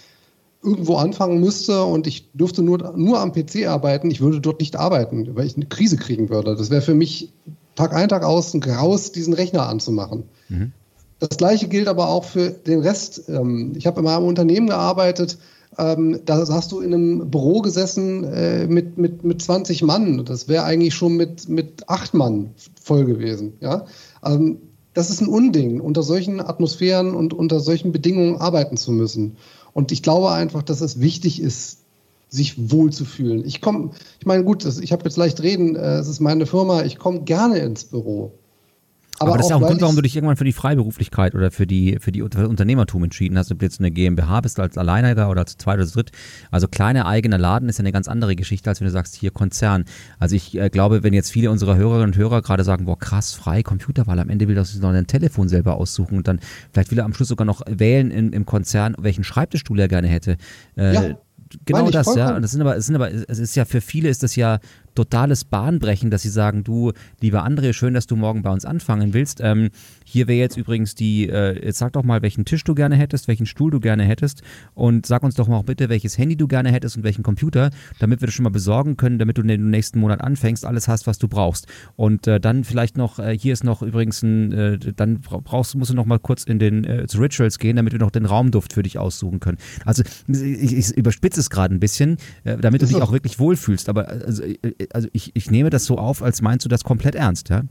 irgendwo 0.64 0.96
anfangen 0.98 1.40
müsste 1.40 1.84
und 1.84 2.08
ich 2.08 2.32
dürfte 2.34 2.62
nur, 2.62 2.94
nur 2.96 3.20
am 3.20 3.32
PC 3.32 3.68
arbeiten, 3.68 4.12
ich 4.12 4.22
würde 4.22 4.42
dort 4.42 4.60
nicht 4.60 4.76
arbeiten, 4.76 5.36
weil 5.36 5.48
ich 5.48 5.56
eine 5.56 5.66
Krise 5.66 5.98
kriegen 5.98 6.30
würde. 6.30 6.56
Das 6.56 6.70
wäre 6.70 6.82
für 6.82 6.94
mich 6.94 7.34
Tag 7.76 7.94
ein, 7.94 8.10
Tag 8.10 8.24
aus 8.24 8.54
ein 8.54 8.62
Graus, 8.62 9.12
diesen 9.12 9.34
Rechner 9.34 9.68
anzumachen. 9.68 10.24
Mhm. 10.50 10.72
Das 11.20 11.38
gleiche 11.38 11.68
gilt 11.68 11.88
aber 11.88 12.10
auch 12.10 12.26
für 12.26 12.50
den 12.50 12.82
Rest. 12.82 13.24
Ähm, 13.30 13.74
ich 13.76 13.88
habe 13.88 14.00
in 14.00 14.06
meinem 14.06 14.26
Unternehmen 14.26 14.68
gearbeitet, 14.68 15.38
ähm, 15.78 16.20
da 16.26 16.46
hast 16.48 16.72
du 16.72 16.82
in 16.82 16.94
einem 16.94 17.32
Büro 17.32 17.62
gesessen 17.62 18.26
äh, 18.26 18.68
mit, 18.68 18.98
mit, 18.98 19.24
mit 19.24 19.42
20 19.42 19.84
Mann. 19.84 20.26
Das 20.26 20.48
wäre 20.48 20.64
eigentlich 20.64 20.94
schon 20.94 21.16
mit, 21.16 21.48
mit 21.48 21.88
8 21.88 22.14
Mann 22.14 22.52
voll 22.82 23.06
gewesen. 23.06 23.54
Ja? 23.62 23.86
Ähm, 24.26 24.58
das 24.94 25.10
ist 25.10 25.22
ein 25.22 25.28
Unding, 25.28 25.80
unter 25.80 26.04
solchen 26.04 26.40
Atmosphären 26.42 27.16
und 27.16 27.34
unter 27.34 27.60
solchen 27.60 27.92
Bedingungen 27.92 28.38
arbeiten 28.38 28.78
zu 28.78 28.92
müssen. 28.92 29.38
Und 29.74 29.92
ich 29.92 30.04
glaube 30.04 30.32
einfach, 30.32 30.64
dass 30.64 30.82
es 30.82 31.00
wichtig 31.00 31.42
ist, 31.42 31.80
sich 32.30 32.72
wohlzufühlen. 32.72 33.46
Ich 33.46 33.62
komme, 33.62 33.92
ich 34.20 34.26
meine, 34.26 34.44
gut, 34.44 34.66
ich 34.66 34.92
habe 34.92 35.04
jetzt 35.04 35.18
leicht 35.18 35.42
reden, 35.42 35.76
äh, 35.76 35.98
es 35.98 36.08
ist 36.08 36.22
meine 36.22 36.46
Firma, 36.46 36.84
ich 36.84 36.98
komme 36.98 37.22
gerne 37.22 37.60
ins 37.60 37.84
Büro. 37.84 38.32
Aber, 39.22 39.30
aber 39.30 39.38
das 39.38 39.46
ist 39.46 39.50
ja 39.52 39.56
auch 39.56 39.62
ein 39.62 39.68
Grund, 39.68 39.82
warum 39.82 39.96
du 39.96 40.02
dich 40.02 40.16
irgendwann 40.16 40.38
für 40.38 40.44
die 40.44 40.54
Freiberuflichkeit 40.54 41.36
oder 41.36 41.52
für 41.52 41.68
die, 41.68 41.98
für 42.00 42.12
die 42.12 42.22
für 42.22 42.48
Unternehmertum 42.48 43.04
entschieden 43.04 43.38
hast. 43.38 43.52
Ob 43.52 43.60
du 43.60 43.66
jetzt 43.66 43.80
eine 43.80 43.92
GmbH 43.92 44.42
bist 44.42 44.60
als 44.60 44.78
Alleiniger 44.78 45.30
oder 45.30 45.42
als 45.42 45.58
zweit 45.58 45.80
oder 45.80 45.88
dritt. 45.88 46.12
Also 46.50 46.68
kleiner 46.68 47.06
eigener 47.06 47.38
Laden 47.38 47.70
ist 47.70 47.78
ja 47.78 47.84
eine 47.84 47.92
ganz 47.92 48.08
andere 48.08 48.36
Geschichte, 48.36 48.70
als 48.70 48.82
wenn 48.82 48.88
du 48.88 48.92
sagst, 48.92 49.16
hier 49.16 49.32
Konzern. 49.32 49.86
Also 50.20 50.36
ich 50.36 50.58
äh, 50.58 50.70
glaube, 50.70 51.04
wenn 51.04 51.14
jetzt 51.14 51.32
viele 51.32 51.52
unserer 51.52 51.76
Hörerinnen 51.76 52.14
und 52.14 52.18
Hörer 52.18 52.42
gerade 52.42 52.64
sagen, 52.64 52.86
boah, 52.86 52.98
krass, 52.98 53.34
frei 53.34 53.64
Computerwahl, 53.64 54.20
am 54.20 54.30
Ende 54.30 54.48
will 54.48 54.56
das 54.56 54.76
noch 54.76 54.90
ein 54.90 55.08
Telefon 55.08 55.48
selber 55.48 55.76
aussuchen 55.76 56.18
und 56.18 56.28
dann 56.28 56.40
vielleicht 56.72 56.92
will 56.92 57.00
er 57.00 57.06
am 57.06 57.14
Schluss 57.14 57.28
sogar 57.28 57.46
noch 57.46 57.62
wählen 57.68 58.12
in, 58.12 58.34
im 58.34 58.46
Konzern, 58.46 58.96
welchen 59.00 59.24
Schreibtischstuhl 59.24 59.80
er 59.80 59.88
gerne 59.88 60.08
hätte. 60.08 60.38
Äh, 60.76 60.94
ja 60.94 61.16
genau 61.66 61.90
das, 61.90 62.16
ja. 62.16 62.36
Und 62.36 62.42
das 62.42 62.52
sind 62.52 62.62
aber, 62.62 62.78
es 62.78 62.86
sind 62.86 62.96
aber, 62.96 63.12
es 63.12 63.40
ist 63.40 63.56
ja 63.56 63.66
für 63.66 63.82
viele 63.82 64.10
ist 64.10 64.24
das 64.24 64.36
ja 64.36 64.60
totales 64.96 65.46
Bahnbrechen, 65.46 66.12
dass 66.12 66.22
sie 66.22 66.30
sagen, 66.30 66.64
du, 66.64 66.92
lieber 67.22 67.46
André, 67.46 67.74
schön, 67.74 67.94
dass 67.94 68.08
du 68.08 68.16
morgen 68.16 68.42
bei 68.42 68.52
uns 68.52 68.66
anfangen 68.66 69.14
willst. 69.14 69.40
Ähm, 69.42 69.70
hier 70.04 70.28
wäre 70.28 70.40
jetzt 70.40 70.58
übrigens 70.58 70.96
die, 70.96 71.30
äh, 71.30 71.66
jetzt 71.66 71.80
sag 71.80 71.94
doch 71.94 72.04
mal, 72.04 72.22
welchen 72.22 72.46
Tisch 72.46 72.64
du 72.64 72.76
gerne 72.76 72.96
hättest, 72.96 73.28
welchen 73.28 73.46
Stuhl 73.46 73.72
du 73.72 73.80
gerne 73.80 74.04
hättest 74.04 74.42
und 74.74 75.06
sag 75.06 75.24
uns 75.24 75.36
doch 75.36 75.48
mal 75.48 75.58
auch 75.58 75.64
bitte, 75.64 75.90
welches 75.90 76.18
Handy 76.18 76.36
du 76.36 76.48
gerne 76.48 76.72
hättest 76.72 76.98
und 76.98 77.04
welchen 77.04 77.24
Computer, 77.24 77.70
damit 78.00 78.22
wir 78.22 78.28
das 78.28 78.36
schon 78.36 78.44
mal 78.44 78.50
besorgen 78.50 78.98
können, 78.98 79.20
damit 79.20 79.38
du 79.38 79.42
in 79.42 79.48
den 79.48 79.70
nächsten 79.70 80.00
Monat 80.00 80.22
anfängst, 80.22 80.66
alles 80.66 80.88
hast, 80.88 81.08
was 81.08 81.18
du 81.18 81.28
brauchst. 81.28 81.68
Und 81.96 82.28
äh, 82.28 82.40
dann 82.40 82.64
vielleicht 82.64 82.98
noch, 82.98 83.20
äh, 83.20 83.38
hier 83.38 83.54
ist 83.54 83.64
noch 83.64 83.82
übrigens 83.82 84.22
ein, 84.24 84.52
äh, 84.52 84.78
dann 84.96 85.22
brauchst, 85.22 85.76
musst 85.76 85.92
du 85.92 85.96
noch 85.96 86.06
mal 86.06 86.20
kurz 86.20 86.44
in 86.44 86.60
den 86.60 86.84
äh, 86.84 87.08
zu 87.08 87.20
Rituals 87.20 87.60
gehen, 87.60 87.76
damit 87.78 87.94
wir 87.94 88.00
noch 88.00 88.12
den 88.12 88.26
Raumduft 88.26 88.74
für 88.74 88.84
dich 88.84 88.98
aussuchen 88.98 89.40
können. 89.40 89.58
Also 89.86 90.04
ich, 90.28 90.74
ich 90.74 90.98
überspitze 90.98 91.40
es 91.40 91.50
gerade 91.50 91.74
ein 91.74 91.80
bisschen, 91.80 92.18
äh, 92.44 92.58
damit 92.58 92.82
du 92.82 92.86
dich 92.86 93.02
auch 93.02 93.12
wirklich 93.12 93.40
wohlfühlst, 93.40 93.90
aber 93.90 94.10
also, 94.10 94.44
also 94.92 95.08
ich, 95.14 95.32
ich 95.36 95.52
nehme 95.52 95.70
das 95.70 95.86
so 95.86 95.98
auf, 95.98 96.22
als 96.22 96.42
meinst 96.42 96.66
du 96.66 96.70
das 96.70 96.84
komplett 96.84 97.16
ernst, 97.16 97.50
ja? 97.50 97.64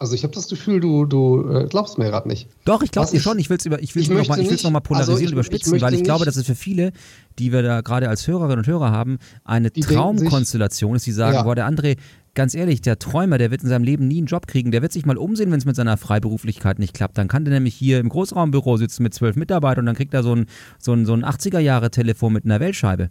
Also 0.00 0.14
ich 0.14 0.22
habe 0.22 0.32
das 0.32 0.46
Gefühl, 0.46 0.78
du, 0.78 1.06
du 1.06 1.50
äh, 1.50 1.66
glaubst 1.68 1.98
mir 1.98 2.04
gerade 2.04 2.28
nicht. 2.28 2.48
Doch, 2.64 2.82
ich 2.82 2.92
glaube 2.92 3.10
dir 3.10 3.18
schon. 3.18 3.36
Ich 3.40 3.50
will 3.50 3.56
es 3.56 3.66
ich 3.66 3.96
will's 3.96 4.08
noch, 4.08 4.28
mal, 4.28 4.40
noch 4.40 4.70
mal 4.70 4.80
polarisieren, 4.80 5.16
also 5.16 5.24
ich, 5.24 5.32
überspitzen, 5.32 5.74
ich 5.74 5.82
weil 5.82 5.92
ich 5.94 6.04
glaube, 6.04 6.24
dass 6.24 6.36
es 6.36 6.46
für 6.46 6.54
viele, 6.54 6.92
die 7.40 7.52
wir 7.52 7.62
da 7.62 7.80
gerade 7.80 8.08
als 8.08 8.28
Hörerinnen 8.28 8.58
und 8.58 8.66
Hörer 8.68 8.92
haben, 8.92 9.18
eine 9.44 9.72
Traumkonstellation 9.72 10.94
ist, 10.94 11.06
die 11.06 11.12
sagen, 11.12 11.34
ja. 11.34 11.42
boah, 11.42 11.56
der 11.56 11.68
André, 11.68 11.96
ganz 12.34 12.54
ehrlich, 12.54 12.80
der 12.80 13.00
Träumer, 13.00 13.38
der 13.38 13.50
wird 13.50 13.64
in 13.64 13.68
seinem 13.68 13.82
Leben 13.82 14.06
nie 14.06 14.18
einen 14.18 14.28
Job 14.28 14.46
kriegen, 14.46 14.70
der 14.70 14.82
wird 14.82 14.92
sich 14.92 15.04
mal 15.04 15.16
umsehen, 15.16 15.50
wenn 15.50 15.58
es 15.58 15.64
mit 15.64 15.74
seiner 15.74 15.96
Freiberuflichkeit 15.96 16.78
nicht 16.78 16.94
klappt. 16.94 17.18
Dann 17.18 17.26
kann 17.26 17.44
der 17.44 17.54
nämlich 17.54 17.74
hier 17.74 17.98
im 17.98 18.08
Großraumbüro 18.08 18.76
sitzen 18.76 19.02
mit 19.02 19.14
zwölf 19.14 19.34
Mitarbeitern 19.34 19.80
und 19.82 19.86
dann 19.86 19.96
kriegt 19.96 20.14
er 20.14 20.22
so 20.22 20.32
ein, 20.32 20.46
so 20.78 20.92
ein, 20.92 21.06
so 21.06 21.14
ein 21.14 21.24
80er-Jahre-Telefon 21.24 22.32
mit 22.32 22.44
einer 22.44 22.60
Weltscheibe. 22.60 23.10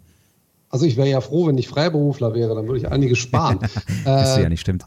Also 0.70 0.86
ich 0.86 0.96
wäre 0.96 1.08
ja 1.08 1.20
froh, 1.20 1.46
wenn 1.46 1.58
ich 1.58 1.68
Freiberufler 1.68 2.34
wäre, 2.34 2.54
dann 2.54 2.66
würde 2.66 2.78
ich 2.78 2.88
einiges 2.88 3.18
sparen. 3.18 3.60
das 4.04 4.36
äh, 4.36 4.42
ja 4.42 4.48
nicht 4.48 4.60
stimmt. 4.60 4.84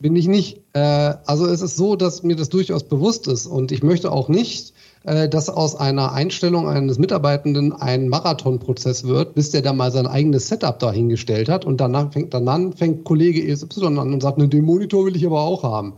Bin 0.00 0.16
ich 0.16 0.26
nicht. 0.28 0.62
Äh, 0.72 0.80
also 0.80 1.46
es 1.46 1.60
ist 1.60 1.76
so, 1.76 1.94
dass 1.94 2.22
mir 2.22 2.36
das 2.36 2.48
durchaus 2.48 2.84
bewusst 2.84 3.28
ist 3.28 3.46
und 3.46 3.70
ich 3.70 3.82
möchte 3.82 4.10
auch 4.10 4.28
nicht, 4.28 4.72
äh, 5.04 5.28
dass 5.28 5.48
aus 5.48 5.76
einer 5.76 6.12
Einstellung 6.12 6.68
eines 6.68 6.98
Mitarbeitenden 6.98 7.72
ein 7.72 8.08
Marathonprozess 8.08 9.04
wird, 9.04 9.34
bis 9.34 9.50
der 9.50 9.62
da 9.62 9.72
mal 9.72 9.92
sein 9.92 10.06
eigenes 10.06 10.48
Setup 10.48 10.78
dahingestellt 10.78 11.48
hat 11.48 11.64
und 11.64 11.80
danach 11.80 12.12
fängt, 12.12 12.34
dann 12.34 12.72
fängt 12.72 13.04
Kollege 13.04 13.46
ESY 13.46 13.86
an 13.86 13.98
und 13.98 14.22
sagt, 14.22 14.38
ne, 14.38 14.48
den 14.48 14.64
Monitor 14.64 15.06
will 15.06 15.16
ich 15.16 15.26
aber 15.26 15.42
auch 15.42 15.62
haben. 15.62 15.94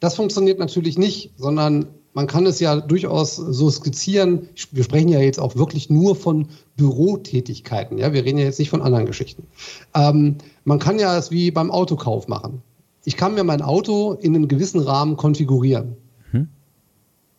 Das 0.00 0.16
funktioniert 0.16 0.58
natürlich 0.58 0.98
nicht, 0.98 1.32
sondern 1.36 1.86
man 2.14 2.28
kann 2.28 2.46
es 2.46 2.60
ja 2.60 2.80
durchaus 2.80 3.34
so 3.36 3.68
skizzieren. 3.70 4.48
Wir 4.70 4.84
sprechen 4.84 5.08
ja 5.08 5.18
jetzt 5.18 5.40
auch 5.40 5.56
wirklich 5.56 5.90
nur 5.90 6.14
von 6.14 6.48
Bürotätigkeiten. 6.76 7.98
Ja, 7.98 8.12
wir 8.12 8.24
reden 8.24 8.38
ja 8.38 8.44
jetzt 8.44 8.60
nicht 8.60 8.70
von 8.70 8.82
anderen 8.82 9.04
Geschichten. 9.04 9.48
Ähm, 9.94 10.36
man 10.64 10.78
kann 10.78 11.00
ja 11.00 11.18
es 11.18 11.32
wie 11.32 11.50
beim 11.50 11.72
Autokauf 11.72 12.28
machen. 12.28 12.62
Ich 13.04 13.16
kann 13.16 13.34
mir 13.34 13.42
mein 13.42 13.62
Auto 13.62 14.12
in 14.12 14.34
einem 14.34 14.46
gewissen 14.46 14.80
Rahmen 14.80 15.16
konfigurieren. 15.16 15.96
Hm. 16.30 16.48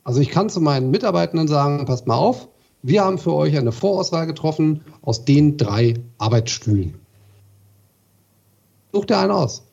Also 0.03 0.19
ich 0.19 0.29
kann 0.29 0.49
zu 0.49 0.59
meinen 0.59 0.91
Mitarbeitenden 0.91 1.47
sagen, 1.47 1.85
passt 1.85 2.05
mal 2.05 2.17
auf, 2.17 2.49
wir 2.83 3.03
haben 3.03 3.17
für 3.17 3.33
euch 3.33 3.57
eine 3.57 3.71
Vorauswahl 3.71 4.27
getroffen 4.27 4.81
aus 5.01 5.25
den 5.25 5.57
drei 5.57 5.95
Arbeitsstühlen. 6.17 6.95
Sucht 8.91 9.09
der 9.09 9.19
einen 9.19 9.31
aus 9.31 9.63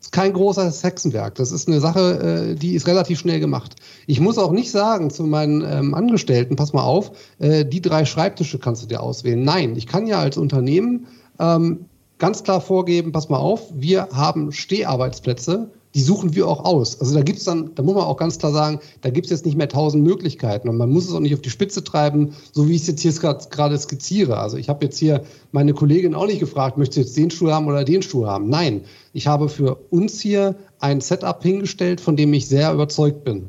ist 0.00 0.12
kein 0.12 0.32
großes 0.32 0.82
Hexenwerk. 0.82 1.34
Das 1.34 1.52
ist 1.52 1.68
eine 1.68 1.80
Sache, 1.80 2.52
äh, 2.52 2.54
die 2.54 2.74
ist 2.74 2.86
relativ 2.86 3.20
schnell 3.20 3.38
gemacht. 3.38 3.76
Ich 4.06 4.20
muss 4.20 4.38
auch 4.38 4.52
nicht 4.52 4.70
sagen 4.70 5.10
zu 5.10 5.24
meinen 5.24 5.62
ähm, 5.62 5.94
Angestellten, 5.94 6.56
pass 6.56 6.72
mal 6.72 6.82
auf, 6.82 7.12
äh, 7.38 7.64
die 7.64 7.82
drei 7.82 8.04
Schreibtische 8.04 8.58
kannst 8.58 8.82
du 8.82 8.86
dir 8.86 9.02
auswählen. 9.02 9.42
Nein, 9.42 9.76
ich 9.76 9.86
kann 9.86 10.06
ja 10.06 10.18
als 10.18 10.38
Unternehmen 10.38 11.06
ähm, 11.38 11.84
ganz 12.18 12.42
klar 12.42 12.60
vorgeben, 12.60 13.12
pass 13.12 13.28
mal 13.28 13.38
auf, 13.38 13.68
wir 13.74 14.08
haben 14.12 14.52
Steharbeitsplätze 14.52 15.70
die 15.94 16.02
suchen 16.02 16.34
wir 16.34 16.46
auch 16.46 16.64
aus. 16.64 17.00
Also 17.00 17.14
da 17.14 17.22
gibt's 17.22 17.44
dann, 17.44 17.74
da 17.74 17.82
muss 17.82 17.94
man 17.94 18.04
auch 18.04 18.16
ganz 18.16 18.38
klar 18.38 18.52
sagen, 18.52 18.80
da 19.00 19.10
gibt's 19.10 19.30
jetzt 19.30 19.44
nicht 19.44 19.56
mehr 19.56 19.68
tausend 19.68 20.04
Möglichkeiten 20.04 20.68
und 20.68 20.76
man 20.76 20.90
muss 20.90 21.08
es 21.08 21.14
auch 21.14 21.20
nicht 21.20 21.34
auf 21.34 21.40
die 21.40 21.50
Spitze 21.50 21.82
treiben, 21.82 22.34
so 22.52 22.68
wie 22.68 22.74
ich 22.74 22.82
es 22.82 22.88
jetzt 22.88 23.02
hier 23.02 23.12
gerade 23.12 23.78
skizziere. 23.78 24.38
Also 24.38 24.56
ich 24.56 24.68
habe 24.68 24.84
jetzt 24.84 24.98
hier 24.98 25.24
meine 25.52 25.74
Kollegin 25.74 26.14
auch 26.14 26.26
nicht 26.26 26.40
gefragt, 26.40 26.78
möchtest 26.78 26.96
du 26.96 27.00
jetzt 27.00 27.16
den 27.16 27.30
Stuhl 27.30 27.52
haben 27.52 27.66
oder 27.66 27.84
den 27.84 28.02
Stuhl 28.02 28.26
haben? 28.26 28.48
Nein, 28.48 28.82
ich 29.12 29.26
habe 29.26 29.48
für 29.48 29.76
uns 29.90 30.20
hier 30.20 30.56
ein 30.78 31.00
Setup 31.00 31.42
hingestellt, 31.42 32.00
von 32.00 32.16
dem 32.16 32.32
ich 32.34 32.46
sehr 32.46 32.72
überzeugt 32.72 33.24
bin 33.24 33.48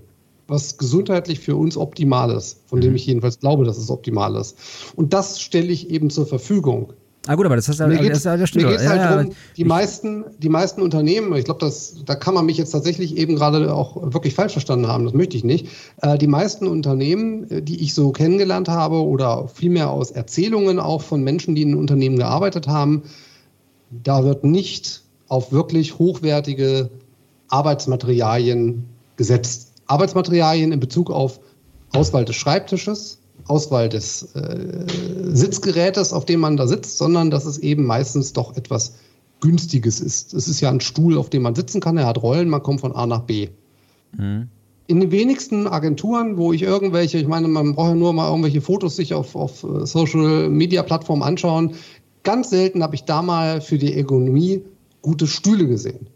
was 0.51 0.77
gesundheitlich 0.77 1.39
für 1.39 1.55
uns 1.55 1.77
optimal 1.77 2.29
ist, 2.29 2.59
von 2.65 2.81
dem 2.81 2.89
mhm. 2.89 2.97
ich 2.97 3.05
jedenfalls 3.05 3.39
glaube, 3.39 3.63
dass 3.63 3.77
es 3.77 3.89
optimal 3.89 4.35
ist. 4.35 4.57
Und 4.97 5.13
das 5.13 5.39
stelle 5.39 5.71
ich 5.71 5.89
eben 5.89 6.09
zur 6.09 6.27
Verfügung. 6.27 6.91
Ah 7.27 7.35
gut, 7.35 7.45
aber 7.45 7.55
das, 7.55 7.67
heißt, 7.67 7.79
mir 7.81 7.97
geht, 7.97 8.11
das, 8.11 8.23
das 8.23 8.49
stimmt. 8.49 8.65
Mir 8.65 8.71
geht 8.71 8.87
halt 8.87 8.99
ja, 8.99 9.15
darum, 9.15 9.31
die 9.55 9.63
meisten, 9.63 10.25
die 10.39 10.49
meisten 10.49 10.81
Unternehmen, 10.81 11.35
ich 11.35 11.45
glaube, 11.45 11.71
da 12.05 12.15
kann 12.15 12.33
man 12.33 12.47
mich 12.47 12.57
jetzt 12.57 12.71
tatsächlich 12.71 13.15
eben 13.15 13.35
gerade 13.35 13.73
auch 13.73 14.11
wirklich 14.11 14.33
falsch 14.33 14.53
verstanden 14.53 14.87
haben, 14.87 15.05
das 15.05 15.13
möchte 15.13 15.37
ich 15.37 15.43
nicht. 15.43 15.67
Äh, 16.01 16.17
die 16.17 16.25
meisten 16.25 16.67
Unternehmen, 16.67 17.49
äh, 17.51 17.61
die 17.61 17.83
ich 17.83 17.93
so 17.93 18.11
kennengelernt 18.11 18.69
habe 18.69 19.03
oder 19.03 19.47
vielmehr 19.47 19.91
aus 19.91 20.09
Erzählungen 20.09 20.79
auch 20.79 21.03
von 21.03 21.23
Menschen, 21.23 21.53
die 21.53 21.61
in 21.61 21.75
Unternehmen 21.75 22.17
gearbeitet 22.17 22.67
haben, 22.67 23.03
da 23.91 24.23
wird 24.23 24.43
nicht 24.43 25.03
auf 25.27 25.51
wirklich 25.51 25.99
hochwertige 25.99 26.89
Arbeitsmaterialien 27.49 28.85
gesetzt. 29.15 29.73
Arbeitsmaterialien 29.85 30.71
in 30.71 30.79
Bezug 30.79 31.11
auf 31.11 31.39
Auswahl 31.93 32.25
des 32.25 32.35
Schreibtisches, 32.35 33.19
Auswahl 33.51 33.89
des 33.89 34.33
äh, 34.33 34.85
Sitzgerätes, 35.33 36.13
auf 36.13 36.25
dem 36.25 36.39
man 36.39 36.55
da 36.55 36.65
sitzt, 36.65 36.97
sondern 36.97 37.29
dass 37.29 37.45
es 37.45 37.57
eben 37.57 37.85
meistens 37.85 38.31
doch 38.31 38.55
etwas 38.55 38.93
Günstiges 39.41 39.99
ist. 39.99 40.33
Es 40.33 40.47
ist 40.47 40.61
ja 40.61 40.69
ein 40.69 40.79
Stuhl, 40.79 41.17
auf 41.17 41.29
dem 41.29 41.41
man 41.41 41.53
sitzen 41.53 41.81
kann, 41.81 41.97
er 41.97 42.05
hat 42.05 42.21
Rollen, 42.23 42.47
man 42.47 42.63
kommt 42.63 42.79
von 42.79 42.95
A 42.95 43.05
nach 43.05 43.23
B. 43.23 43.49
Mhm. 44.17 44.47
In 44.87 44.99
den 45.01 45.11
wenigsten 45.11 45.67
Agenturen, 45.67 46.37
wo 46.37 46.53
ich 46.53 46.61
irgendwelche, 46.63 47.17
ich 47.17 47.27
meine, 47.27 47.47
man 47.47 47.75
braucht 47.75 47.89
ja 47.89 47.95
nur 47.95 48.13
mal 48.13 48.29
irgendwelche 48.29 48.61
Fotos 48.61 48.95
sich 48.95 49.13
auf, 49.13 49.35
auf 49.35 49.63
äh, 49.63 49.85
Social 49.85 50.49
Media 50.49 50.83
Plattformen 50.83 51.23
anschauen. 51.23 51.75
Ganz 52.23 52.49
selten 52.49 52.83
habe 52.83 52.95
ich 52.95 53.03
da 53.03 53.21
mal 53.21 53.61
für 53.61 53.77
die 53.77 53.93
Ergonomie 53.95 54.63
gute 55.01 55.27
Stühle 55.27 55.67
gesehen. 55.67 56.07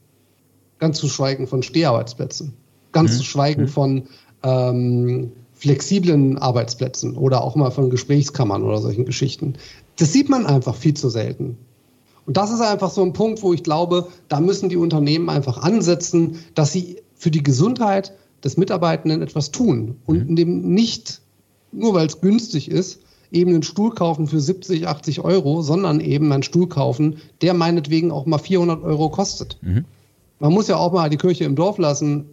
Ganz 0.79 0.99
zu 0.99 1.09
schweigen 1.09 1.47
von 1.47 1.63
Steharbeitsplätzen. 1.63 2.53
Ganz 2.91 3.13
mhm. 3.13 3.17
zu 3.17 3.23
schweigen 3.23 3.61
mhm. 3.63 3.67
von 3.67 4.03
ähm, 4.43 5.31
flexiblen 5.55 6.37
Arbeitsplätzen 6.37 7.15
oder 7.17 7.43
auch 7.43 7.55
mal 7.55 7.71
von 7.71 7.89
Gesprächskammern 7.89 8.63
oder 8.63 8.79
solchen 8.79 9.05
Geschichten. 9.05 9.53
Das 9.97 10.11
sieht 10.13 10.29
man 10.29 10.45
einfach 10.45 10.75
viel 10.75 10.93
zu 10.93 11.09
selten. 11.09 11.57
Und 12.25 12.37
das 12.37 12.51
ist 12.51 12.61
einfach 12.61 12.91
so 12.91 13.03
ein 13.03 13.13
Punkt, 13.13 13.41
wo 13.41 13.53
ich 13.53 13.63
glaube, 13.63 14.07
da 14.27 14.39
müssen 14.39 14.69
die 14.69 14.77
Unternehmen 14.77 15.29
einfach 15.29 15.59
ansetzen, 15.59 16.39
dass 16.55 16.71
sie 16.71 16.97
für 17.15 17.31
die 17.31 17.43
Gesundheit 17.43 18.13
des 18.43 18.57
Mitarbeitenden 18.57 19.21
etwas 19.21 19.51
tun 19.51 19.97
und 20.05 20.29
mhm. 20.29 20.35
dem 20.35 20.73
nicht, 20.73 21.21
nur 21.71 21.93
weil 21.93 22.07
es 22.07 22.21
günstig 22.21 22.69
ist, 22.69 22.99
eben 23.31 23.51
einen 23.51 23.63
Stuhl 23.63 23.91
kaufen 23.91 24.27
für 24.27 24.39
70, 24.39 24.87
80 24.87 25.21
Euro, 25.21 25.61
sondern 25.61 25.99
eben 25.99 26.31
einen 26.31 26.43
Stuhl 26.43 26.67
kaufen, 26.67 27.17
der 27.41 27.53
meinetwegen 27.53 28.11
auch 28.11 28.25
mal 28.25 28.37
400 28.37 28.83
Euro 28.83 29.09
kostet. 29.09 29.57
Mhm. 29.61 29.85
Man 30.39 30.53
muss 30.53 30.67
ja 30.67 30.77
auch 30.77 30.91
mal 30.91 31.09
die 31.09 31.17
Kirche 31.17 31.45
im 31.45 31.55
Dorf 31.55 31.77
lassen 31.77 32.25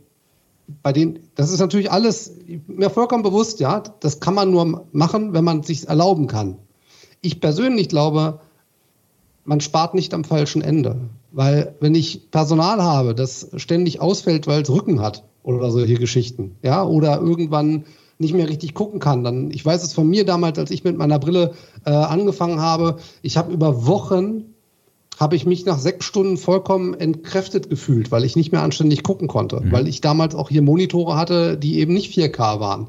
bei 0.82 0.92
denen, 0.92 1.20
das 1.34 1.50
ist 1.50 1.60
natürlich 1.60 1.90
alles 1.90 2.32
mir 2.66 2.90
vollkommen 2.90 3.22
bewusst, 3.22 3.60
ja, 3.60 3.82
das 4.00 4.20
kann 4.20 4.34
man 4.34 4.50
nur 4.50 4.86
machen, 4.92 5.32
wenn 5.32 5.44
man 5.44 5.60
es 5.60 5.66
sich 5.66 5.88
erlauben 5.88 6.26
kann. 6.26 6.56
Ich 7.20 7.40
persönlich 7.40 7.88
glaube, 7.88 8.40
man 9.44 9.60
spart 9.60 9.94
nicht 9.94 10.14
am 10.14 10.24
falschen 10.24 10.62
Ende. 10.62 10.96
Weil 11.32 11.74
wenn 11.80 11.94
ich 11.94 12.30
Personal 12.30 12.82
habe, 12.82 13.14
das 13.14 13.48
ständig 13.56 14.00
ausfällt, 14.00 14.46
weil 14.46 14.62
es 14.62 14.70
Rücken 14.70 15.00
hat 15.00 15.24
oder 15.42 15.70
solche 15.70 15.94
Geschichten, 15.94 16.56
ja, 16.62 16.84
oder 16.84 17.20
irgendwann 17.20 17.84
nicht 18.18 18.34
mehr 18.34 18.48
richtig 18.48 18.74
gucken 18.74 19.00
kann, 19.00 19.24
dann, 19.24 19.50
ich 19.50 19.64
weiß 19.64 19.82
es 19.82 19.94
von 19.94 20.08
mir 20.08 20.24
damals, 20.24 20.58
als 20.58 20.70
ich 20.70 20.84
mit 20.84 20.96
meiner 20.96 21.18
Brille 21.18 21.54
äh, 21.86 21.90
angefangen 21.90 22.60
habe, 22.60 22.98
ich 23.22 23.36
habe 23.36 23.52
über 23.52 23.86
Wochen 23.86 24.51
habe 25.18 25.36
ich 25.36 25.46
mich 25.46 25.64
nach 25.66 25.78
sechs 25.78 26.04
Stunden 26.04 26.36
vollkommen 26.36 26.94
entkräftet 26.94 27.70
gefühlt, 27.70 28.10
weil 28.10 28.24
ich 28.24 28.36
nicht 28.36 28.52
mehr 28.52 28.62
anständig 28.62 29.02
gucken 29.02 29.28
konnte, 29.28 29.60
mhm. 29.60 29.72
weil 29.72 29.88
ich 29.88 30.00
damals 30.00 30.34
auch 30.34 30.48
hier 30.48 30.62
Monitore 30.62 31.16
hatte, 31.16 31.56
die 31.56 31.78
eben 31.78 31.92
nicht 31.92 32.16
4K 32.16 32.60
waren. 32.60 32.88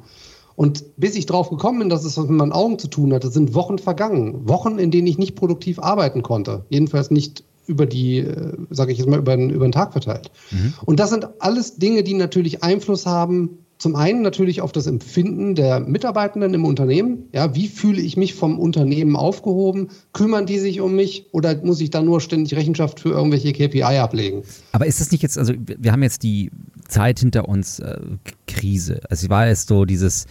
Und 0.56 0.84
bis 0.98 1.16
ich 1.16 1.26
drauf 1.26 1.50
gekommen 1.50 1.80
bin, 1.80 1.90
dass 1.90 2.06
es 2.06 2.18
was 2.18 2.28
mit 2.28 2.38
meinen 2.38 2.52
Augen 2.52 2.78
zu 2.78 2.88
tun 2.88 3.14
hatte, 3.14 3.30
sind 3.30 3.56
Wochen 3.56 3.80
vergangen. 3.80 4.48
Wochen, 4.48 4.78
in 4.78 4.92
denen 4.92 5.08
ich 5.08 5.18
nicht 5.18 5.36
produktiv 5.36 5.80
arbeiten 5.80 6.22
konnte. 6.22 6.66
Jedenfalls 6.70 7.10
nicht 7.10 7.44
über 7.66 7.86
die, 7.86 8.20
äh, 8.20 8.54
sage 8.70 8.92
ich 8.92 9.00
jetzt 9.00 9.10
mal, 9.10 9.20
über 9.20 9.36
den, 9.36 9.50
über 9.50 9.66
den 9.66 9.72
Tag 9.72 9.94
verteilt. 9.94 10.30
Mhm. 10.52 10.74
Und 10.86 11.00
das 11.00 11.10
sind 11.10 11.28
alles 11.40 11.78
Dinge, 11.78 12.04
die 12.04 12.14
natürlich 12.14 12.64
Einfluss 12.64 13.06
haben 13.06 13.58
zum 13.84 13.98
einen 13.98 14.22
natürlich 14.22 14.62
auf 14.62 14.72
das 14.72 14.88
Empfinden 14.88 15.56
der 15.56 15.82
Mitarbeitenden 15.82 16.54
im 16.54 16.64
Unternehmen. 16.64 17.26
Ja, 17.34 17.54
wie 17.54 17.68
fühle 17.68 18.02
ich 18.02 18.16
mich 18.16 18.34
vom 18.34 18.58
Unternehmen 18.58 19.18
aufgehoben? 19.18 19.90
Kümmern 20.14 20.46
die 20.46 20.58
sich 20.58 20.80
um 20.80 20.96
mich 20.96 21.26
oder 21.34 21.62
muss 21.66 21.82
ich 21.82 21.90
da 21.90 22.02
nur 22.02 22.22
ständig 22.22 22.58
Rechenschaft 22.58 23.02
für 23.02 23.10
irgendwelche 23.10 23.52
KPI 23.52 23.84
ablegen? 23.84 24.44
Aber 24.72 24.86
ist 24.86 25.02
das 25.02 25.12
nicht 25.12 25.22
jetzt, 25.22 25.38
also 25.38 25.54
wir 25.58 25.92
haben 25.92 26.02
jetzt 26.02 26.24
die 26.24 26.50
Zeit 26.88 27.20
hinter 27.20 27.50
uns, 27.50 27.80
äh, 27.80 28.00
Krise. 28.48 29.02
Also 29.10 29.28
war 29.28 29.48
es 29.48 29.66
so 29.66 29.84
dieses, 29.84 30.28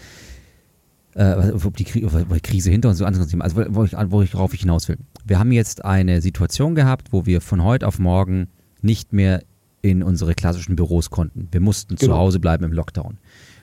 äh, 1.12 1.53
die 1.77 1.85
Krise 1.85 2.71
hinter 2.71 2.88
uns, 2.88 2.97
so 2.97 3.05
anderes 3.05 3.29
Thema, 3.29 3.45
also 3.45 3.67
wo 3.69 3.85
ich, 3.85 3.93
worauf 3.93 4.55
ich 4.55 4.61
hinaus 4.61 4.88
will. 4.88 4.97
Wir 5.27 5.38
haben 5.38 5.53
jetzt 5.53 5.85
eine 5.85 6.23
Situation 6.23 6.75
gehabt, 6.75 7.09
wo 7.11 7.27
wir 7.27 7.43
von 7.43 7.62
heute 7.62 7.87
auf 7.87 7.99
morgen 7.99 8.49
nicht 8.81 9.12
mehr 9.12 9.43
in 9.83 10.03
unsere 10.03 10.35
klassischen 10.35 10.75
Büros 10.75 11.11
konnten. 11.11 11.48
Wir 11.50 11.61
mussten 11.61 11.96
genau. 11.96 12.15
zu 12.15 12.19
Hause 12.19 12.40
bleiben 12.40 12.65
im 12.65 12.73
Lockdown. 12.73 13.19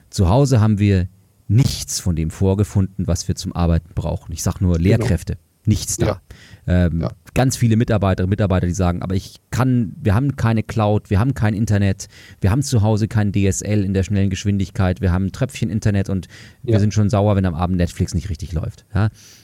Zu 0.09 0.29
Hause 0.29 0.59
haben 0.59 0.79
wir 0.79 1.07
nichts 1.47 1.99
von 1.99 2.15
dem 2.15 2.29
vorgefunden, 2.29 3.07
was 3.07 3.27
wir 3.27 3.35
zum 3.35 3.55
Arbeiten 3.55 3.93
brauchen. 3.95 4.31
Ich 4.31 4.43
sage 4.43 4.57
nur 4.61 4.77
genau. 4.77 4.89
Lehrkräfte. 4.89 5.33
Genau. 5.33 5.43
Nichts 5.65 5.97
da. 5.97 6.05
Ja. 6.05 6.21
Ähm, 6.67 7.01
ja. 7.01 7.11
Ganz 7.33 7.57
viele 7.57 7.75
Mitarbeiterinnen 7.75 8.27
und 8.27 8.31
Mitarbeiter, 8.31 8.65
die 8.65 8.73
sagen, 8.73 9.01
aber 9.01 9.13
ich 9.13 9.35
kann, 9.51 9.93
wir 10.01 10.15
haben 10.15 10.35
keine 10.35 10.63
Cloud, 10.63 11.09
wir 11.09 11.19
haben 11.19 11.33
kein 11.33 11.53
Internet, 11.53 12.07
wir 12.41 12.49
haben 12.49 12.63
zu 12.63 12.81
Hause 12.81 13.07
kein 13.07 13.33
DSL 13.33 13.83
in 13.83 13.93
der 13.93 14.03
schnellen 14.03 14.29
Geschwindigkeit, 14.29 15.01
wir 15.01 15.11
haben 15.11 15.31
Tröpfchen-Internet 15.31 16.09
und 16.09 16.27
ja. 16.63 16.73
wir 16.73 16.79
sind 16.79 16.93
schon 16.93 17.09
sauer, 17.09 17.35
wenn 17.35 17.45
am 17.45 17.55
Abend 17.55 17.77
Netflix 17.77 18.15
nicht 18.15 18.29
richtig 18.29 18.53
läuft. 18.53 18.85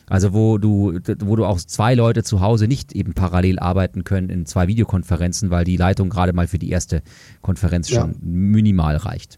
Also 0.08 0.34
wo 0.34 0.58
du, 0.58 1.00
wo 1.20 1.36
du 1.36 1.46
auch 1.46 1.60
zwei 1.60 1.94
Leute 1.96 2.24
zu 2.24 2.42
Hause 2.42 2.68
nicht 2.68 2.94
eben 2.94 3.14
parallel 3.14 3.60
arbeiten 3.60 4.04
können 4.04 4.30
in 4.30 4.46
zwei 4.46 4.68
Videokonferenzen, 4.68 5.52
weil 5.52 5.66
die 5.66 5.78
Leitung 5.78 6.10
gerade 6.10 6.34
mal 6.34 6.48
für 6.48 6.60
die 6.60 6.70
erste 6.70 7.04
Konferenz 7.42 7.90
schon 7.90 8.16
minimal 8.22 8.96
reicht. 8.98 9.38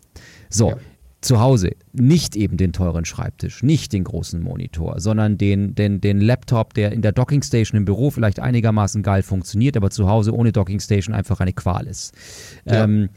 So, 0.50 0.76
zu 1.22 1.40
Hause 1.40 1.72
nicht 1.94 2.36
eben 2.36 2.58
den 2.58 2.74
teuren 2.74 3.06
Schreibtisch, 3.06 3.64
nicht 3.64 3.94
den 3.94 4.04
großen 4.04 4.42
Monitor, 4.42 5.00
sondern 5.00 5.38
den, 5.38 5.74
den, 5.74 6.00
den 6.00 6.22
Laptop, 6.22 6.74
der 6.74 6.92
in 6.92 7.02
der 7.02 7.12
Dockingstation 7.12 7.78
im 7.78 7.86
Büro 7.86 8.12
vielleicht 8.12 8.40
einigermaßen 8.40 9.02
geil 9.02 9.24
funktioniert, 9.24 9.76
aber 9.78 9.90
zu 9.90 10.08
Hause 10.08 10.34
ohne 10.34 10.52
Dockingstation 10.52 11.16
einfach 11.16 11.40
eine 11.40 11.54
Qual 11.54 11.88
ist. 11.88 12.14
Ja. 12.66 12.84
Ähm, 12.84 13.10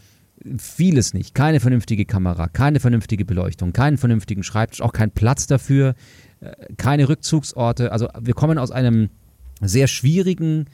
vieles 0.59 1.13
nicht. 1.13 1.35
Keine 1.35 1.61
vernünftige 1.61 2.07
Kamera, 2.07 2.49
keine 2.49 2.81
vernünftige 2.81 3.27
Beleuchtung, 3.27 3.75
keinen 3.75 3.99
vernünftigen 3.99 4.43
Schreibtisch, 4.43 4.81
auch 4.81 4.93
kein 4.93 5.11
Platz 5.11 5.47
dafür, 5.47 5.95
äh, 6.41 6.53
keine 6.79 7.09
Rückzugsorte. 7.09 7.93
Also 7.93 8.09
wir 8.19 8.35
kommen 8.35 8.57
aus 8.57 8.71
einem 8.71 9.11
sehr 9.61 9.87
schwierigen 9.87 10.67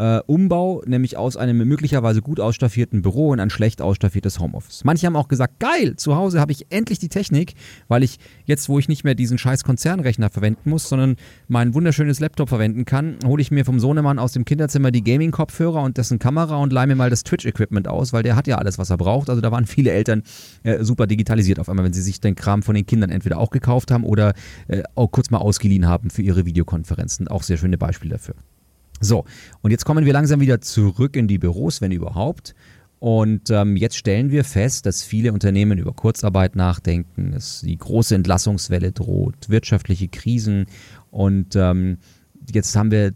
äh, 0.00 0.20
Umbau, 0.26 0.82
nämlich 0.86 1.18
aus 1.18 1.36
einem 1.36 1.58
möglicherweise 1.58 2.22
gut 2.22 2.40
ausstaffierten 2.40 3.02
Büro 3.02 3.34
in 3.34 3.40
ein 3.40 3.50
schlecht 3.50 3.82
ausstaffiertes 3.82 4.40
Homeoffice. 4.40 4.82
Manche 4.84 5.06
haben 5.06 5.16
auch 5.16 5.28
gesagt, 5.28 5.60
geil, 5.60 5.96
zu 5.96 6.16
Hause 6.16 6.40
habe 6.40 6.52
ich 6.52 6.66
endlich 6.70 6.98
die 6.98 7.10
Technik, 7.10 7.52
weil 7.86 8.02
ich 8.02 8.18
jetzt, 8.46 8.70
wo 8.70 8.78
ich 8.78 8.88
nicht 8.88 9.04
mehr 9.04 9.14
diesen 9.14 9.36
scheiß 9.36 9.62
Konzernrechner 9.62 10.30
verwenden 10.30 10.70
muss, 10.70 10.88
sondern 10.88 11.16
mein 11.48 11.74
wunderschönes 11.74 12.18
Laptop 12.18 12.48
verwenden 12.48 12.86
kann, 12.86 13.18
hole 13.26 13.42
ich 13.42 13.50
mir 13.50 13.66
vom 13.66 13.78
Sohnemann 13.78 14.18
aus 14.18 14.32
dem 14.32 14.46
Kinderzimmer 14.46 14.90
die 14.90 15.04
Gaming-Kopfhörer 15.04 15.82
und 15.82 15.98
dessen 15.98 16.18
Kamera 16.18 16.56
und 16.56 16.72
leihe 16.72 16.86
mir 16.86 16.96
mal 16.96 17.10
das 17.10 17.22
Twitch-Equipment 17.22 17.86
aus, 17.86 18.14
weil 18.14 18.22
der 18.22 18.36
hat 18.36 18.46
ja 18.46 18.56
alles, 18.56 18.78
was 18.78 18.88
er 18.88 18.96
braucht. 18.96 19.28
Also 19.28 19.42
da 19.42 19.52
waren 19.52 19.66
viele 19.66 19.90
Eltern 19.90 20.22
äh, 20.62 20.82
super 20.82 21.06
digitalisiert 21.06 21.58
auf 21.58 21.68
einmal, 21.68 21.84
wenn 21.84 21.92
sie 21.92 22.02
sich 22.02 22.20
den 22.20 22.36
Kram 22.36 22.62
von 22.62 22.74
den 22.74 22.86
Kindern 22.86 23.10
entweder 23.10 23.38
auch 23.38 23.50
gekauft 23.50 23.90
haben 23.90 24.04
oder 24.04 24.32
äh, 24.68 24.82
auch 24.94 25.08
kurz 25.08 25.30
mal 25.30 25.38
ausgeliehen 25.38 25.86
haben 25.86 26.08
für 26.08 26.22
ihre 26.22 26.46
Videokonferenzen. 26.46 27.28
Auch 27.28 27.42
sehr 27.42 27.58
schöne 27.58 27.76
Beispiele 27.76 28.12
dafür. 28.12 28.34
So, 29.00 29.24
und 29.62 29.70
jetzt 29.70 29.84
kommen 29.84 30.04
wir 30.04 30.12
langsam 30.12 30.40
wieder 30.40 30.60
zurück 30.60 31.16
in 31.16 31.26
die 31.26 31.38
Büros, 31.38 31.80
wenn 31.80 31.90
überhaupt. 31.90 32.54
Und 32.98 33.48
ähm, 33.48 33.76
jetzt 33.76 33.96
stellen 33.96 34.30
wir 34.30 34.44
fest, 34.44 34.84
dass 34.84 35.02
viele 35.02 35.32
Unternehmen 35.32 35.78
über 35.78 35.94
Kurzarbeit 35.94 36.54
nachdenken, 36.54 37.32
dass 37.32 37.62
die 37.62 37.78
große 37.78 38.14
Entlassungswelle 38.14 38.92
droht, 38.92 39.48
wirtschaftliche 39.48 40.08
Krisen. 40.08 40.66
Und 41.10 41.56
ähm, 41.56 41.96
jetzt 42.52 42.76
haben 42.76 42.90
wir, 42.90 43.14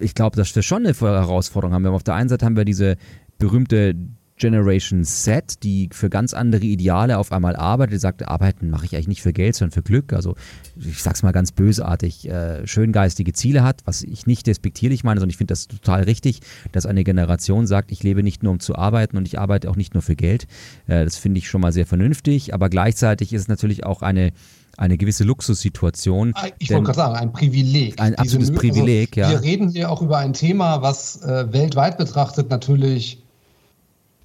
ich 0.00 0.16
glaube, 0.16 0.36
dass 0.36 0.52
wir 0.56 0.62
schon 0.62 0.84
eine 0.84 0.94
Herausforderung 0.94 1.74
haben. 1.74 1.86
Auf 1.86 2.02
der 2.02 2.14
einen 2.14 2.28
Seite 2.28 2.44
haben 2.44 2.56
wir 2.56 2.64
diese 2.64 2.96
berühmte 3.38 3.94
Generation 4.40 5.04
Z, 5.04 5.62
die 5.62 5.88
für 5.92 6.10
ganz 6.10 6.34
andere 6.34 6.64
Ideale 6.64 7.18
auf 7.18 7.30
einmal 7.30 7.54
arbeitet, 7.54 7.94
die 7.94 7.98
sagt, 7.98 8.26
arbeiten 8.26 8.70
mache 8.70 8.86
ich 8.86 8.94
eigentlich 8.94 9.08
nicht 9.08 9.22
für 9.22 9.32
Geld, 9.32 9.54
sondern 9.54 9.72
für 9.72 9.82
Glück. 9.82 10.12
Also 10.12 10.34
ich 10.76 11.02
sag's 11.02 11.22
mal 11.22 11.32
ganz 11.32 11.52
bösartig, 11.52 12.28
äh, 12.28 12.66
schöngeistige 12.66 13.32
Ziele 13.32 13.62
hat, 13.62 13.82
was 13.84 14.02
ich 14.02 14.26
nicht 14.26 14.46
despektierlich 14.46 15.04
meine, 15.04 15.20
sondern 15.20 15.30
ich 15.30 15.36
finde 15.36 15.52
das 15.52 15.68
total 15.68 16.02
richtig, 16.02 16.40
dass 16.72 16.86
eine 16.86 17.04
Generation 17.04 17.66
sagt, 17.66 17.92
ich 17.92 18.02
lebe 18.02 18.22
nicht 18.22 18.42
nur 18.42 18.52
um 18.52 18.60
zu 18.60 18.74
arbeiten 18.74 19.16
und 19.16 19.28
ich 19.28 19.38
arbeite 19.38 19.70
auch 19.70 19.76
nicht 19.76 19.94
nur 19.94 20.02
für 20.02 20.16
Geld. 20.16 20.46
Äh, 20.86 21.04
das 21.04 21.16
finde 21.16 21.38
ich 21.38 21.48
schon 21.48 21.60
mal 21.60 21.72
sehr 21.72 21.86
vernünftig, 21.86 22.54
aber 22.54 22.68
gleichzeitig 22.68 23.32
ist 23.32 23.42
es 23.42 23.48
natürlich 23.48 23.84
auch 23.84 24.02
eine 24.02 24.32
eine 24.76 24.96
gewisse 24.96 25.24
Luxussituation. 25.24 26.32
Ah, 26.36 26.46
ich 26.58 26.70
wollte 26.70 26.84
gerade 26.84 26.96
sagen, 26.96 27.16
ein 27.16 27.32
Privileg. 27.32 28.00
Ein 28.00 28.14
absolutes 28.14 28.52
Privileg, 28.52 29.18
also, 29.18 29.34
ja. 29.34 29.42
Wir 29.42 29.46
reden 29.46 29.68
hier 29.68 29.90
auch 29.90 30.00
über 30.00 30.18
ein 30.18 30.32
Thema, 30.32 30.80
was 30.80 31.20
äh, 31.22 31.52
weltweit 31.52 31.98
betrachtet 31.98 32.48
natürlich 32.48 33.22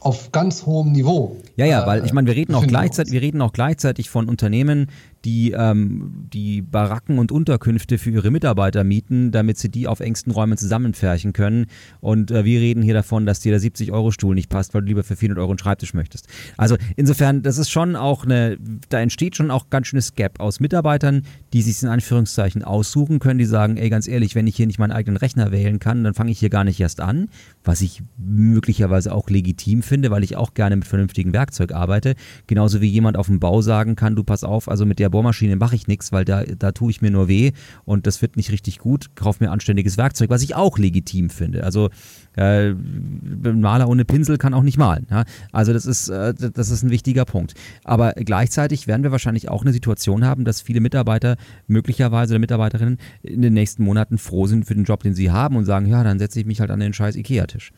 auf 0.06 0.32
ganz 0.32 0.68
hohem 0.68 0.92
Niveau. 0.92 1.36
Ja, 1.56 1.66
ja, 1.66 1.88
weil 1.88 2.06
ich 2.06 2.14
meine, 2.14 2.28
wir 2.28 2.36
reden 2.36 2.54
auch 2.54 2.68
gleichzeitig, 2.68 3.12
wir 3.12 3.22
reden 3.22 3.42
auch 3.42 3.54
gleichzeitig 3.54 4.12
von 4.12 4.30
Unternehmen, 4.30 4.92
die 5.26 5.52
ähm, 5.52 6.28
die 6.32 6.62
Baracken 6.62 7.18
und 7.18 7.32
Unterkünfte 7.32 7.98
für 7.98 8.12
ihre 8.12 8.32
Mitarbeiter 8.32 8.84
mieten, 8.84 9.32
damit 9.32 9.58
sie 9.58 9.70
die 9.70 9.88
auf 9.88 10.00
engsten 10.00 10.32
Räumen 10.32 10.58
zusammenpferchen 10.58 11.34
können. 11.34 11.66
Und 12.00 12.32
äh, 12.32 12.46
wir 12.46 12.60
reden 12.60 12.84
hier 12.84 12.94
davon, 12.94 13.26
dass 13.26 13.40
dir 13.40 13.52
der 13.52 13.62
70-Euro-Stuhl 13.62 14.36
nicht 14.36 14.50
passt, 14.50 14.74
weil 14.74 14.82
du 14.82 14.88
lieber 14.88 15.04
für 15.04 15.16
400 15.16 15.42
Euro 15.42 15.52
einen 15.52 15.60
Schreibtisch 15.60 15.94
möchtest. 15.94 16.28
Also 16.58 16.78
insofern, 16.96 17.42
das 17.42 17.58
ist 17.58 17.70
schon 17.70 17.96
auch 17.96 18.26
eine, 18.26 18.58
da 18.90 19.00
entsteht 19.00 19.36
schon 19.36 19.52
auch 19.52 19.70
ganz 19.70 19.88
schönes 19.88 20.14
Gap 20.14 20.40
aus 20.40 20.60
Mitarbeitern, 20.60 21.24
die 21.54 21.62
sich 21.62 21.82
in 21.82 21.90
Anführungszeichen 21.90 22.64
aussuchen 22.64 23.20
können, 23.20 23.40
die 23.40 23.46
sagen, 23.46 23.78
ey, 23.78 23.90
ganz 23.90 24.08
ehrlich, 24.08 24.36
wenn 24.36 24.48
ich 24.48 24.56
hier 24.56 24.68
nicht 24.68 24.80
meinen 24.80 24.92
eigenen 24.92 25.18
Rechner 25.18 25.52
wählen 25.52 25.80
kann, 25.80 26.04
dann 26.04 26.14
fange 26.14 26.32
ich 26.32 26.40
hier 26.40 26.50
gar 26.50 26.64
nicht 26.64 26.80
erst 26.80 27.00
an, 27.02 27.30
was 27.64 27.82
ich 27.82 28.04
möglicherweise 28.18 29.14
auch 29.14 29.30
legitim 29.30 29.82
finde, 29.82 30.12
weil 30.12 30.24
ich 30.24 30.38
auch 30.38 30.54
gerne 30.54 30.76
mit 30.76 30.86
vernünftigem 30.86 31.34
Werkzeug 31.34 31.72
arbeite. 31.72 32.14
Genauso 32.46 32.82
wie 32.82 32.88
jemand 32.88 33.18
auf 33.18 33.28
dem 33.28 33.40
Bau 33.40 33.62
sagen 33.62 33.96
kann, 33.96 34.16
du 34.16 34.24
pass 34.24 34.44
auf, 34.44 34.70
also 34.70 34.86
mit 34.86 35.00
der 35.00 35.10
Bohrmaschine 35.16 35.56
mache 35.56 35.78
ich 35.78 35.88
nichts, 35.88 36.12
weil 36.12 36.26
da, 36.26 36.44
da 36.44 36.74
tue 36.74 36.92
ich 36.92 37.02
mir 37.02 37.10
nur 37.10 37.30
weh 37.30 37.54
und 37.86 38.06
das 38.06 38.22
wird 38.22 38.36
nicht 38.36 38.52
richtig 38.52 38.80
gut. 38.80 39.16
Kauf 39.16 39.40
mir 39.40 39.50
anständiges 39.50 39.98
Werkzeug, 39.98 40.30
was 40.30 40.42
ich 40.42 40.56
auch 40.56 40.78
legitim 40.78 41.30
finde. 41.30 41.64
Also 41.64 41.90
äh, 42.36 42.72
ein 42.72 43.62
Maler 43.62 43.88
ohne 43.88 44.04
Pinsel 44.04 44.38
kann 44.38 44.54
auch 44.54 44.62
nicht 44.62 44.78
malen. 44.78 45.08
Ja? 45.10 45.24
Also 45.54 45.72
das 45.72 45.86
ist, 45.86 46.10
äh, 46.10 46.34
das 46.34 46.70
ist 46.70 46.84
ein 46.84 46.90
wichtiger 46.90 47.24
Punkt. 47.24 47.54
Aber 47.86 48.12
gleichzeitig 48.12 48.88
werden 48.88 49.04
wir 49.04 49.14
wahrscheinlich 49.14 49.48
auch 49.48 49.62
eine 49.62 49.72
Situation 49.72 50.26
haben, 50.26 50.44
dass 50.44 50.60
viele 50.60 50.82
Mitarbeiter 50.82 51.38
möglicherweise 51.68 52.34
oder 52.34 52.40
Mitarbeiterinnen 52.40 52.98
in 53.24 53.42
den 53.42 53.54
nächsten 53.54 53.86
Monaten 53.86 54.18
froh 54.18 54.48
sind 54.48 54.66
für 54.66 54.76
den 54.76 54.84
Job, 54.84 55.04
den 55.04 55.16
sie 55.16 55.32
haben 55.32 55.56
und 55.56 55.64
sagen, 55.64 55.86
ja, 55.86 56.04
dann 56.04 56.20
setze 56.20 56.42
ich 56.42 56.46
mich 56.46 56.60
halt 56.60 56.72
an 56.72 56.82
den 56.82 56.92
scheiß 56.92 57.16
Ikea-Tisch. 57.16 57.72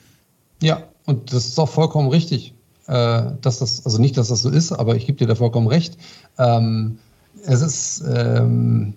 Ja, 0.63 0.85
und 1.05 1.31
das 1.33 1.45
ist 1.45 1.59
auch 1.59 1.69
vollkommen 1.69 2.09
richtig. 2.09 2.55
Äh, 2.87 3.33
dass 3.41 3.59
das, 3.59 3.85
also 3.85 3.99
nicht, 3.99 4.17
dass 4.17 4.29
das 4.29 4.41
so 4.41 4.49
ist, 4.49 4.71
aber 4.71 4.95
ich 4.95 5.05
gebe 5.05 5.17
dir 5.19 5.27
da 5.27 5.35
vollkommen 5.35 5.67
recht. 5.67 5.97
Ähm, 6.39 6.97
es 7.45 7.61
ist, 7.61 8.03
ähm, 8.07 8.93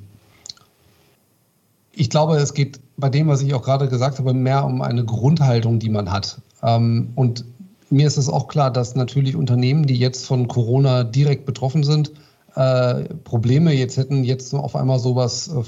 ich 1.93 2.11
glaube, 2.11 2.36
es 2.36 2.55
geht 2.55 2.80
bei 2.97 3.09
dem, 3.09 3.28
was 3.28 3.43
ich 3.43 3.55
auch 3.55 3.62
gerade 3.62 3.88
gesagt 3.88 4.18
habe, 4.18 4.34
mehr 4.34 4.64
um 4.64 4.82
eine 4.82 5.05
Grundhaltung, 5.05 5.78
die 5.78 5.88
man 5.88 6.11
hat. 6.11 6.41
Ähm, 6.62 7.11
und 7.14 7.45
mir 7.91 8.07
ist 8.07 8.16
es 8.16 8.28
auch 8.28 8.49
klar, 8.49 8.70
dass 8.72 8.95
natürlich 8.95 9.36
Unternehmen, 9.36 9.86
die 9.86 9.97
jetzt 9.97 10.26
von 10.26 10.49
Corona 10.49 11.05
direkt 11.05 11.45
betroffen 11.45 11.82
sind, 11.82 12.12
äh, 12.55 13.05
Probleme 13.24 13.72
jetzt 13.72 13.97
hätten, 13.97 14.24
jetzt 14.24 14.55
auf 14.55 14.76
einmal 14.76 14.99
sowas, 14.99 15.49
äh, 15.49 15.62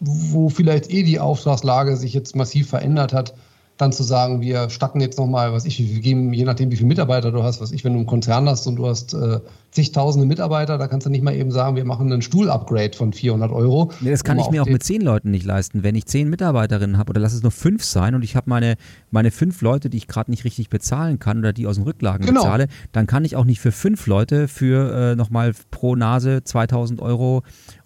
wo 0.00 0.48
vielleicht 0.48 0.90
eh 0.90 1.02
die 1.04 1.20
Auftragslage 1.20 1.96
sich 1.96 2.12
jetzt 2.12 2.34
massiv 2.34 2.68
verändert 2.68 3.12
hat, 3.12 3.34
dann 3.82 3.92
zu 3.92 4.02
sagen, 4.02 4.40
wir 4.40 4.70
stacken 4.70 5.00
jetzt 5.00 5.18
nochmal, 5.18 5.52
was 5.52 5.64
ich, 5.64 5.78
wir 5.78 6.00
geben, 6.00 6.32
je 6.32 6.44
nachdem, 6.44 6.70
wie 6.70 6.76
viele 6.76 6.88
Mitarbeiter 6.88 7.32
du 7.32 7.42
hast, 7.42 7.60
was 7.60 7.72
ich, 7.72 7.84
wenn 7.84 7.92
du 7.92 7.98
einen 7.98 8.06
Konzern 8.06 8.48
hast 8.48 8.66
und 8.66 8.76
du 8.76 8.86
hast 8.86 9.12
äh, 9.12 9.40
zigtausende 9.72 10.26
Mitarbeiter, 10.26 10.78
da 10.78 10.86
kannst 10.86 11.06
du 11.06 11.10
nicht 11.10 11.22
mal 11.22 11.34
eben 11.34 11.50
sagen, 11.50 11.76
wir 11.76 11.84
machen 11.84 12.12
einen 12.12 12.22
Stuhl-Upgrade 12.22 12.96
von 12.96 13.12
400 13.12 13.50
Euro. 13.50 13.90
Nee, 14.00 14.10
das 14.10 14.24
kann 14.24 14.38
ich 14.38 14.48
mir 14.50 14.62
auch 14.62 14.66
mit 14.66 14.82
zehn 14.82 15.02
Leuten 15.02 15.30
nicht 15.30 15.44
leisten. 15.44 15.82
Wenn 15.82 15.94
ich 15.94 16.06
zehn 16.06 16.30
Mitarbeiterinnen 16.30 16.96
habe 16.96 17.10
oder 17.10 17.20
lass 17.20 17.32
es 17.32 17.42
nur 17.42 17.50
fünf 17.50 17.84
sein 17.84 18.14
und 18.14 18.22
ich 18.22 18.36
habe 18.36 18.48
meine, 18.48 18.76
meine 19.10 19.30
fünf 19.30 19.60
Leute, 19.60 19.90
die 19.90 19.96
ich 19.96 20.06
gerade 20.06 20.30
nicht 20.30 20.44
richtig 20.44 20.68
bezahlen 20.70 21.18
kann 21.18 21.38
oder 21.38 21.52
die 21.52 21.66
aus 21.66 21.76
den 21.76 21.84
Rücklagen 21.84 22.26
genau. 22.26 22.42
bezahle, 22.42 22.68
dann 22.92 23.06
kann 23.06 23.24
ich 23.24 23.36
auch 23.36 23.44
nicht 23.44 23.60
für 23.60 23.72
fünf 23.72 24.06
Leute 24.06 24.48
für 24.48 25.12
äh, 25.12 25.16
nochmal 25.16 25.52
pro 25.70 25.96
Nase 25.96 26.44
2000 26.44 27.00
Euro 27.00 27.42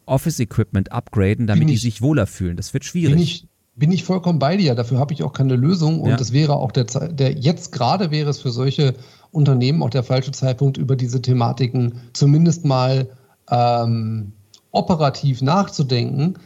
Office-Equipment 0.07 0.93
upgraden, 0.93 1.47
damit 1.47 1.69
die 1.69 1.77
sich 1.77 2.01
wohler 2.03 2.27
fühlen. 2.27 2.57
Das 2.57 2.75
wird 2.75 2.85
schwierig. 2.85 3.47
Bin 3.77 3.93
ich, 3.93 4.05
vollkommen 4.05 4.39
bei 4.39 4.57
dir. 4.57 4.75
Dafür 4.75 4.99
habe 4.99 5.13
ich 5.13 5.23
auch 5.23 5.35
keine 5.35 5.55
Lösung. 5.55 6.01
Und 6.01 6.11
ja. 6.11 6.17
das 6.17 6.33
wäre 6.33 6.57
auch 6.57 6.73
der, 6.73 6.85
der 6.85 7.33
jetzt 7.33 7.73
gerade 7.73 8.11
wäre 8.11 8.31
es 8.31 8.41
für 8.41 8.51
solche 8.51 8.95
Unternehmen 9.33 9.83
auch 9.83 9.91
der 9.91 10.03
falsche 10.03 10.33
Zeitpunkt, 10.33 10.79
über 10.79 10.97
diese 10.97 11.21
Thematiken 11.21 12.01
zumindest 12.15 12.65
mal 12.65 13.11
ähm, 13.51 14.33
operativ 14.71 15.43
nachzudenken. 15.43 16.39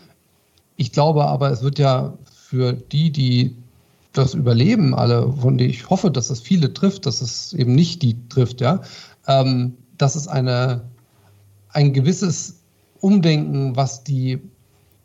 Ich 0.77 0.91
glaube 0.91 1.25
aber, 1.27 1.51
es 1.51 1.63
wird 1.63 1.79
ja 1.79 2.15
für 2.33 2.73
die, 2.73 3.13
die 3.13 3.57
das 4.13 4.35
überleben 4.35 4.95
alle, 4.95 5.33
von 5.33 5.57
denen 5.57 5.71
ich 5.71 5.89
hoffe, 5.89 6.11
dass 6.11 6.31
es 6.31 6.41
viele 6.41 6.75
trifft, 6.75 7.07
dass 7.07 7.21
es 7.21 7.53
eben 7.53 7.75
nicht 7.75 8.03
die 8.03 8.17
trifft, 8.29 8.61
ja, 8.61 8.81
ähm, 9.29 9.77
dass 9.99 10.17
es 10.17 10.27
eine, 10.27 10.83
ein 11.69 11.93
gewisses 11.93 12.61
Umdenken, 13.01 13.77
was 13.77 14.03
die 14.03 14.41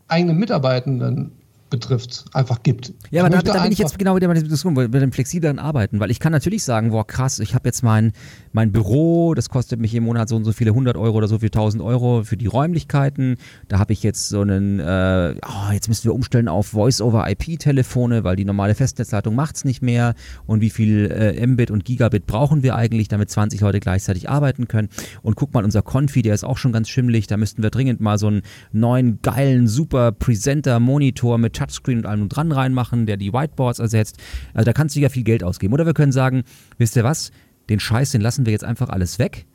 eigenen 0.08 0.38
Mitarbeitenden 0.38 1.32
betrifft, 1.70 2.26
einfach 2.34 2.62
gibt. 2.64 2.94
Ja, 3.10 3.26
aber 3.26 3.30
da, 3.30 3.42
da 3.42 3.64
bin 3.64 3.72
ich 3.72 3.80
jetzt 3.80 3.98
genau 3.98 4.16
wieder 4.16 4.28
bei 4.28 4.36
der 4.36 4.44
Diskussion, 4.44 4.76
bei 4.76 4.88
dem 4.88 5.12
flexiblen 5.12 5.58
Arbeiten, 5.58 6.00
weil 6.00 6.12
ich 6.12 6.20
kann 6.20 6.32
natürlich 6.32 6.64
sagen, 6.64 6.92
boah 6.92 7.06
krass, 7.06 7.40
ich 7.40 7.56
habe 7.56 7.68
jetzt 7.68 7.82
mein, 7.82 8.12
mein 8.54 8.72
Büro, 8.72 9.34
das 9.34 9.50
kostet 9.50 9.80
mich 9.80 9.94
im 9.96 10.04
Monat 10.04 10.30
so 10.30 10.36
und 10.36 10.46
so 10.46 10.52
viele 10.54 10.76
hundert 10.76 10.96
Euro 10.96 11.18
oder 11.18 11.28
so 11.28 11.40
viel 11.40 11.50
tausend 11.50 11.82
Euro 11.82 12.24
für 12.24 12.38
die 12.38 12.46
Räumlichkeiten. 12.46 13.38
Da 13.68 13.80
habe 13.80 13.94
ich 13.94 14.04
jetzt 14.04 14.30
so 14.30 14.42
einen, 14.42 14.80
äh, 14.80 15.36
oh, 15.44 15.72
jetzt 15.74 15.88
müssen 15.88 16.04
wir 16.04 16.14
umstellen 16.14 16.48
auf 16.48 16.68
Voice-over-IP-Telefone, 16.68 18.24
weil 18.24 18.36
die 18.36 18.46
normale 18.46 18.76
Festnetzleitung 18.76 19.34
macht 19.34 19.56
es 19.56 19.66
nicht 19.66 19.82
mehr. 19.82 20.14
Und 20.46 20.62
wie 20.62 20.70
viel 20.70 21.10
äh, 21.12 21.46
Mbit 21.46 21.72
und 21.72 21.84
Gigabit 21.84 22.28
brauchen 22.28 22.62
wir 22.62 22.76
eigentlich, 22.76 23.08
damit 23.08 23.32
20 23.32 23.60
Leute 23.62 23.80
gleichzeitig 23.80 24.30
arbeiten 24.30 24.68
können? 24.68 24.90
Und 25.24 25.36
guck 25.36 25.54
mal, 25.54 25.64
unser 25.64 25.82
Konfi, 25.82 26.22
der 26.22 26.36
ist 26.36 26.44
auch 26.44 26.58
schon 26.58 26.72
ganz 26.72 26.90
schimmlig, 26.90 27.26
da 27.26 27.38
müssten 27.38 27.64
wir 27.64 27.72
dringend 27.72 28.02
mal 28.02 28.20
so 28.20 28.28
einen 28.28 28.44
neuen, 28.72 29.20
geilen, 29.24 29.68
super 29.68 30.12
Presenter-Monitor 30.12 31.40
mit 31.40 31.55
Touchscreen 31.56 32.00
und 32.00 32.06
allem 32.06 32.24
und 32.24 32.30
dran 32.30 32.52
reinmachen, 32.52 33.06
der 33.06 33.18
die 33.18 33.34
Whiteboards 33.34 33.80
ersetzt. 33.80 34.18
Also 34.54 34.66
da 34.66 34.74
kannst 34.74 34.96
du 34.96 35.00
ja 35.00 35.10
viel 35.10 35.24
Geld 35.24 35.44
ausgeben. 35.44 35.74
Oder 35.74 35.86
wir 35.86 35.94
können 35.94 36.12
sagen, 36.12 36.44
wisst 36.78 36.96
ihr 36.96 37.04
was, 37.04 37.32
den 37.70 37.80
Scheiß, 37.80 38.12
den 38.12 38.22
lassen 38.22 38.46
wir 38.46 38.52
jetzt 38.52 38.64
einfach 38.64 38.90
alles 38.90 39.20
weg. 39.20 39.46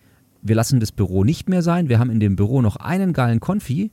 Wir 0.42 0.56
lassen 0.56 0.80
das 0.80 0.92
Büro 0.92 1.22
nicht 1.22 1.48
mehr 1.48 1.62
sein. 1.62 1.88
Wir 1.88 1.98
haben 1.98 2.10
in 2.10 2.20
dem 2.20 2.36
Büro 2.36 2.62
noch 2.62 2.76
einen 2.76 3.12
geilen 3.12 3.40
Konfi. 3.40 3.90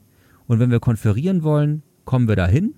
Und 0.47 0.59
wenn 0.59 0.71
wir 0.71 0.79
konferieren 0.79 1.43
wollen, 1.43 1.83
kommen 2.05 2.27
wir 2.27 2.35
da 2.35 2.47
hin 2.47 2.73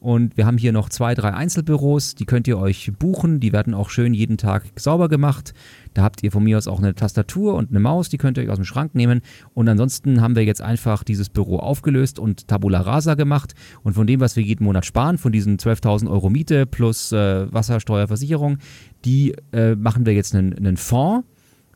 und 0.00 0.38
wir 0.38 0.46
haben 0.46 0.56
hier 0.56 0.72
noch 0.72 0.88
zwei, 0.88 1.14
drei 1.14 1.34
Einzelbüros, 1.34 2.14
die 2.14 2.24
könnt 2.24 2.48
ihr 2.48 2.58
euch 2.58 2.90
buchen. 2.98 3.38
Die 3.38 3.52
werden 3.52 3.74
auch 3.74 3.90
schön 3.90 4.14
jeden 4.14 4.38
Tag 4.38 4.64
sauber 4.76 5.10
gemacht. 5.10 5.52
Da 5.92 6.02
habt 6.02 6.22
ihr 6.22 6.32
von 6.32 6.42
mir 6.42 6.56
aus 6.56 6.68
auch 6.68 6.78
eine 6.78 6.94
Tastatur 6.94 7.54
und 7.54 7.68
eine 7.68 7.80
Maus, 7.80 8.08
die 8.08 8.16
könnt 8.16 8.38
ihr 8.38 8.44
euch 8.44 8.48
aus 8.48 8.56
dem 8.56 8.64
Schrank 8.64 8.94
nehmen. 8.94 9.20
Und 9.52 9.68
ansonsten 9.68 10.22
haben 10.22 10.36
wir 10.36 10.44
jetzt 10.44 10.62
einfach 10.62 11.04
dieses 11.04 11.28
Büro 11.28 11.58
aufgelöst 11.58 12.18
und 12.18 12.48
Tabula 12.48 12.80
Rasa 12.80 13.14
gemacht. 13.14 13.52
Und 13.82 13.92
von 13.92 14.06
dem, 14.06 14.20
was 14.20 14.36
wir 14.36 14.42
jeden 14.42 14.64
Monat 14.64 14.86
sparen, 14.86 15.18
von 15.18 15.32
diesen 15.32 15.58
12.000 15.58 16.10
Euro 16.10 16.30
Miete 16.30 16.64
plus 16.64 17.12
äh, 17.12 17.52
Wassersteuerversicherung, 17.52 18.56
die 19.04 19.34
äh, 19.52 19.74
machen 19.74 20.06
wir 20.06 20.14
jetzt 20.14 20.34
einen, 20.34 20.54
einen 20.54 20.78
Fonds 20.78 21.26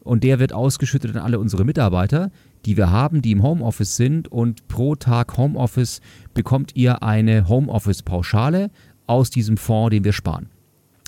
und 0.05 0.25
der 0.25 0.39
wird 0.39 0.53
ausgeschüttet 0.53 1.17
an 1.17 1.23
alle 1.23 1.39
unsere 1.39 1.65
Mitarbeiter 1.65 2.31
die 2.67 2.77
wir 2.77 2.91
haben, 2.91 3.23
die 3.23 3.33
im 3.33 3.43
Homeoffice 3.43 3.97
sind 3.97 4.29
und 4.29 4.69
pro 4.69 4.95
Tag 4.95 5.37
Homeoffice 5.37 6.01
bekommt 6.33 6.75
ihr 6.75 7.03
eine 7.03 7.49
Homeoffice-Pauschale 7.49 8.71
aus 9.07 9.31
diesem 9.31 9.57
Fonds, 9.57 9.91
den 9.91 10.05
wir 10.05 10.13
sparen. 10.13 10.49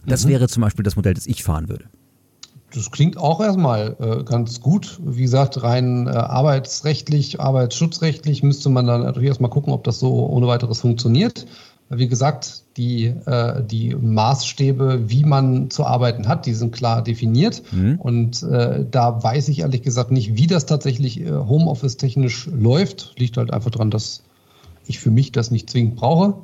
Das 0.07 0.25
mhm. 0.25 0.31
wäre 0.31 0.49
zum 0.49 0.63
Beispiel 0.63 0.83
das 0.83 0.97
Modell, 0.97 1.15
das 1.15 1.27
ich 1.27 1.43
fahren 1.43 1.69
würde. 1.69 1.87
Das 2.75 2.91
klingt 2.91 3.17
auch 3.17 3.41
erstmal 3.41 3.97
äh, 4.01 4.25
ganz 4.25 4.61
gut. 4.61 5.01
Wie 5.03 5.23
gesagt, 5.23 5.63
rein 5.63 6.07
äh, 6.09 6.11
arbeitsrechtlich, 6.11 7.41
arbeitsschutzrechtlich 7.41 8.43
müsste 8.43 8.69
man 8.69 8.87
dann 8.87 9.03
natürlich 9.03 9.29
erstmal 9.29 9.51
gucken, 9.51 9.73
ob 9.73 9.85
das 9.85 9.99
so 9.99 10.27
ohne 10.27 10.47
weiteres 10.47 10.81
funktioniert. 10.81 11.47
Wie 11.89 12.09
gesagt, 12.09 12.65
die, 12.77 13.07
äh, 13.07 13.63
die 13.63 13.95
Maßstäbe, 13.95 15.09
wie 15.09 15.25
man 15.25 15.71
zu 15.71 15.85
arbeiten 15.85 16.29
hat, 16.29 16.47
die 16.47 16.55
sind 16.55 16.73
klar 16.75 17.03
definiert. 17.03 17.63
Mhm. 17.73 17.97
Und 17.99 18.43
äh, 18.43 18.85
da 18.91 19.23
weiß 19.23 19.49
ich 19.49 19.61
ehrlich 19.61 19.83
gesagt 19.83 20.11
nicht, 20.11 20.37
wie 20.37 20.47
das 20.47 20.67
tatsächlich 20.67 21.21
äh, 21.21 21.31
Homeoffice-technisch 21.31 22.51
läuft. 22.53 23.15
Liegt 23.19 23.37
halt 23.37 23.53
einfach 23.53 23.71
daran, 23.71 23.91
dass 23.91 24.23
ich 24.87 25.01
für 25.01 25.11
mich 25.11 25.33
das 25.33 25.51
nicht 25.51 25.71
zwingend 25.71 25.97
brauche. 25.97 26.35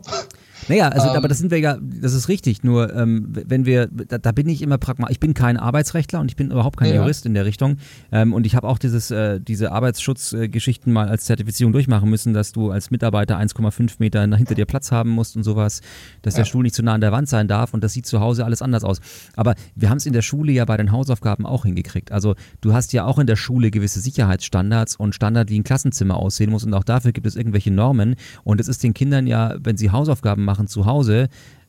Naja, 0.69 0.89
also, 0.89 1.09
ähm, 1.09 1.17
aber 1.17 1.29
das 1.29 1.39
sind 1.39 1.51
wir 1.51 1.59
ja, 1.59 1.77
das 1.81 2.15
ist 2.15 2.29
richtig. 2.29 2.63
Nur, 2.63 2.95
ähm, 2.95 3.29
wenn 3.31 3.67
wir, 3.67 3.89
da, 3.89 4.19
da, 4.19 4.33
bin 4.33 4.49
ich 4.49 4.63
immer 4.63 4.79
pragmatisch. 4.79 5.15
Ich 5.15 5.21
bin 5.21 5.35
kein 5.35 5.57
Arbeitsrechtler 5.57 6.21
und 6.21 6.31
ich 6.31 6.37
bin 6.37 6.51
überhaupt 6.51 6.77
kein 6.77 6.91
ja. 6.91 6.97
Jurist 6.97 7.27
in 7.27 7.35
der 7.35 7.45
Richtung. 7.45 7.79
Ähm, 8.13 8.33
und 8.33 8.47
ich 8.47 8.55
habe 8.55 8.69
auch 8.69 8.79
dieses, 8.79 9.11
äh, 9.11 9.41
diese 9.41 9.73
Arbeitsschutzgeschichten 9.73 10.93
mal 10.93 11.09
als 11.09 11.25
Zertifizierung 11.25 11.73
durchmachen 11.73 12.09
müssen, 12.09 12.33
dass 12.33 12.53
du 12.53 12.71
als 12.71 12.91
Mitarbeiter 12.91 13.39
1,5 13.39 13.95
Meter 13.99 14.23
hinter 14.37 14.55
dir 14.55 14.67
Platz 14.67 14.93
haben 14.93 15.11
musst 15.11 15.37
und 15.37 15.43
sowas, 15.43 15.81
dass 16.23 16.35
ja. 16.35 16.39
der 16.39 16.45
Stuhl 16.45 16.63
nicht 16.63 16.75
zu 16.75 16.83
nah 16.83 16.95
an 16.95 17.01
der 17.01 17.13
Wand 17.13 17.29
sein 17.29 17.49
darf 17.49 17.75
und 17.75 17.83
das 17.83 17.93
sieht 17.93 18.07
zu 18.07 18.21
Hause 18.21 18.45
alles 18.45 18.63
anders 18.63 18.85
aus. 18.85 19.01
Aber 19.35 19.55
wir 19.75 19.91
haben 19.91 19.99
es 19.99 20.07
in 20.07 20.13
der 20.13 20.23
Schule 20.23 20.53
ja 20.53 20.65
bei 20.65 20.77
den 20.77 20.93
Hausaufgaben 20.93 21.47
auch 21.47 21.65
hingekriegt. 21.65 22.13
Also 22.13 22.35
du 22.61 22.73
hast 22.73 22.93
ja 22.93 23.05
auch 23.05 23.19
in 23.19 23.27
der 23.27 23.37
Schule 23.37 23.71
gewisse 23.71 24.01
Sicherheitsstandards 24.01 24.97
und 24.97 25.15
Standard, 25.15 25.51
wie 25.51 25.59
ein 25.59 25.65
Klassenzimmer 25.65 26.17
aussehen 26.17 26.51
muss 26.51 26.65
und 26.65 26.75
auch 26.75 26.85
dafür 26.85 27.13
gibt 27.13 27.27
es 27.27 27.37
irgendwelche 27.37 27.71
Normen. 27.71 28.15
Und 28.45 28.61
es 28.61 28.69
ist 28.69 28.83
den 28.83 28.95
Kindern 28.95 29.27
ja, 29.27 29.57
wenn 29.61 29.77
sie 29.77 29.91
Hausaufgaben 29.91 30.45
machen, 30.45 30.52
machen 30.53 30.67
zu 30.69 30.85
Hause, 30.85 31.29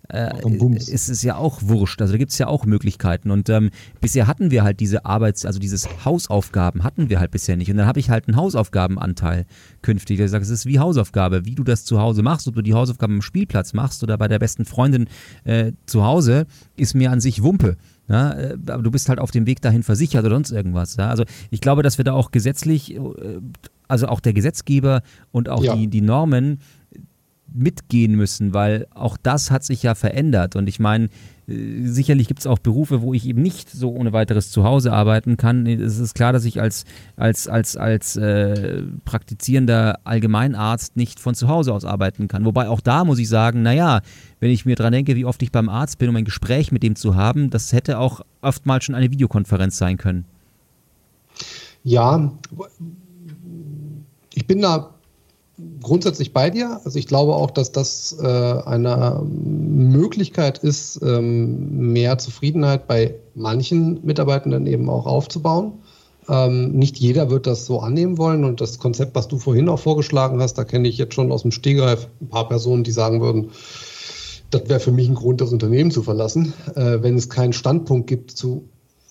äh, 0.09 0.31
ist 0.75 1.09
es 1.09 1.23
ja 1.23 1.38
auch 1.38 1.59
wurscht. 1.61 2.01
Also 2.01 2.13
da 2.13 2.17
gibt 2.17 2.31
es 2.31 2.38
ja 2.38 2.47
auch 2.47 2.65
Möglichkeiten. 2.65 3.31
Und 3.31 3.49
ähm, 3.49 3.69
bisher 4.01 4.27
hatten 4.27 4.51
wir 4.51 4.63
halt 4.63 4.79
diese 4.79 5.05
Arbeits-, 5.05 5.45
also 5.45 5.59
dieses 5.59 5.88
Hausaufgaben 6.03 6.84
hatten 6.84 7.09
wir 7.09 7.19
halt 7.19 7.31
bisher 7.31 7.55
nicht. 7.55 7.71
Und 7.71 7.77
dann 7.77 7.88
habe 7.88 7.99
ich 7.99 8.09
halt 8.09 8.27
einen 8.27 8.36
Hausaufgabenanteil 8.36 9.45
künftig. 9.81 10.19
Ich 10.19 10.31
sage, 10.31 10.43
es 10.43 10.49
ist 10.49 10.65
wie 10.65 10.79
Hausaufgabe, 10.79 11.45
wie 11.45 11.55
du 11.55 11.63
das 11.63 11.86
zu 11.86 11.99
Hause 11.99 12.21
machst, 12.21 12.47
ob 12.47 12.55
du 12.55 12.61
die 12.61 12.73
Hausaufgaben 12.73 13.15
am 13.15 13.21
Spielplatz 13.21 13.73
machst 13.73 14.03
oder 14.03 14.17
bei 14.17 14.27
der 14.27 14.39
besten 14.39 14.65
Freundin 14.65 15.07
äh, 15.45 15.71
zu 15.86 16.03
Hause, 16.03 16.47
ist 16.75 16.95
mir 16.95 17.11
an 17.11 17.21
sich 17.21 17.41
Wumpe. 17.41 17.77
Ja, 18.09 18.31
äh, 18.31 18.57
aber 18.67 18.84
du 18.84 18.91
bist 18.91 19.07
halt 19.07 19.19
auf 19.19 19.31
dem 19.31 19.47
Weg 19.47 19.61
dahin 19.61 19.84
versichert 19.84 20.25
oder 20.25 20.36
sonst 20.36 20.51
irgendwas. 20.51 20.97
Ja? 20.97 21.09
Also 21.09 21.23
ich 21.49 21.61
glaube, 21.61 21.84
dass 21.84 21.97
wir 21.97 22.03
da 22.03 22.11
auch 22.13 22.31
gesetzlich, 22.31 22.93
äh, 22.95 22.99
also 23.88 24.07
auch 24.07 24.19
der 24.19 24.34
Gesetzgeber 24.34 25.01
und 25.31 25.47
auch 25.47 25.63
ja. 25.63 25.75
die, 25.75 25.88
die 25.88 26.01
Normen 26.01 26.59
mitgehen 27.54 28.16
müssen, 28.16 28.54
weil 28.54 28.88
auch 28.93 29.18
das 29.22 29.51
hat 29.51 29.64
sich 29.64 29.84
ja 29.84 29.95
verändert. 29.95 30.56
Und 30.56 30.68
ich 30.68 30.80
meine, 30.80 31.10
äh, 31.47 31.86
sicherlich 31.86 32.28
gibt 32.28 32.39
es 32.39 32.47
auch 32.47 32.60
Berufe, 32.60 33.01
wo 33.01 33.14
ich 33.14 33.26
eben 33.26 33.41
nicht 33.41 33.70
so 33.70 33.91
ohne 33.91 34.14
weiteres 34.14 34.51
zu 34.51 34.64
Hause 34.64 34.93
arbeiten 34.93 35.38
kann. 35.38 35.66
Es 35.68 35.99
ist 35.99 36.16
klar, 36.16 36.34
dass 36.34 36.45
ich 36.45 36.62
als, 36.62 36.86
als, 37.16 37.47
als, 37.47 37.78
als 37.78 38.16
äh, 38.16 38.82
praktizierender 39.06 39.99
Allgemeinarzt 40.04 40.95
nicht 40.95 41.20
von 41.20 41.36
zu 41.36 41.47
Hause 41.47 41.74
aus 41.74 41.86
arbeiten 41.86 42.28
kann. 42.28 42.45
Wobei 42.45 42.68
auch 42.68 42.82
da 42.82 43.06
muss 43.06 43.20
ich 43.20 43.30
sagen, 43.30 43.62
naja, 43.62 44.01
wenn 44.39 44.51
ich 44.51 44.66
mir 44.66 44.76
dran 44.76 44.93
denke, 44.93 45.16
wie 45.16 45.26
oft 45.26 45.41
ich 45.43 45.51
beim 45.51 45.70
Arzt 45.70 45.97
bin, 45.99 46.10
um 46.10 46.16
ein 46.16 46.26
Gespräch 46.26 46.72
mit 46.72 46.84
dem 46.84 46.95
zu 46.95 47.16
haben, 47.16 47.49
das 47.49 47.74
hätte 47.74 47.99
auch 47.99 48.22
oftmals 48.41 48.86
schon 48.86 48.95
eine 48.95 49.12
Videokonferenz 49.12 49.78
sein 49.78 49.97
können. 49.97 50.26
Ja, 51.84 52.32
ich 54.34 54.47
bin 54.47 54.62
da 54.62 54.93
grundsätzlich 55.82 56.34
bei 56.34 56.49
dir. 56.49 56.82
Also 56.84 56.97
ich 56.97 57.07
glaube 57.07 57.36
auch, 57.36 57.51
dass 57.51 57.72
das 57.72 58.18
äh, 58.20 58.26
eine 58.26 59.22
Möglichkeit 59.24 60.57
ist, 60.59 61.01
ähm, 61.03 61.91
mehr 61.93 62.18
Zufriedenheit 62.18 62.88
bei 62.88 63.16
manchen 63.36 64.05
Mitarbeitenden 64.05 64.68
eben 64.68 64.89
auch 64.89 65.05
aufzubauen. 65.05 65.74
Ähm, 66.30 66.72
nicht 66.72 66.97
jeder 66.97 67.30
wird 67.30 67.47
das 67.47 67.66
so 67.66 67.80
annehmen 67.80 68.18
wollen 68.18 68.45
und 68.45 68.61
das 68.61 68.80
Konzept, 68.80 69.16
was 69.16 69.28
du 69.28 69.38
vorhin 69.38 69.68
auch 69.68 69.80
vorgeschlagen 69.80 70.41
hast, 70.41 70.57
da 70.57 70.64
kenne 70.64 70.88
ich 70.88 70.97
jetzt 70.97 71.14
schon 71.14 71.32
aus 71.32 71.41
dem 71.41 71.51
Stegreif 71.51 72.07
ein 72.22 72.30
paar 72.30 72.47
Personen, 72.47 72.84
die 72.84 72.91
sagen 72.91 73.20
würden, 73.22 73.51
das 74.49 74.70
wäre 74.70 74.80
für 74.80 74.91
mich 74.91 75.09
ein 75.09 75.16
Grund, 75.16 75.41
das 75.41 75.51
Unternehmen 75.51 75.91
zu 75.91 76.03
verlassen, 76.03 76.53
äh, 76.76 77.01
wenn 77.01 77.18
es 77.18 77.30
keinen 77.30 77.53
Standpunkt 77.53 78.07
gibt, 78.07 78.32
zu 78.32 78.70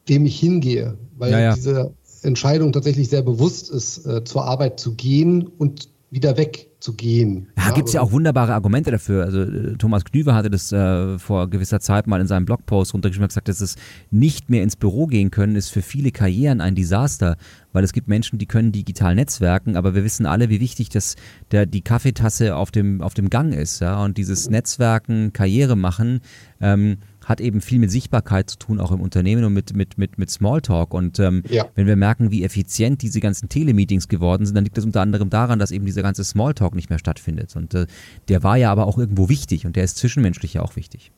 dem 0.09 0.25
ich 0.25 0.39
hingehe, 0.39 0.97
weil 1.19 1.33
ja, 1.33 1.41
ja. 1.41 1.55
diese 1.55 1.93
Entscheidung 2.23 2.73
tatsächlich 2.73 3.09
sehr 3.09 3.23
bewusst 3.23 3.71
ist, 3.71 4.07
äh, 4.07 4.25
zur 4.25 4.45
Arbeit 4.45 4.81
zu 4.81 4.95
gehen 4.95 5.47
und 5.47 5.89
wieder 6.13 6.37
wegzugehen. 6.37 7.49
Ja, 7.57 7.69
ja 7.69 7.75
gibt 7.75 7.89
es 7.89 7.95
ja 7.95 8.03
auch 8.03 8.13
wunderbare 8.13 8.53
Argumente 8.53 8.91
dafür. 8.91 9.25
Also 9.25 9.41
äh, 9.41 9.77
Thomas 9.79 10.05
Knüver 10.05 10.35
hatte 10.35 10.51
das 10.51 10.71
äh, 10.71 11.19
vor 11.19 11.49
gewisser 11.49 11.81
Zeit 11.81 12.07
mal 12.07 12.21
in 12.21 12.27
seinem 12.27 12.45
Blogpost 12.45 12.93
runtergeschrieben 12.93 13.25
und 13.25 13.29
gesagt, 13.31 13.49
dass 13.49 13.63
es 13.63 13.77
nicht 14.11 14.51
mehr 14.51 14.63
ins 14.63 14.77
Büro 14.77 15.07
gehen 15.07 15.31
können, 15.31 15.57
ist 15.57 15.71
für 15.71 15.81
viele 15.81 16.13
Karrieren 16.13 16.61
ein 16.61 16.75
Desaster, 16.75 17.39
weil 17.73 17.83
es 17.83 17.95
gibt 17.95 18.09
Menschen, 18.09 18.39
die 18.39 18.45
können 18.45 18.73
digital 18.73 19.15
netzwerken, 19.15 19.75
aber 19.75 19.95
wir 19.95 20.05
wissen 20.05 20.27
alle, 20.27 20.51
wie 20.51 20.61
wichtig 20.61 20.91
das 20.91 21.17
der, 21.51 21.65
die 21.65 21.81
Kaffeetasse 21.81 22.57
auf 22.57 22.71
dem, 22.71 23.01
auf 23.01 23.15
dem 23.15 23.31
Gang 23.31 23.55
ist. 23.55 23.81
Ja? 23.81 24.05
Und 24.05 24.19
dieses 24.19 24.51
Netzwerken, 24.51 25.33
Karriere 25.33 25.77
machen, 25.77 26.21
ähm, 26.61 26.99
hat 27.25 27.41
eben 27.41 27.61
viel 27.61 27.79
mit 27.79 27.91
Sichtbarkeit 27.91 28.51
zu 28.51 28.59
tun, 28.59 28.81
auch 28.81 28.93
im 28.93 29.01
Unternehmen 29.01 29.45
und 29.45 29.53
mit, 29.53 29.75
mit, 29.75 29.99
mit, 29.99 30.19
mit 30.19 30.31
Smalltalk. 30.31 30.95
Und 30.95 31.19
ähm, 31.19 31.43
ja. 31.49 31.67
wenn 31.75 31.87
wir 31.87 31.97
merken, 31.97 32.31
wie 32.31 32.45
effizient 32.45 33.03
diese 33.03 33.21
ganzen 33.21 33.49
Telemeetings 33.49 34.09
geworden 34.09 34.45
sind, 34.47 34.55
dann 34.55 34.65
liegt 34.65 34.77
das 34.77 34.85
unter 34.85 35.01
anderem 35.01 35.31
daran, 35.31 35.59
dass 35.59 35.71
eben 35.71 35.87
dieser 35.87 36.03
ganze 36.03 36.25
Smalltalk 36.25 36.75
nicht 36.75 36.91
mehr 36.91 36.99
stattfindet. 36.99 37.55
Und 37.57 37.75
äh, 37.75 37.87
der 38.29 38.43
war 38.43 38.57
ja 38.57 38.71
aber 38.71 38.87
auch 38.87 38.99
irgendwo 38.99 39.29
wichtig 39.29 39.67
und 39.67 39.77
der 39.77 39.85
ist 39.85 39.97
zwischenmenschlich 39.99 40.55
ja 40.55 40.63
auch 40.63 40.77
wichtig. 40.77 41.13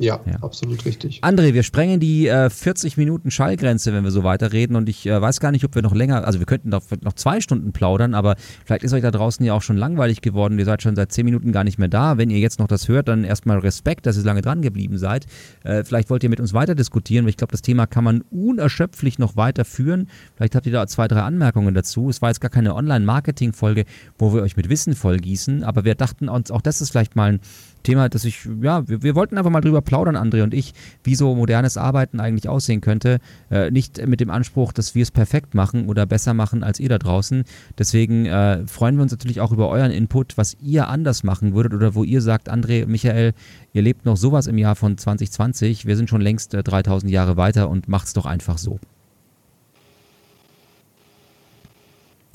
Ja, 0.00 0.20
ja, 0.26 0.36
absolut 0.42 0.84
richtig. 0.84 1.24
André, 1.24 1.54
wir 1.54 1.64
sprengen 1.64 1.98
die 1.98 2.28
äh, 2.28 2.50
40 2.50 2.96
Minuten 2.96 3.32
Schallgrenze, 3.32 3.92
wenn 3.92 4.04
wir 4.04 4.12
so 4.12 4.22
weiterreden. 4.22 4.76
Und 4.76 4.88
ich 4.88 5.06
äh, 5.06 5.20
weiß 5.20 5.40
gar 5.40 5.50
nicht, 5.50 5.64
ob 5.64 5.74
wir 5.74 5.82
noch 5.82 5.94
länger, 5.94 6.24
also 6.24 6.38
wir 6.38 6.46
könnten 6.46 6.68
noch, 6.68 6.82
noch 7.00 7.14
zwei 7.14 7.40
Stunden 7.40 7.72
plaudern, 7.72 8.14
aber 8.14 8.36
vielleicht 8.64 8.84
ist 8.84 8.92
euch 8.92 9.02
da 9.02 9.10
draußen 9.10 9.44
ja 9.44 9.54
auch 9.54 9.62
schon 9.62 9.76
langweilig 9.76 10.20
geworden. 10.20 10.56
Ihr 10.56 10.64
seid 10.64 10.82
schon 10.82 10.94
seit 10.94 11.10
10 11.10 11.24
Minuten 11.24 11.50
gar 11.50 11.64
nicht 11.64 11.78
mehr 11.78 11.88
da. 11.88 12.16
Wenn 12.16 12.30
ihr 12.30 12.38
jetzt 12.38 12.60
noch 12.60 12.68
das 12.68 12.86
hört, 12.86 13.08
dann 13.08 13.24
erstmal 13.24 13.58
Respekt, 13.58 14.06
dass 14.06 14.16
ihr 14.16 14.22
lange 14.22 14.40
dran 14.40 14.62
geblieben 14.62 14.98
seid. 14.98 15.26
Äh, 15.64 15.82
vielleicht 15.82 16.10
wollt 16.10 16.22
ihr 16.22 16.30
mit 16.30 16.38
uns 16.38 16.54
weiter 16.54 16.76
diskutieren, 16.76 17.24
weil 17.24 17.30
ich 17.30 17.36
glaube, 17.36 17.50
das 17.50 17.62
Thema 17.62 17.86
kann 17.86 18.04
man 18.04 18.22
unerschöpflich 18.30 19.18
noch 19.18 19.36
weiterführen. 19.36 20.08
Vielleicht 20.36 20.54
habt 20.54 20.66
ihr 20.66 20.72
da 20.72 20.86
zwei, 20.86 21.08
drei 21.08 21.22
Anmerkungen 21.22 21.74
dazu. 21.74 22.08
Es 22.08 22.22
war 22.22 22.28
jetzt 22.28 22.40
gar 22.40 22.50
keine 22.50 22.76
Online-Marketing-Folge, 22.76 23.84
wo 24.16 24.32
wir 24.32 24.42
euch 24.42 24.56
mit 24.56 24.68
Wissen 24.68 24.94
vollgießen, 24.94 25.64
aber 25.64 25.84
wir 25.84 25.96
dachten 25.96 26.28
uns, 26.28 26.52
auch 26.52 26.62
das 26.62 26.80
ist 26.80 26.90
vielleicht 26.90 27.16
mal 27.16 27.32
ein 27.32 27.40
Thema, 27.82 28.08
das 28.08 28.24
ich, 28.24 28.48
ja, 28.60 28.86
wir, 28.88 29.02
wir 29.02 29.14
wollten 29.14 29.38
einfach 29.38 29.50
mal 29.50 29.60
drüber 29.60 29.82
plaudern, 29.82 30.16
André 30.16 30.42
und 30.42 30.54
ich, 30.54 30.74
wie 31.04 31.14
so 31.14 31.34
modernes 31.34 31.76
Arbeiten 31.76 32.20
eigentlich 32.20 32.48
aussehen 32.48 32.80
könnte. 32.80 33.18
Äh, 33.50 33.70
nicht 33.70 34.06
mit 34.06 34.20
dem 34.20 34.30
Anspruch, 34.30 34.72
dass 34.72 34.94
wir 34.94 35.02
es 35.02 35.10
perfekt 35.10 35.54
machen 35.54 35.86
oder 35.88 36.06
besser 36.06 36.34
machen 36.34 36.62
als 36.62 36.80
ihr 36.80 36.88
da 36.88 36.98
draußen. 36.98 37.44
Deswegen 37.78 38.26
äh, 38.26 38.66
freuen 38.66 38.96
wir 38.96 39.02
uns 39.02 39.12
natürlich 39.12 39.40
auch 39.40 39.52
über 39.52 39.68
euren 39.68 39.90
Input, 39.90 40.36
was 40.36 40.56
ihr 40.60 40.88
anders 40.88 41.24
machen 41.24 41.54
würdet 41.54 41.74
oder 41.74 41.94
wo 41.94 42.04
ihr 42.04 42.20
sagt, 42.20 42.50
André, 42.50 42.86
Michael, 42.86 43.32
ihr 43.72 43.82
lebt 43.82 44.04
noch 44.04 44.16
sowas 44.16 44.46
im 44.46 44.58
Jahr 44.58 44.76
von 44.76 44.98
2020. 44.98 45.86
Wir 45.86 45.96
sind 45.96 46.10
schon 46.10 46.20
längst 46.20 46.54
äh, 46.54 46.62
3000 46.62 47.10
Jahre 47.10 47.36
weiter 47.36 47.68
und 47.68 47.88
macht's 47.88 48.12
doch 48.12 48.26
einfach 48.26 48.58
so. 48.58 48.78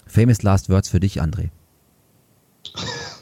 Famous 0.06 0.44
Last 0.44 0.70
Words 0.70 0.90
für 0.90 1.00
dich, 1.00 1.22
André. 1.22 1.50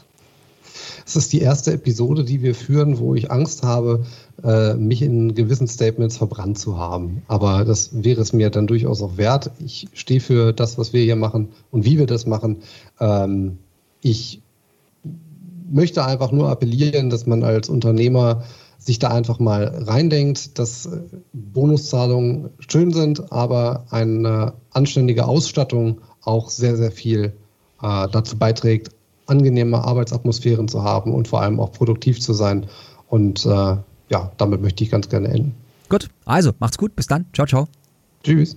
Es 1.12 1.16
ist 1.16 1.32
die 1.34 1.42
erste 1.42 1.74
Episode, 1.74 2.24
die 2.24 2.40
wir 2.40 2.54
führen, 2.54 2.98
wo 2.98 3.14
ich 3.14 3.30
Angst 3.30 3.64
habe, 3.64 4.06
äh, 4.42 4.72
mich 4.72 5.02
in 5.02 5.34
gewissen 5.34 5.68
Statements 5.68 6.16
verbrannt 6.16 6.58
zu 6.58 6.78
haben. 6.78 7.20
Aber 7.28 7.66
das 7.66 7.90
wäre 7.92 8.22
es 8.22 8.32
mir 8.32 8.48
dann 8.48 8.66
durchaus 8.66 9.02
auch 9.02 9.18
wert. 9.18 9.50
Ich 9.62 9.88
stehe 9.92 10.20
für 10.20 10.54
das, 10.54 10.78
was 10.78 10.94
wir 10.94 11.02
hier 11.02 11.16
machen 11.16 11.50
und 11.70 11.84
wie 11.84 11.98
wir 11.98 12.06
das 12.06 12.24
machen. 12.24 12.62
Ähm, 12.98 13.58
ich 14.00 14.40
möchte 15.70 16.02
einfach 16.02 16.32
nur 16.32 16.48
appellieren, 16.48 17.10
dass 17.10 17.26
man 17.26 17.42
als 17.42 17.68
Unternehmer 17.68 18.44
sich 18.78 18.98
da 18.98 19.08
einfach 19.08 19.38
mal 19.38 19.64
reindenkt, 19.86 20.58
dass 20.58 20.86
äh, 20.86 20.98
Bonuszahlungen 21.34 22.48
schön 22.58 22.90
sind, 22.90 23.30
aber 23.30 23.84
eine 23.90 24.54
anständige 24.70 25.26
Ausstattung 25.26 26.00
auch 26.22 26.48
sehr, 26.48 26.78
sehr 26.78 26.90
viel 26.90 27.34
äh, 27.82 28.08
dazu 28.10 28.38
beiträgt, 28.38 28.92
angenehme 29.26 29.84
Arbeitsatmosphären 29.84 30.68
zu 30.68 30.82
haben 30.82 31.12
und 31.12 31.28
vor 31.28 31.42
allem 31.42 31.60
auch 31.60 31.72
produktiv 31.72 32.20
zu 32.20 32.32
sein. 32.32 32.66
Und 33.08 33.46
äh, 33.46 33.76
ja, 34.08 34.32
damit 34.36 34.60
möchte 34.62 34.84
ich 34.84 34.90
ganz 34.90 35.08
gerne 35.08 35.28
enden. 35.28 35.54
Gut, 35.88 36.08
also 36.24 36.52
macht's 36.58 36.78
gut, 36.78 36.96
bis 36.96 37.06
dann. 37.06 37.26
Ciao, 37.32 37.46
ciao. 37.46 37.68
Tschüss. 38.24 38.56